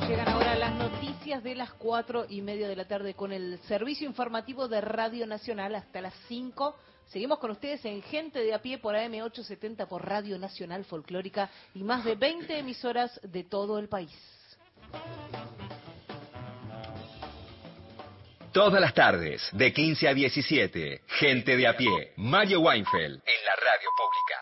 [0.09, 4.07] Llegan ahora las noticias de las cuatro y media de la tarde con el servicio
[4.07, 6.75] informativo de Radio Nacional hasta las 5.
[7.09, 11.83] Seguimos con ustedes en Gente de a pie por AM870 por Radio Nacional Folclórica y
[11.83, 14.13] más de 20 emisoras de todo el país.
[18.53, 22.13] Todas las tardes, de 15 a 17, gente de a pie.
[22.17, 24.39] Mario Weinfeld, en la radio pública.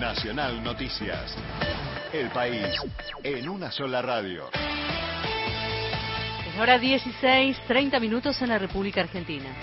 [0.00, 1.36] Nacional Noticias.
[2.12, 2.66] El país
[3.22, 4.50] en una sola radio.
[6.48, 9.54] Es hora 16, 30 minutos en la República Argentina.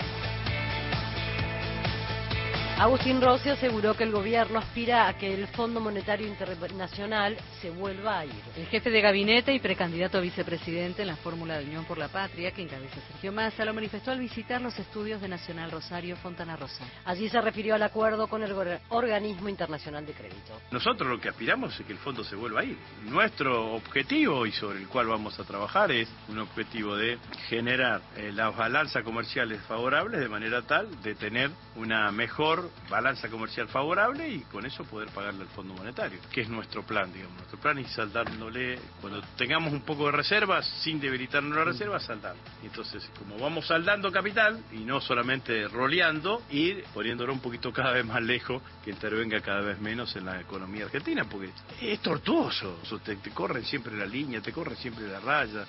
[2.80, 8.20] Agustín Rossi aseguró que el gobierno aspira a que el Fondo Monetario Internacional se vuelva
[8.20, 8.32] a ir.
[8.56, 12.08] El jefe de gabinete y precandidato a vicepresidente en la fórmula de Unión por la
[12.08, 16.56] Patria, que encabeza Sergio Massa, lo manifestó al visitar los estudios de Nacional Rosario Fontana
[16.56, 16.86] Rosa.
[17.04, 18.54] Allí se refirió al acuerdo con el
[18.88, 20.58] Organismo Internacional de Crédito.
[20.70, 22.78] Nosotros lo que aspiramos es que el fondo se vuelva a ir.
[23.04, 27.18] Nuestro objetivo y sobre el cual vamos a trabajar es un objetivo de
[27.50, 33.68] generar eh, las balanzas comerciales favorables de manera tal de tener una mejor balanza comercial
[33.68, 37.36] favorable y con eso poder pagarle al Fondo Monetario, que es nuestro plan, digamos.
[37.36, 42.34] Nuestro plan es saldándole, cuando tengamos un poco de reservas, sin debilitarnos la reserva, saldar.
[42.62, 48.04] Entonces, como vamos saldando capital y no solamente roleando, ir poniéndolo un poquito cada vez
[48.04, 52.80] más lejos, que intervenga cada vez menos en la economía argentina, porque es tortuoso.
[53.04, 55.64] Te, te corren siempre la línea, te corren siempre la raya.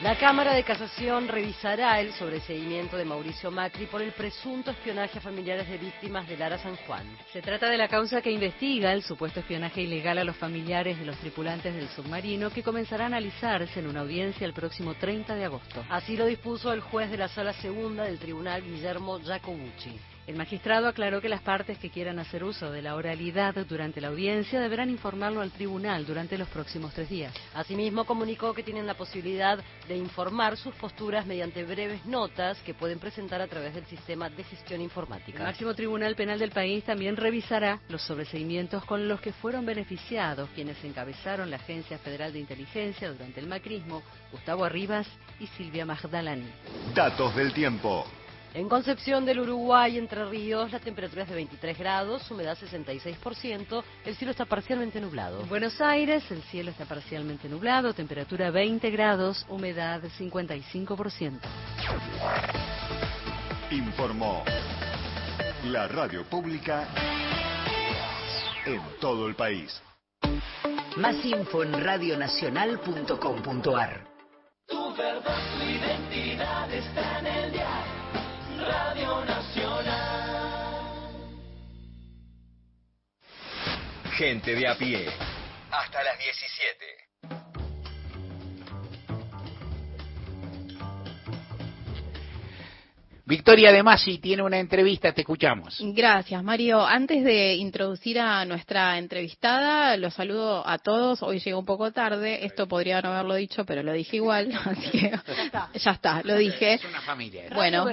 [0.00, 5.22] La Cámara de Casación revisará el sobreseimiento de Mauricio Macri por el presunto espionaje a
[5.22, 7.06] familiares de víctimas de Lara San Juan.
[7.32, 11.06] Se trata de la causa que investiga el supuesto espionaje ilegal a los familiares de
[11.06, 15.46] los tripulantes del submarino que comenzará a analizarse en una audiencia el próximo 30 de
[15.46, 15.82] agosto.
[15.88, 19.98] Así lo dispuso el juez de la Sala Segunda del Tribunal Guillermo Jacobucci.
[20.26, 24.08] El magistrado aclaró que las partes que quieran hacer uso de la oralidad durante la
[24.08, 27.32] audiencia deberán informarlo al tribunal durante los próximos tres días.
[27.54, 32.98] Asimismo, comunicó que tienen la posibilidad de informar sus posturas mediante breves notas que pueden
[32.98, 35.44] presentar a través del sistema de gestión El informática.
[35.44, 40.82] máximo tribunal penal del país también revisará los sobreseimientos con los que fueron beneficiados quienes
[40.82, 45.06] encabezaron la Agencia Federal de Inteligencia durante el macrismo, Gustavo Arribas
[45.38, 46.50] y Silvia Magdalani.
[46.96, 48.04] Datos del tiempo.
[48.56, 54.16] En Concepción del Uruguay, Entre Ríos, la temperatura es de 23 grados, humedad 66%, el
[54.16, 55.42] cielo está parcialmente nublado.
[55.42, 61.38] En Buenos Aires el cielo está parcialmente nublado, temperatura 20 grados, humedad 55%.
[63.72, 64.42] Informó
[65.66, 66.88] La radio pública
[68.64, 69.82] en todo el país.
[70.96, 74.06] Más info en radionacional.com.ar.
[74.66, 77.05] Tu verdad, tu identidad está.
[78.66, 80.66] Radio Nacional.
[84.16, 85.06] Gente de a pie.
[85.70, 87.06] Hasta las 17.
[93.28, 95.78] Victoria De Masi tiene una entrevista, te escuchamos.
[95.80, 96.86] Gracias, Mario.
[96.86, 101.24] Antes de introducir a nuestra entrevistada, los saludo a todos.
[101.24, 104.90] Hoy llego un poco tarde, esto podría no haberlo dicho, pero lo dije igual, así
[104.92, 105.12] que
[105.74, 106.74] ya está, lo dije.
[106.74, 107.46] Es una familia.
[107.52, 107.84] Bueno,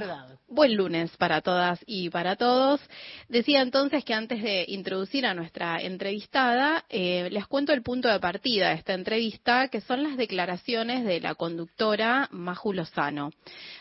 [0.54, 2.80] buen lunes para todas y para todos.
[3.28, 8.20] Decía entonces que antes de introducir a nuestra entrevistada, eh, les cuento el punto de
[8.20, 13.32] partida de esta entrevista, que son las declaraciones de la conductora Maju Lozano.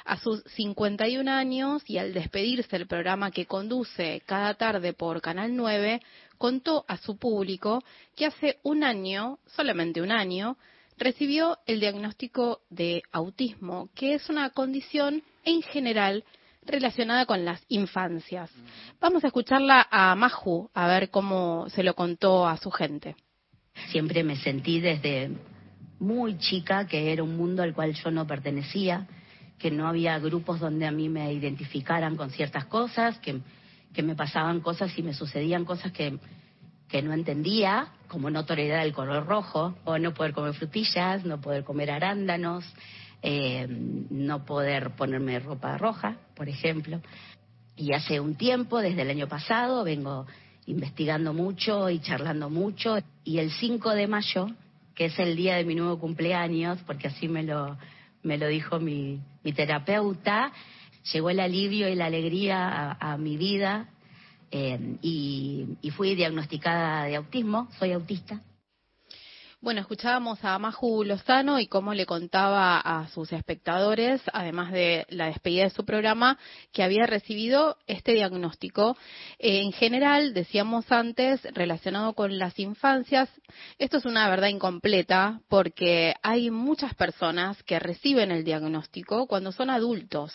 [0.05, 5.55] A sus 51 años y al despedirse del programa que conduce cada tarde por Canal
[5.55, 6.01] 9,
[6.39, 7.85] contó a su público
[8.17, 10.57] que hace un año, solamente un año,
[10.99, 16.25] recibió el diagnóstico de autismo, que es una condición en general
[16.65, 18.51] relacionada con las infancias.
[19.01, 23.17] Vamos a escucharla a Maju, a ver cómo se lo contó a su gente.
[23.91, 25.31] Siempre me sentí desde
[25.99, 29.07] muy chica que era un mundo al cual yo no pertenecía,
[29.59, 33.41] que no había grupos donde a mí me identificaran con ciertas cosas, que,
[33.93, 36.19] que me pasaban cosas y me sucedían cosas que,
[36.89, 41.41] que no entendía, como no tolerar el color rojo, o no poder comer frutillas, no
[41.41, 42.65] poder comer arándanos,
[43.23, 47.01] eh, no poder ponerme ropa roja, por ejemplo.
[47.77, 50.27] Y hace un tiempo, desde el año pasado, vengo
[50.67, 52.99] investigando mucho y charlando mucho.
[53.25, 54.47] Y el 5 de mayo,
[54.95, 57.79] que es el día de mi nuevo cumpleaños, porque así me lo,
[58.23, 60.53] me lo dijo mi, mi terapeuta,
[61.13, 63.89] llegó el alivio y la alegría a, mi vida
[64.51, 68.41] eh, y, y fui diagnosticada de autismo, soy autista.
[69.63, 75.27] Bueno, escuchábamos a Maju Lozano y cómo le contaba a sus espectadores, además de la
[75.27, 76.37] despedida de su programa,
[76.73, 78.97] que había recibido este diagnóstico.
[79.39, 83.29] Eh, en general, decíamos antes, relacionado con las infancias,
[83.79, 89.71] esto es una verdad incompleta porque hay muchas personas que reciben el diagnóstico cuando son
[89.71, 90.35] adultos.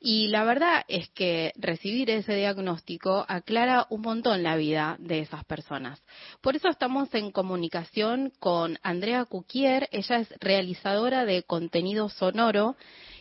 [0.00, 5.44] Y la verdad es que recibir ese diagnóstico aclara un montón la vida de esas
[5.44, 6.02] personas.
[6.40, 9.88] Por eso estamos en comunicación con Andrea Cuquier.
[9.92, 12.76] Ella es realizadora de contenido sonoro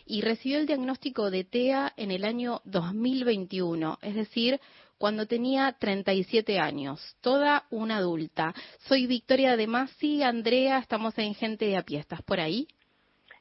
[0.06, 4.60] y recibió el diagnóstico de TEA en el año 2021, es decir,
[4.98, 8.53] cuando tenía 37 años, toda una adulta.
[8.80, 12.68] Soy Victoria de Masi, Andrea, estamos en Gente de a pie, ¿estás por ahí?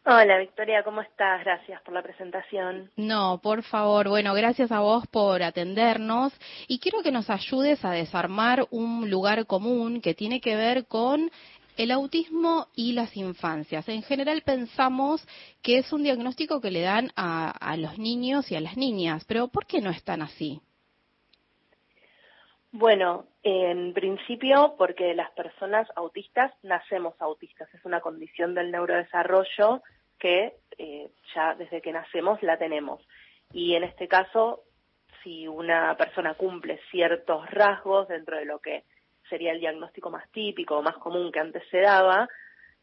[0.05, 1.45] Hola Victoria, ¿cómo estás?
[1.45, 2.91] Gracias por la presentación.
[2.97, 6.33] No, por favor, bueno, gracias a vos por atendernos
[6.67, 11.31] y quiero que nos ayudes a desarmar un lugar común que tiene que ver con
[11.77, 13.89] el autismo y las infancias.
[13.89, 15.27] En general pensamos
[15.63, 19.49] que es un diagnóstico que le dan a, los niños y a las niñas, pero
[19.49, 20.61] ¿por qué no es tan así?
[22.71, 29.83] Bueno, en principio porque las personas autistas nacemos autistas, es una condición del neurodesarrollo
[30.19, 33.07] que eh, ya desde que nacemos la tenemos.
[33.53, 34.63] Y en este caso,
[35.23, 38.85] si una persona cumple ciertos rasgos dentro de lo que
[39.33, 42.29] sería el diagnóstico más típico o más común que antes se daba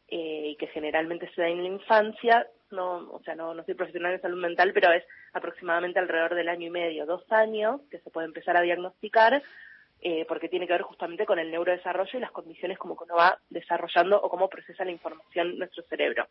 [0.08, 2.48] eh, y que generalmente se da en la infancia.
[2.72, 6.66] No, o sea, no, soy profesional en salud mental, pero es aproximadamente alrededor del año
[6.66, 9.40] y medio, dos años, que se puede empezar a diagnosticar,
[10.00, 13.14] eh, porque tiene que ver justamente con el neurodesarrollo y las condiciones como que uno
[13.14, 16.26] va desarrollando o cómo procesa la información nuestro cerebro.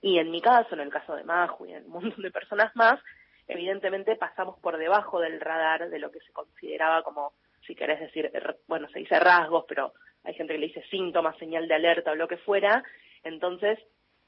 [0.00, 2.70] Y en mi caso, en el caso de Maju y en un montón de personas
[2.76, 3.00] más,
[3.48, 7.32] evidentemente pasamos por debajo del radar de lo que se consideraba como
[7.66, 8.30] si querés decir,
[8.66, 9.92] bueno, se dice rasgos, pero
[10.24, 12.82] hay gente que le dice síntomas, señal de alerta o lo que fuera,
[13.22, 13.78] entonces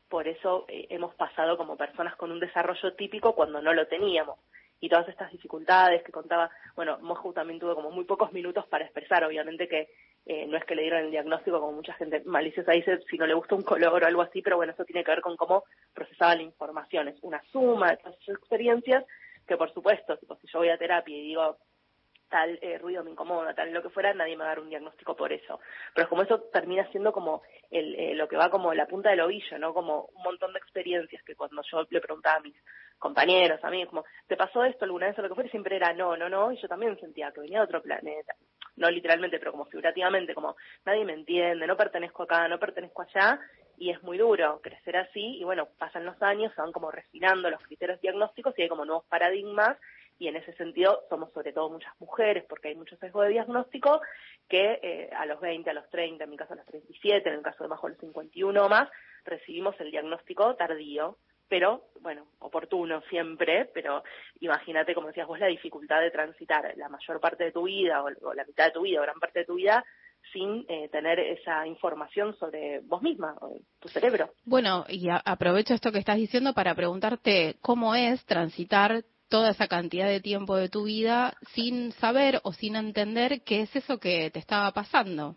[0.09, 4.39] por eso eh, hemos pasado como personas con un desarrollo típico cuando no lo teníamos.
[4.81, 8.85] Y todas estas dificultades que contaba, bueno, Moju también tuvo como muy pocos minutos para
[8.85, 9.89] expresar, obviamente que
[10.25, 13.27] eh, no es que le dieron el diagnóstico como mucha gente maliciosa dice, si no
[13.27, 15.65] le gusta un color o algo así, pero bueno, eso tiene que ver con cómo
[15.93, 19.05] procesaba la información, es una suma de todas sus experiencias
[19.49, 21.57] que por supuesto, si yo voy a terapia y digo,
[22.29, 24.71] tal eh, ruido me incomoda, tal lo que fuera, nadie me va a dar un
[24.71, 25.61] diagnóstico por eso.
[25.95, 29.21] Pero como eso termina siendo como el, eh, lo que va como la punta del
[29.21, 29.75] ovillo, ¿no?
[29.75, 32.57] Como un montón de experiencias que cuando yo le preguntaba a mis
[32.99, 35.51] compañeros, a mí, como, ¿te pasó esto alguna vez o lo que fuera?
[35.51, 38.35] Siempre era no, no, no, y yo también sentía que venía de otro planeta.
[38.77, 43.41] No literalmente, pero como figurativamente, como nadie me entiende, no pertenezco acá, no pertenezco allá,
[43.77, 47.51] y es muy duro crecer así, y bueno, pasan los años, se van como refinando
[47.51, 49.77] los criterios diagnósticos y hay como nuevos paradigmas
[50.19, 54.01] y en ese sentido somos sobre todo muchas mujeres, porque hay mucho sesgo de diagnóstico,
[54.49, 57.37] que eh, a los 20, a los 30, en mi caso a los 37, en
[57.37, 58.89] el caso de Majo a los 51 o más,
[59.25, 61.19] recibimos el diagnóstico tardío,
[61.49, 64.03] pero bueno, oportuno siempre, pero
[64.41, 68.09] imagínate, como decías vos, la dificultad de transitar la mayor parte de tu vida o,
[68.23, 69.85] o la mitad de tu vida o gran parte de tu vida
[70.33, 73.37] sin eh, tener esa información sobre vos misma,
[73.81, 74.31] tu cerebro.
[74.45, 80.09] Bueno, y aprovecho esto que estás diciendo para preguntarte cómo es transitar toda esa cantidad
[80.09, 84.39] de tiempo de tu vida sin saber o sin entender qué es eso que te
[84.39, 85.37] estaba pasando.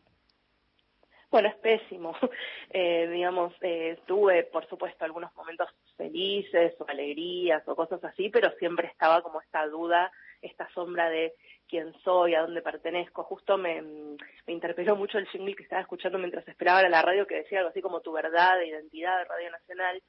[1.31, 2.15] Bueno, es pésimo.
[2.73, 8.49] Eh, digamos, eh, tuve, por supuesto, algunos momentos felices o alegrías o cosas así, pero
[8.59, 10.09] siempre estaba como esta duda,
[10.41, 11.33] esta sombra de
[11.67, 13.25] quién soy, a dónde pertenezco.
[13.25, 13.83] Justo me,
[14.47, 17.71] interpeló mucho el jingle que estaba escuchando mientras esperaba a la radio que decía algo
[17.71, 20.01] así como tu verdad de identidad de Radio Nacional.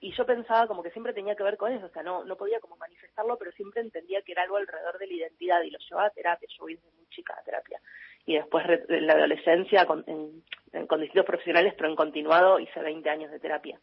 [0.00, 2.36] Y yo pensaba como que siempre tenía que ver con eso, o sea, no, no
[2.36, 5.78] podía como manifestarlo, pero siempre entendía que era algo alrededor de la identidad y lo
[5.80, 6.48] llevaba a terapia.
[6.56, 7.80] Yo voy desde muy chica a terapia.
[8.24, 12.78] Y después en la adolescencia con, en, en- con distintos profesionales, pero en continuado hice
[12.80, 13.80] 20 años de terapia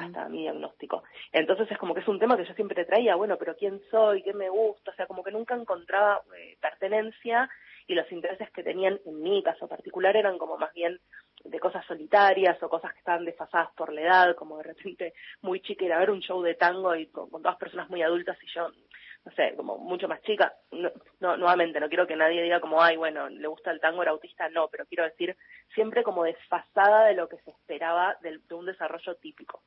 [0.00, 1.04] hasta mi diagnóstico.
[1.32, 3.80] Entonces es como que es un tema que yo siempre te traía, bueno, pero ¿quién
[3.90, 4.22] soy?
[4.22, 4.90] ¿Qué me gusta?
[4.90, 7.48] O sea, como que nunca encontraba eh, pertenencia
[7.86, 10.98] y los intereses que tenían en mi caso particular eran como más bien
[11.48, 15.60] de cosas solitarias o cosas que estaban desfasadas por la edad, como de repente muy
[15.60, 18.36] chica ir a ver un show de tango y con, con todas personas muy adultas
[18.42, 18.70] y yo,
[19.26, 20.54] no sé, como mucho más chica.
[20.70, 20.90] No,
[21.20, 24.12] no, nuevamente, no quiero que nadie diga como, ay, bueno, le gusta el tango, era
[24.12, 25.36] autista, no, pero quiero decir
[25.74, 29.62] siempre como desfasada de lo que se esperaba del- de un desarrollo típico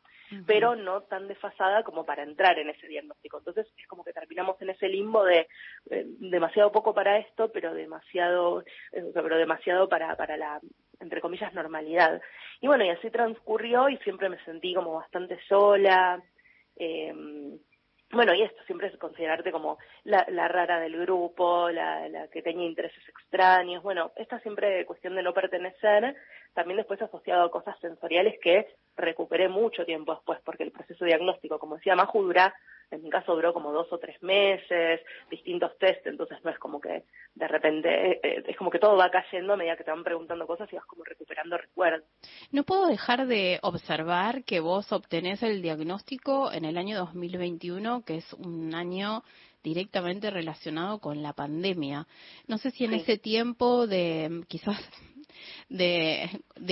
[0.45, 3.39] pero no tan desfasada como para entrar en ese diagnóstico.
[3.39, 5.47] Entonces es como que terminamos en ese limbo de
[5.89, 8.61] eh, demasiado poco para esto, pero demasiado,
[8.91, 10.59] eh, pero demasiado para, para la,
[10.99, 12.21] entre comillas, normalidad.
[12.61, 16.21] Y bueno, y así transcurrió y siempre me sentí como bastante sola.
[16.75, 17.11] Eh,
[18.11, 22.41] bueno, y esto, siempre es considerarte como la, la rara del grupo, la, la que
[22.41, 23.83] tenía intereses extraños.
[23.83, 26.15] Bueno, esta siempre cuestión de no pertenecer,
[26.53, 28.67] también después asociado a cosas sensoriales que
[28.97, 32.53] recuperé mucho tiempo después, porque el proceso diagnóstico, como decía Maju, dura,
[32.91, 34.99] en mi caso duró como dos o tres meses,
[35.29, 37.03] distintos test, entonces no es como que
[37.35, 40.03] de repente, eh, eh, es como que todo va cayendo a medida que te van
[40.03, 42.09] preguntando cosas y vas como recuperando recuerdos.
[42.51, 48.17] No puedo dejar de observar que vos obtenés el diagnóstico en el año 2021, que
[48.17, 49.23] es un año
[49.63, 52.07] directamente relacionado con la pandemia.
[52.47, 52.97] No sé si en Sí.
[53.01, 54.77] ese tiempo de quizás
[55.69, 56.29] de,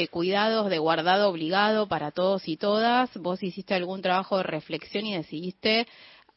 [0.09, 5.15] cuidados, de guardado obligado para todos y todas, vos hiciste algún trabajo de reflexión y
[5.15, 5.87] decidiste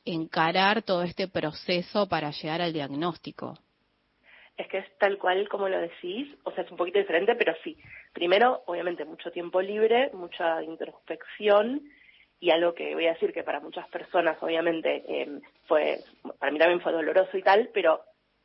[0.04, 3.58] encarar todo este proceso para llegar al diagnóstico.
[4.56, 7.54] Es que es tal cual como lo decís, o sea, es un poquito diferente, pero
[7.64, 7.78] sí.
[8.12, 11.82] Primero, obviamente, mucho tiempo libre, mucha introspección
[12.40, 15.98] y algo que voy a decir que para muchas personas, obviamente, eh, fue,
[16.38, 18.00] para mí también fue doloroso y tal, pero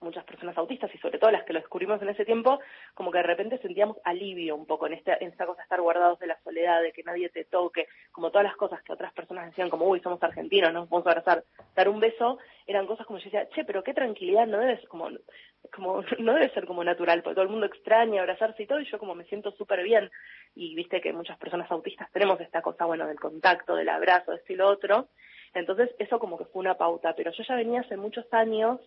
[0.05, 2.59] muchas personas autistas y sobre todo las que lo descubrimos en ese tiempo,
[2.93, 5.81] como que de repente sentíamos alivio un poco en esta, en esta cosa de estar
[5.81, 9.11] guardados de la soledad, de que nadie te toque, como todas las cosas que otras
[9.13, 11.43] personas decían como, uy, somos argentinos, nos vamos a abrazar,
[11.75, 12.37] dar un beso,
[12.67, 15.09] eran cosas como yo decía, che, pero qué tranquilidad, no debe ser como,
[15.73, 18.89] como, no debe ser como natural, porque todo el mundo extraña abrazarse y todo, y
[18.89, 20.09] yo como me siento súper bien,
[20.55, 24.37] y viste que muchas personas autistas tenemos esta cosa, bueno, del contacto, del abrazo, de
[24.37, 25.09] esto y lo otro,
[25.53, 28.79] entonces eso como que fue una pauta, pero yo ya venía hace muchos años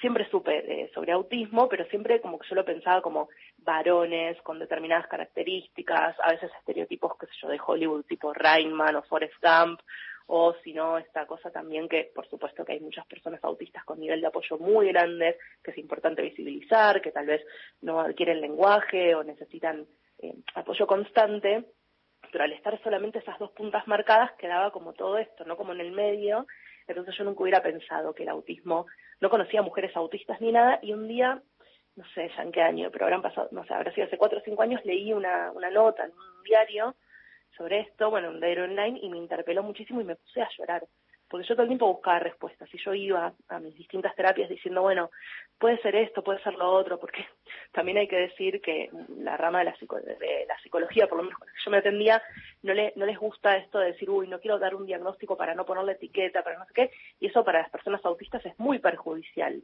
[0.00, 3.28] siempre supe eh, sobre autismo, pero siempre como que yo lo pensaba como
[3.58, 9.02] varones con determinadas características, a veces estereotipos, qué sé yo, de Hollywood, tipo Rainman o
[9.02, 9.80] Forrest Gump,
[10.26, 14.00] o si no, esta cosa también que, por supuesto, que hay muchas personas autistas con
[14.00, 17.44] nivel de apoyo muy grande, que es importante visibilizar, que tal vez
[17.80, 19.86] no adquieren lenguaje o necesitan
[20.18, 21.64] eh, apoyo constante,
[22.30, 25.80] pero al estar solamente esas dos puntas marcadas quedaba como todo esto, no como en
[25.80, 26.46] el medio,
[26.86, 28.86] entonces yo nunca hubiera pensado que el autismo,
[29.20, 31.42] no conocía mujeres autistas ni nada, y un día,
[31.96, 34.38] no sé ya en qué año, pero habrán pasado, no sé, habrá sido hace cuatro
[34.38, 36.94] o cinco años, leí una, una nota en un diario
[37.56, 40.48] sobre esto, bueno, en un diario online, y me interpeló muchísimo y me puse a
[40.56, 40.84] llorar,
[41.32, 44.82] porque yo todo el tiempo buscaba respuestas, y yo iba a mis distintas terapias diciendo,
[44.82, 45.10] bueno,
[45.58, 47.26] puede ser esto, puede ser lo otro, porque
[47.72, 51.24] también hay que decir que la rama de la, psico- de la psicología, por lo
[51.24, 52.22] menos con la que yo me atendía,
[52.62, 55.54] no, le, no les gusta esto de decir, uy, no quiero dar un diagnóstico para
[55.54, 58.78] no ponerle etiqueta, para no sé qué, y eso para las personas autistas es muy
[58.78, 59.62] perjudicial,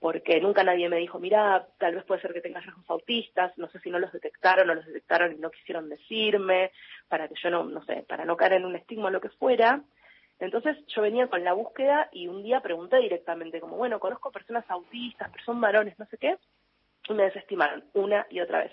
[0.00, 3.68] porque nunca nadie me dijo, mira, tal vez puede ser que tengas rasgos autistas, no
[3.70, 6.72] sé si no los detectaron o los detectaron y no quisieron decirme,
[7.08, 9.30] para que yo no, no sé, para no caer en un estigma o lo que
[9.30, 9.82] fuera.
[10.40, 14.64] Entonces yo venía con la búsqueda y un día pregunté directamente, como, bueno, conozco personas
[14.68, 16.36] autistas, pero son varones, no sé qué,
[17.08, 18.72] y me desestimaron una y otra vez.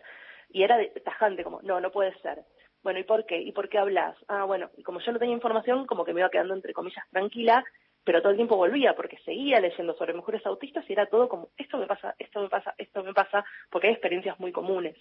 [0.49, 2.43] Y era de- tajante, como, no, no puede ser.
[2.83, 3.38] Bueno, ¿y por qué?
[3.41, 4.15] ¿Y por qué hablas?
[4.27, 7.05] Ah, bueno, y como yo no tenía información, como que me iba quedando entre comillas
[7.11, 7.63] tranquila,
[8.03, 11.49] pero todo el tiempo volvía porque seguía leyendo sobre mujeres autistas y era todo como,
[11.57, 14.97] esto me pasa, esto me pasa, esto me pasa, porque hay experiencias muy comunes.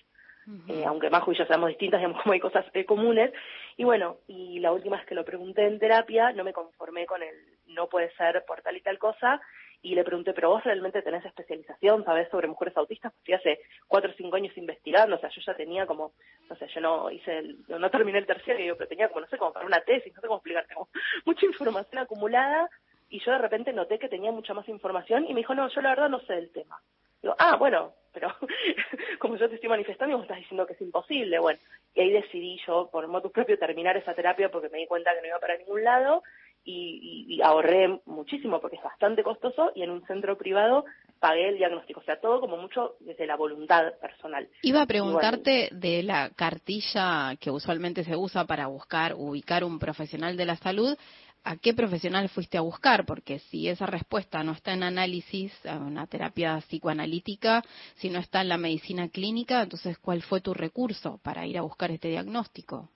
[0.69, 3.33] Eh, aunque y yo seamos distintas, digamos, como hay cosas eh, comunes.
[3.77, 7.23] Y bueno, y la última vez que lo pregunté en terapia, no me conformé con
[7.23, 7.35] el
[7.69, 9.41] no puede ser por tal y tal cosa,
[9.83, 14.11] y le pregunté, pero vos realmente tenés especialización, sabés sobre mujeres autistas, pues hace cuatro
[14.11, 16.13] o cinco años investigando, o sea, yo ya tenía como,
[16.49, 19.39] no sé, yo no hice, el, no terminé el terciario, pero tenía como, no sé,
[19.39, 20.75] como para una tesis, no sé cómo explicarte,
[21.25, 22.69] mucha información acumulada,
[23.09, 25.81] y yo de repente noté que tenía mucha más información, y me dijo, no, yo
[25.81, 26.81] la verdad no sé del tema.
[27.23, 28.35] Digo, ah, bueno, pero
[29.19, 31.59] como yo te estoy manifestando y vos estás diciendo que es imposible, bueno,
[31.95, 35.21] y ahí decidí yo, por modo propio, terminar esa terapia porque me di cuenta que
[35.23, 36.23] no iba para ningún lado
[36.65, 40.85] y, y, y ahorré muchísimo porque es bastante costoso y en un centro privado
[41.19, 44.49] pagué el diagnóstico, o sea, todo como mucho desde la voluntad personal.
[44.63, 50.37] Iba a preguntarte de la cartilla que usualmente se usa para buscar, ubicar un profesional
[50.37, 50.97] de la salud,
[51.45, 53.05] ¿a qué profesional fuiste a buscar?
[53.07, 57.63] Porque si esa respuesta no está en análisis, en una terapia psicoanalítica,
[57.97, 61.63] si no está en la medicina clínica, entonces ¿cuál fue tu recurso para ir a
[61.63, 62.89] buscar este diagnóstico?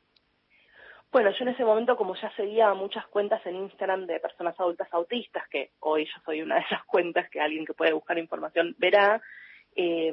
[1.11, 4.89] Bueno, yo en ese momento, como ya seguía muchas cuentas en Instagram de personas adultas
[4.93, 8.75] autistas, que hoy yo soy una de esas cuentas que alguien que puede buscar información
[8.79, 9.23] verá,
[9.77, 10.13] eh,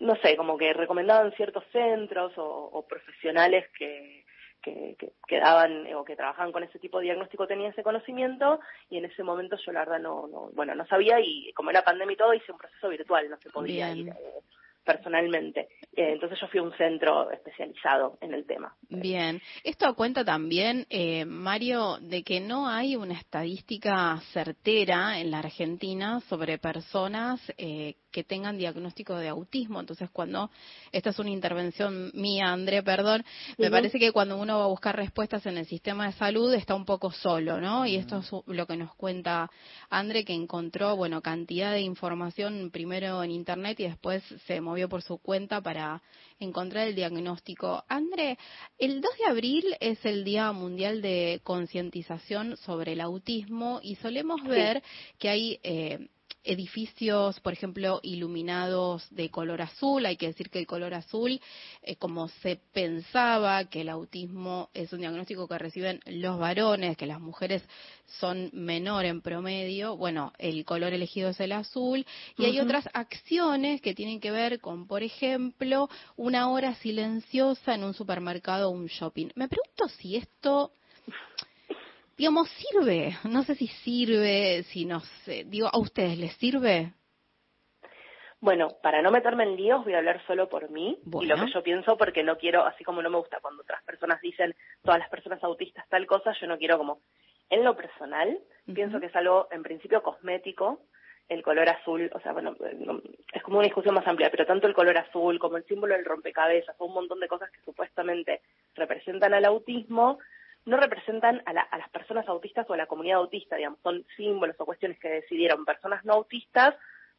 [0.00, 4.24] no sé, como que recomendaban ciertos centros o, o profesionales que,
[4.62, 8.60] que, que, que, daban o que trabajaban con ese tipo de diagnóstico tenían ese conocimiento
[8.90, 11.82] y en ese momento yo la verdad no, no bueno, no sabía y como era
[11.82, 14.08] pandemia y todo hice un proceso virtual, no se podía Bien.
[14.08, 14.40] ir eh,
[14.88, 15.68] personalmente.
[15.94, 18.74] Eh, entonces yo fui a un centro especializado en el tema.
[18.88, 25.40] Bien, esto cuenta también, eh, Mario, de que no hay una estadística certera en la
[25.40, 29.80] Argentina sobre personas eh, que tengan diagnóstico de autismo.
[29.80, 30.50] Entonces, cuando,
[30.92, 33.24] esta es una intervención mía, André, perdón,
[33.58, 36.74] me parece que cuando uno va a buscar respuestas en el sistema de salud está
[36.74, 37.86] un poco solo, ¿no?
[37.86, 39.50] Y esto es lo que nos cuenta
[39.90, 45.02] André, que encontró, bueno, cantidad de información primero en Internet y después se movió por
[45.02, 46.02] su cuenta para
[46.38, 47.84] encontrar el diagnóstico.
[47.88, 48.38] André,
[48.78, 54.40] el 2 de abril es el Día Mundial de Concientización sobre el Autismo y solemos
[54.42, 54.48] Sí.
[54.48, 54.82] ver
[55.18, 56.08] que hay eh,
[56.44, 60.06] edificios, por ejemplo, iluminados de color azul.
[60.06, 61.40] Hay que decir que el color azul,
[61.82, 67.06] eh, como se pensaba que el autismo es un diagnóstico que reciben los varones, que
[67.06, 67.62] las mujeres
[68.06, 72.06] son menor en promedio, bueno, el color elegido es el azul.
[72.36, 77.84] Y hay otras acciones que tienen que ver con, por ejemplo, una hora silenciosa en
[77.84, 79.28] un supermercado o un shopping.
[79.34, 80.72] Me pregunto si esto
[82.18, 83.16] digamos, sirve.
[83.24, 85.44] No sé si sirve, si no sé.
[85.44, 86.92] Digo, ¿a ustedes les sirve?
[88.40, 91.50] Bueno, para no meterme en líos, voy a hablar solo por mí y lo que
[91.52, 94.54] yo pienso, porque no quiero, así como no me gusta cuando otras personas dicen
[94.84, 97.00] todas las personas autistas tal cosa, yo no quiero como,
[97.50, 98.38] en lo personal,
[98.72, 100.82] pienso que es algo en principio cosmético,
[101.28, 104.68] el color azul, o sea, bueno, no- es como una discusión más amplia, pero tanto
[104.68, 108.40] el color azul como el símbolo del rompecabezas, un montón de cosas que supuestamente
[108.76, 110.20] representan al autismo,
[110.64, 114.04] no representan a, la- a las personas autistas o a la comunidad autista, digamos, son
[114.16, 116.74] símbolos o cuestiones que decidieron personas no autistas,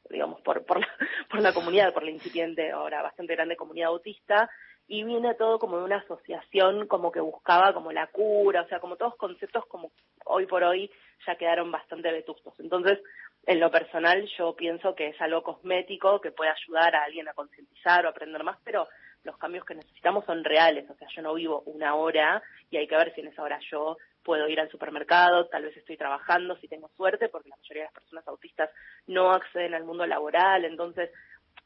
[0.09, 0.87] digamos, por, por, la,
[1.29, 4.49] por la comunidad, por la incipiente, ahora bastante grande comunidad autista,
[4.87, 8.79] y viene todo como de una asociación como que buscaba como la cura, o sea,
[8.79, 9.91] como todos conceptos como
[10.25, 10.89] hoy por hoy
[11.27, 12.59] ya quedaron bastante vetustos.
[12.59, 12.99] Entonces,
[13.45, 17.33] en lo personal yo pienso que es algo cosmético que puede ayudar a alguien a
[17.33, 18.87] concientizar o aprender más, pero
[19.23, 22.41] los cambios que necesitamos son reales, o sea, yo no vivo una hora
[22.71, 25.75] y hay que ver si en esa hora yo puedo ir al supermercado, tal vez
[25.77, 28.69] estoy trabajando, si tengo suerte, porque la mayoría de las personas autistas
[29.07, 31.09] no acceden al mundo laboral, entonces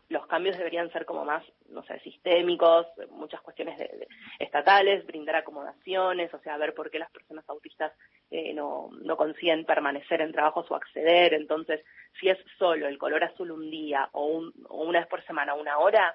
[0.10, 4.08] los cambios deberían ser como más, no sé, sistémicos, muchas cuestiones de- de-
[4.40, 7.92] estatales, brindar acomodaciones, o sea, ver por qué las personas autistas
[8.30, 11.34] eh, no, no consiguen permanecer en trabajos o acceder.
[11.34, 11.84] Entonces,
[12.20, 15.54] si es solo el color azul un día o, un- o una vez por semana,
[15.56, 16.14] una hora,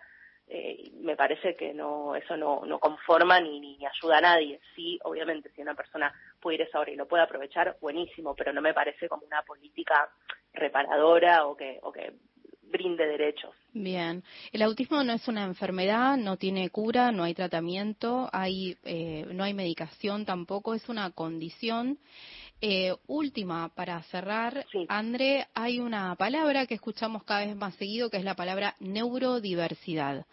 [0.51, 4.61] eh, me parece que no eso no, no conforma ni, ni, ayuda a nadie.
[4.75, 8.53] Sí, obviamente, si una persona puede ir esa hora y lo puede aprovechar, buenísimo, pero
[8.53, 10.09] no me parece como una política
[10.55, 12.15] reparadora o que, o que
[12.63, 13.55] brinde derechos.
[13.73, 14.23] Bien.
[14.53, 19.45] El autismo no es una enfermedad, no tiene cura, no hay tratamiento, hay, eh, no
[19.45, 21.99] hay medicación tampoco, es una condición.
[22.61, 28.17] Eh, última, para cerrar, André, hay una palabra que escuchamos cada vez más seguido, que
[28.17, 30.27] es la palabra neurodiversidad.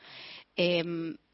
[0.56, 0.84] Eh,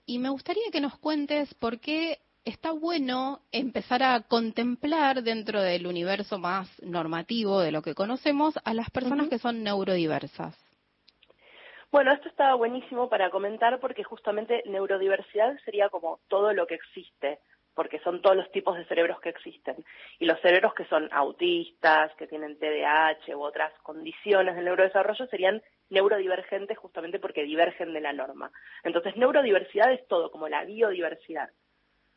[0.05, 5.87] y me gustaría que nos cuentes por qué está bueno empezar a contemplar dentro del
[5.87, 10.57] universo más normativo de lo que conocemos a las personas que son neurodiversas.
[11.91, 17.39] Bueno, esto estaba buenísimo para comentar porque justamente neurodiversidad sería como todo lo que existe
[17.73, 19.83] porque son todos los tipos de cerebros que existen.
[20.19, 25.61] Y los cerebros que son autistas, que tienen TDAH u otras condiciones del neurodesarrollo serían
[25.89, 28.51] neurodivergentes justamente porque divergen de la norma.
[28.83, 31.49] Entonces, neurodiversidad es todo, como la biodiversidad.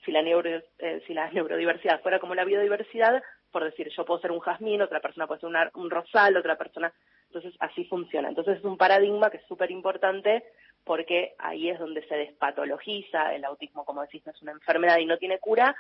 [0.04, 4.20] Si la, neuro, eh, si la neurodiversidad fuera como la biodiversidad, por decir, yo puedo
[4.20, 6.92] ser un jazmín, otra persona puede ser un rosal, otra persona...
[7.26, 8.28] Entonces, así funciona.
[8.28, 10.44] Entonces, es un paradigma que es súper importante
[10.84, 15.06] porque ahí es donde se despatologiza el autismo, como decís, no es una enfermedad y
[15.06, 15.74] no tiene cura.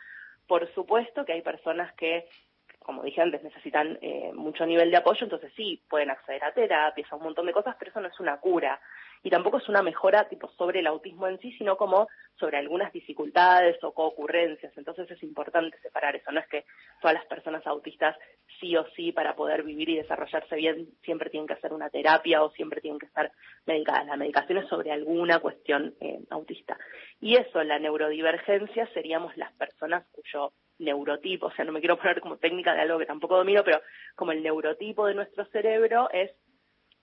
[0.46, 2.26] Por supuesto que hay personas que,
[2.84, 7.10] como dije antes, necesitan eh, mucho nivel de apoyo, entonces sí, pueden acceder a terapias,
[7.10, 8.78] a un montón de cosas, pero eso no es una cura
[9.24, 12.08] y tampoco es una mejora tipo sobre el autismo en sí, sino como
[12.38, 14.76] sobre algunas dificultades o co-ocurrencias.
[14.76, 16.30] Entonces es importante separar eso.
[16.30, 16.66] No es que
[17.00, 18.18] todas las personas autistas
[18.60, 22.42] sí o sí para poder vivir y desarrollarse bien siempre tienen que hacer una terapia
[22.42, 23.32] o siempre tienen que estar
[23.64, 24.04] medicadas.
[24.06, 26.76] La medicación es sobre alguna cuestión eh, autista.
[27.18, 32.20] Y eso, la neurodivergencia, seríamos las personas cuyo neurotipo, o sea, no me quiero poner
[32.20, 33.80] como técnica de algo que tampoco domino, pero
[34.14, 36.30] como el neurotipo de nuestro cerebro es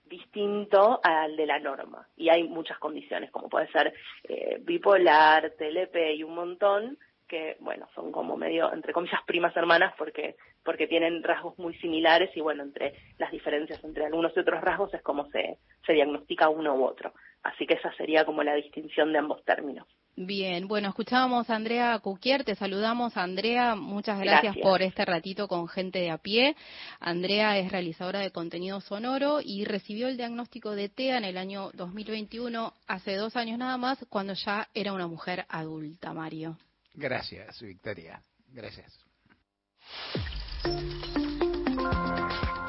[0.04, 2.06] distinto al de la norma.
[2.16, 3.94] Y hay muchas condiciones, como puede ser
[4.24, 9.94] eh, bipolar, TLP y un montón, que, bueno, son como medio, entre comillas, primas hermanas
[9.96, 14.60] porque, porque tienen rasgos muy similares y, bueno, entre las diferencias entre algunos y otros
[14.60, 17.14] rasgos es como se, se diagnostica uno u otro.
[17.42, 19.88] Así que esa sería como la distinción de ambos términos.
[20.14, 25.68] Bien, bueno, escuchábamos a Andrea Cuquier, te saludamos Andrea, muchas gracias, por este ratito con
[25.68, 26.54] gente de a pie.
[27.00, 31.70] Andrea es realizadora de contenido sonoro y recibió el diagnóstico de TEA en el año
[31.72, 36.58] 2021, hace dos años nada más, cuando ya era una mujer adulta, Mario.
[36.92, 38.22] Gracias, Victoria.
[38.48, 38.92] Gracias.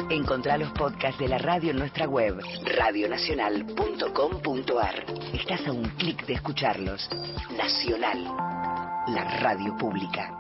[0.09, 2.39] Encontrá los podcasts de la radio en nuestra web,
[2.77, 5.05] radionacional.com.ar.
[5.33, 7.07] Estás a un clic de escucharlos.
[7.57, 8.23] Nacional,
[9.07, 10.37] la radio pública.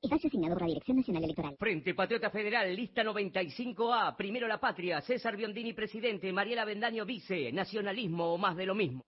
[0.00, 1.56] Espacio asignado por la Dirección Nacional Electoral.
[1.58, 4.14] Frente Patriota Federal, lista 95A.
[4.16, 5.00] Primero la patria.
[5.00, 6.32] César Biondini, presidente.
[6.32, 7.50] Mariela Bendaño, vice.
[7.52, 9.02] Nacionalismo o más de lo mismo.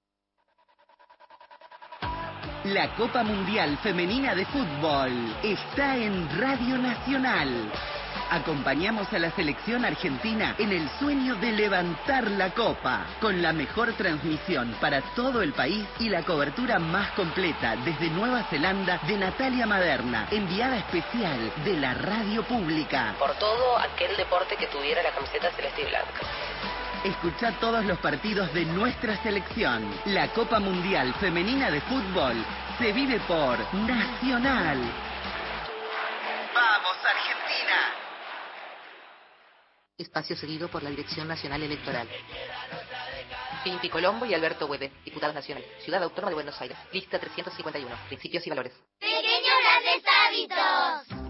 [2.64, 5.12] La Copa Mundial Femenina de Fútbol
[5.42, 7.70] está en Radio Nacional.
[8.30, 13.92] Acompañamos a la selección argentina en el sueño de levantar la copa, con la mejor
[13.94, 19.66] transmisión para todo el país y la cobertura más completa desde Nueva Zelanda de Natalia
[19.66, 23.16] Maderna, enviada especial de la radio pública.
[23.18, 26.20] Por todo aquel deporte que tuviera la camiseta celeste y blanca.
[27.02, 29.82] Escucha todos los partidos de nuestra selección.
[30.04, 32.36] La Copa Mundial Femenina de Fútbol
[32.78, 34.78] se vive por Nacional.
[36.54, 37.99] ¡Vamos, Argentina!
[40.02, 42.08] Espacio cedido por la Dirección Nacional Electoral.
[43.62, 45.68] Finti Colombo y Alberto Huede, diputados nacionales.
[45.84, 46.78] Ciudad Autónoma de Buenos Aires.
[46.92, 47.94] Lista 351.
[48.08, 48.72] Principios y valores.
[48.98, 51.29] Pequeños grandes hábitos.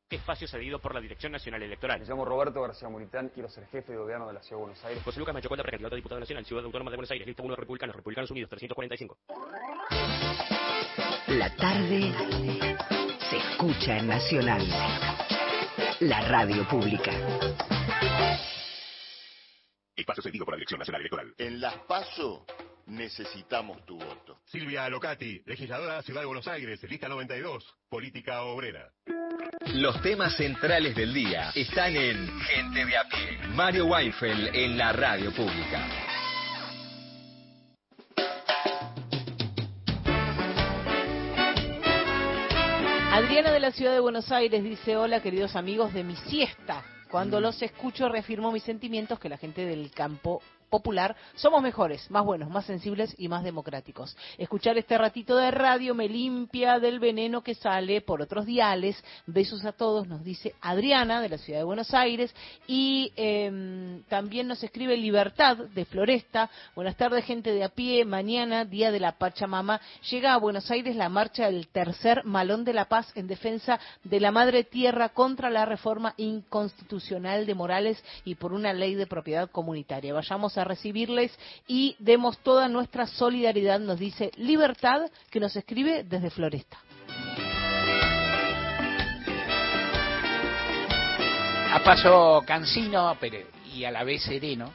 [0.11, 1.99] Espacio cedido por la Dirección Nacional Electoral.
[1.99, 4.85] Me llamo Roberto García Moritán, quiero ser jefe de gobierno de la Ciudad de Buenos
[4.85, 5.03] Aires.
[5.03, 7.95] José Lucas Machocueta, precandidato a diputado nacional, Ciudad Autónoma de Buenos Aires, lista 1 Republicanos,
[7.95, 9.17] Republicanos Unidos, 345.
[11.27, 12.13] La tarde
[13.29, 14.67] se escucha en Nacional.
[16.01, 17.11] La radio pública.
[19.95, 21.33] Espacio cedido por la Dirección Nacional Electoral.
[21.37, 22.45] En las PASO
[22.87, 24.39] necesitamos tu voto.
[24.45, 28.91] Silvia Locati, legisladora de Ciudad de Buenos Aires, lista 92, política obrera.
[29.73, 33.47] Los temas centrales del día están en Gente de a pie.
[33.49, 35.87] Mario Weinfeld en la radio pública.
[43.13, 46.83] Adriana de la Ciudad de Buenos Aires dice, hola queridos amigos de mi siesta.
[47.11, 52.23] Cuando los escucho reafirmo mis sentimientos que la gente del campo popular, somos mejores, más
[52.23, 54.17] buenos, más sensibles y más democráticos.
[54.37, 58.95] Escuchar este ratito de radio me limpia del veneno que sale por otros diales.
[59.27, 62.33] Besos a todos, nos dice Adriana de la ciudad de Buenos Aires
[62.67, 66.49] y em, también nos escribe Libertad de Floresta.
[66.73, 68.05] Buenas tardes, gente de a pie.
[68.05, 72.73] Mañana, día de la Pachamama, llega a Buenos Aires la marcha del tercer Malón de
[72.73, 78.35] la Paz en defensa de la Madre Tierra contra la reforma inconstitucional de Morales y
[78.35, 80.13] por una ley de propiedad comunitaria.
[80.13, 86.79] Vayamos recibirles y demos toda nuestra solidaridad, nos dice Libertad, que nos escribe desde Floresta.
[91.73, 93.37] A paso cansino pero,
[93.73, 94.71] y a la vez sereno,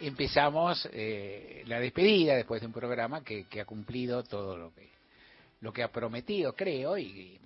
[0.00, 4.96] empezamos eh, la despedida después de un programa que, ha cumplido todo lo que
[5.60, 7.40] lo que ha prometido, creo, y,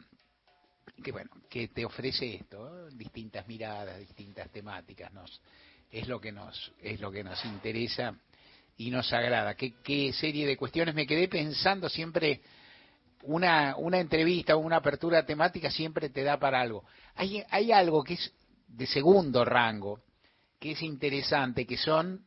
[1.02, 5.40] que bueno, que te ofrece esto, distintas miradas, distintas temáticas, nos
[5.90, 8.14] es lo que nos es lo que nos interesa
[8.76, 9.54] y nos agrada.
[9.54, 12.40] ¿Qué, qué serie de cuestiones me quedé pensando siempre
[13.22, 16.84] una una entrevista o una apertura temática siempre te da para algo.
[17.16, 18.32] Hay hay algo que es
[18.68, 20.00] de segundo rango
[20.58, 22.24] que es interesante, que son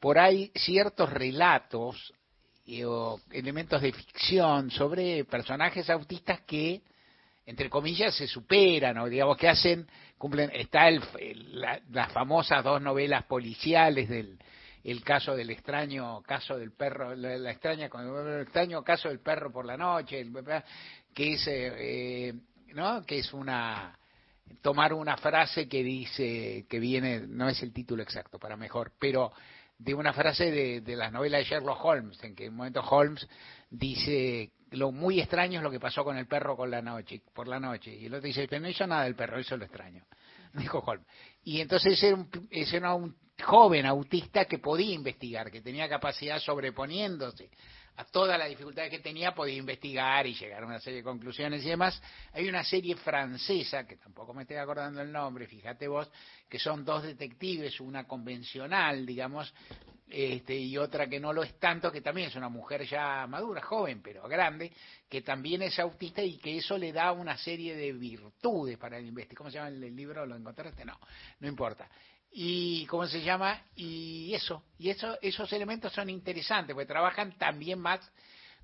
[0.00, 2.12] por ahí ciertos relatos
[2.66, 6.82] eh, o elementos de ficción sobre personajes autistas que
[7.48, 9.86] entre comillas se superan o digamos que hacen
[10.18, 14.38] cumplen está el, el- la- las famosas dos novelas policiales del
[14.84, 19.64] el caso del extraño caso del perro la, extraña el extraño caso del perro por
[19.64, 20.26] la noche
[21.14, 22.34] que es eh, eh,
[22.74, 23.98] no que es una
[24.60, 29.32] tomar una frase que dice que viene no es el título exacto para mejor pero
[29.78, 32.80] de una frase de, de las novelas de Sherlock Holmes en que en un momento
[32.82, 33.26] Holmes
[33.70, 37.48] dice lo muy extraño es lo que pasó con el perro con la noche por
[37.48, 39.64] la noche y el otro dice pero no hizo nada el perro eso es lo
[39.64, 40.04] extraño
[40.54, 41.06] dijo Holmes
[41.44, 46.38] y entonces era un, ese era un joven autista que podía investigar que tenía capacidad
[46.38, 47.50] sobreponiéndose
[47.98, 51.64] a todas las dificultades que tenía podía investigar y llegar a una serie de conclusiones
[51.64, 52.00] y demás.
[52.32, 56.08] Hay una serie francesa, que tampoco me estoy acordando el nombre, fíjate vos,
[56.48, 59.52] que son dos detectives, una convencional, digamos,
[60.10, 63.60] este, y otra que no lo es tanto, que también es una mujer ya madura,
[63.62, 64.72] joven, pero grande,
[65.08, 69.06] que también es autista y que eso le da una serie de virtudes para el
[69.06, 69.38] investigar.
[69.38, 70.24] ¿Cómo se llama el libro?
[70.26, 70.84] ¿Lo encontraste?
[70.84, 70.98] No,
[71.40, 71.88] no importa
[72.30, 77.78] y cómo se llama y eso y eso esos elementos son interesantes porque trabajan también
[77.78, 78.00] más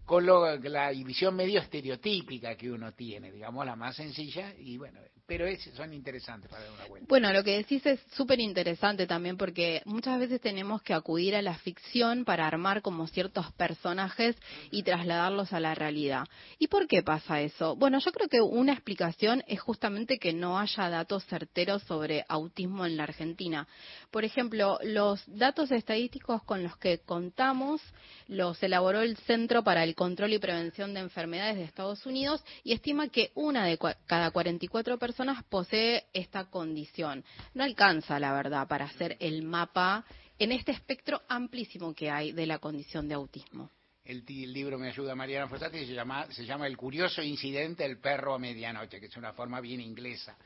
[0.05, 5.01] con lo, la visión medio estereotípica que uno tiene digamos la más sencilla y bueno
[5.27, 9.07] pero es, son interesantes para dar una vuelta Bueno, lo que decís es súper interesante
[9.07, 14.37] también porque muchas veces tenemos que acudir a la ficción para armar como ciertos personajes
[14.71, 16.25] y trasladarlos a la realidad.
[16.59, 17.75] ¿Y por qué pasa eso?
[17.77, 22.85] Bueno, yo creo que una explicación es justamente que no haya datos certeros sobre autismo
[22.85, 23.67] en la Argentina.
[24.11, 27.81] Por ejemplo, los datos estadísticos con los que contamos
[28.27, 32.73] los elaboró el Centro para el Control y Prevención de Enfermedades de Estados Unidos y
[32.73, 37.25] estima que una de cada 44 personas posee esta condición.
[37.55, 40.05] No alcanza, la verdad, para hacer el mapa
[40.39, 43.71] en este espectro amplísimo que hay de la condición de autismo.
[44.05, 47.99] el, el libro me ayuda Mariana Fossati se llama se llama el curioso incidente del
[47.99, 50.37] perro a medianoche que es una forma bien inglesa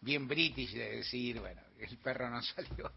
[0.00, 2.92] bien british de decir bueno el perro no salió.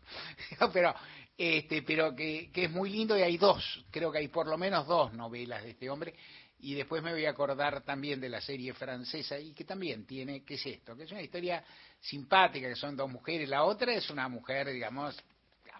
[0.71, 0.93] Pero
[1.37, 4.57] este pero que, que es muy lindo y hay dos creo que hay por lo
[4.57, 6.13] menos dos novelas de este hombre.
[6.61, 10.43] Y después me voy a acordar también de la serie francesa y que también tiene
[10.43, 11.63] qué es esto que es una historia
[11.99, 13.47] simpática que son dos mujeres.
[13.47, 15.15] La otra es una mujer digamos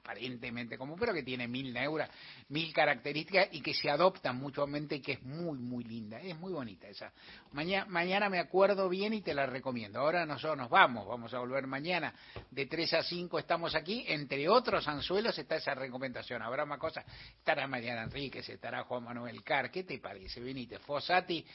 [0.09, 2.09] aparentemente común, pero que tiene mil neuras,
[2.49, 6.19] mil características y que se adoptan mutuamente y que es muy, muy linda.
[6.19, 7.11] Es muy bonita esa.
[7.51, 9.99] Mañana, mañana me acuerdo bien y te la recomiendo.
[9.99, 12.13] Ahora nosotros nos vamos, vamos a volver mañana.
[12.49, 14.03] De 3 a 5 estamos aquí.
[14.07, 16.41] Entre otros anzuelos está esa recomendación.
[16.41, 17.05] Habrá más cosas.
[17.37, 19.69] Estará Mariana Enríquez, estará Juan Manuel Carr.
[19.69, 20.79] ¿Qué te parece, Benítez?
[20.81, 21.45] Fossati.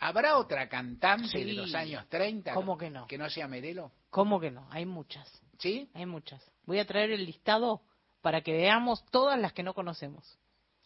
[0.00, 2.54] ¿Habrá otra cantante de los años 30?
[2.54, 3.06] ¿Cómo que no?
[3.06, 3.92] Que no sea Merelo.
[4.10, 4.68] ¿Cómo que no?
[4.70, 5.28] Hay muchas.
[5.58, 5.88] ¿Sí?
[5.94, 6.44] Hay muchas.
[6.66, 7.82] Voy a traer el listado
[8.24, 10.24] para que veamos todas las que no conocemos.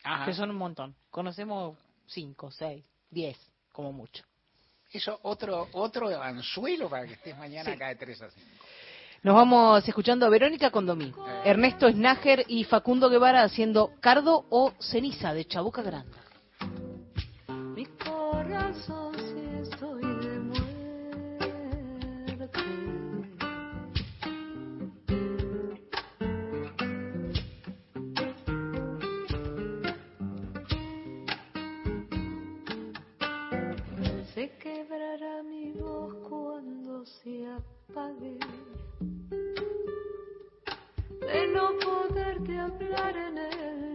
[0.02, 0.24] Ajá.
[0.24, 0.96] Que son un montón.
[1.08, 3.38] Conocemos cinco, seis, diez,
[3.72, 4.24] como mucho.
[4.92, 8.46] Eso otro otro anzuelo para que estés mañana acá de 3 a 5.
[9.22, 15.32] Nos vamos escuchando a Verónica Condomí, Ernesto Snager y Facundo Guevara haciendo Cardo o Ceniza
[15.32, 16.18] de Chabuca Grande.
[17.76, 19.17] Mi corazón
[34.68, 38.38] quebrará mi voz cuando se apague.
[41.20, 43.87] De no poderte hablar en el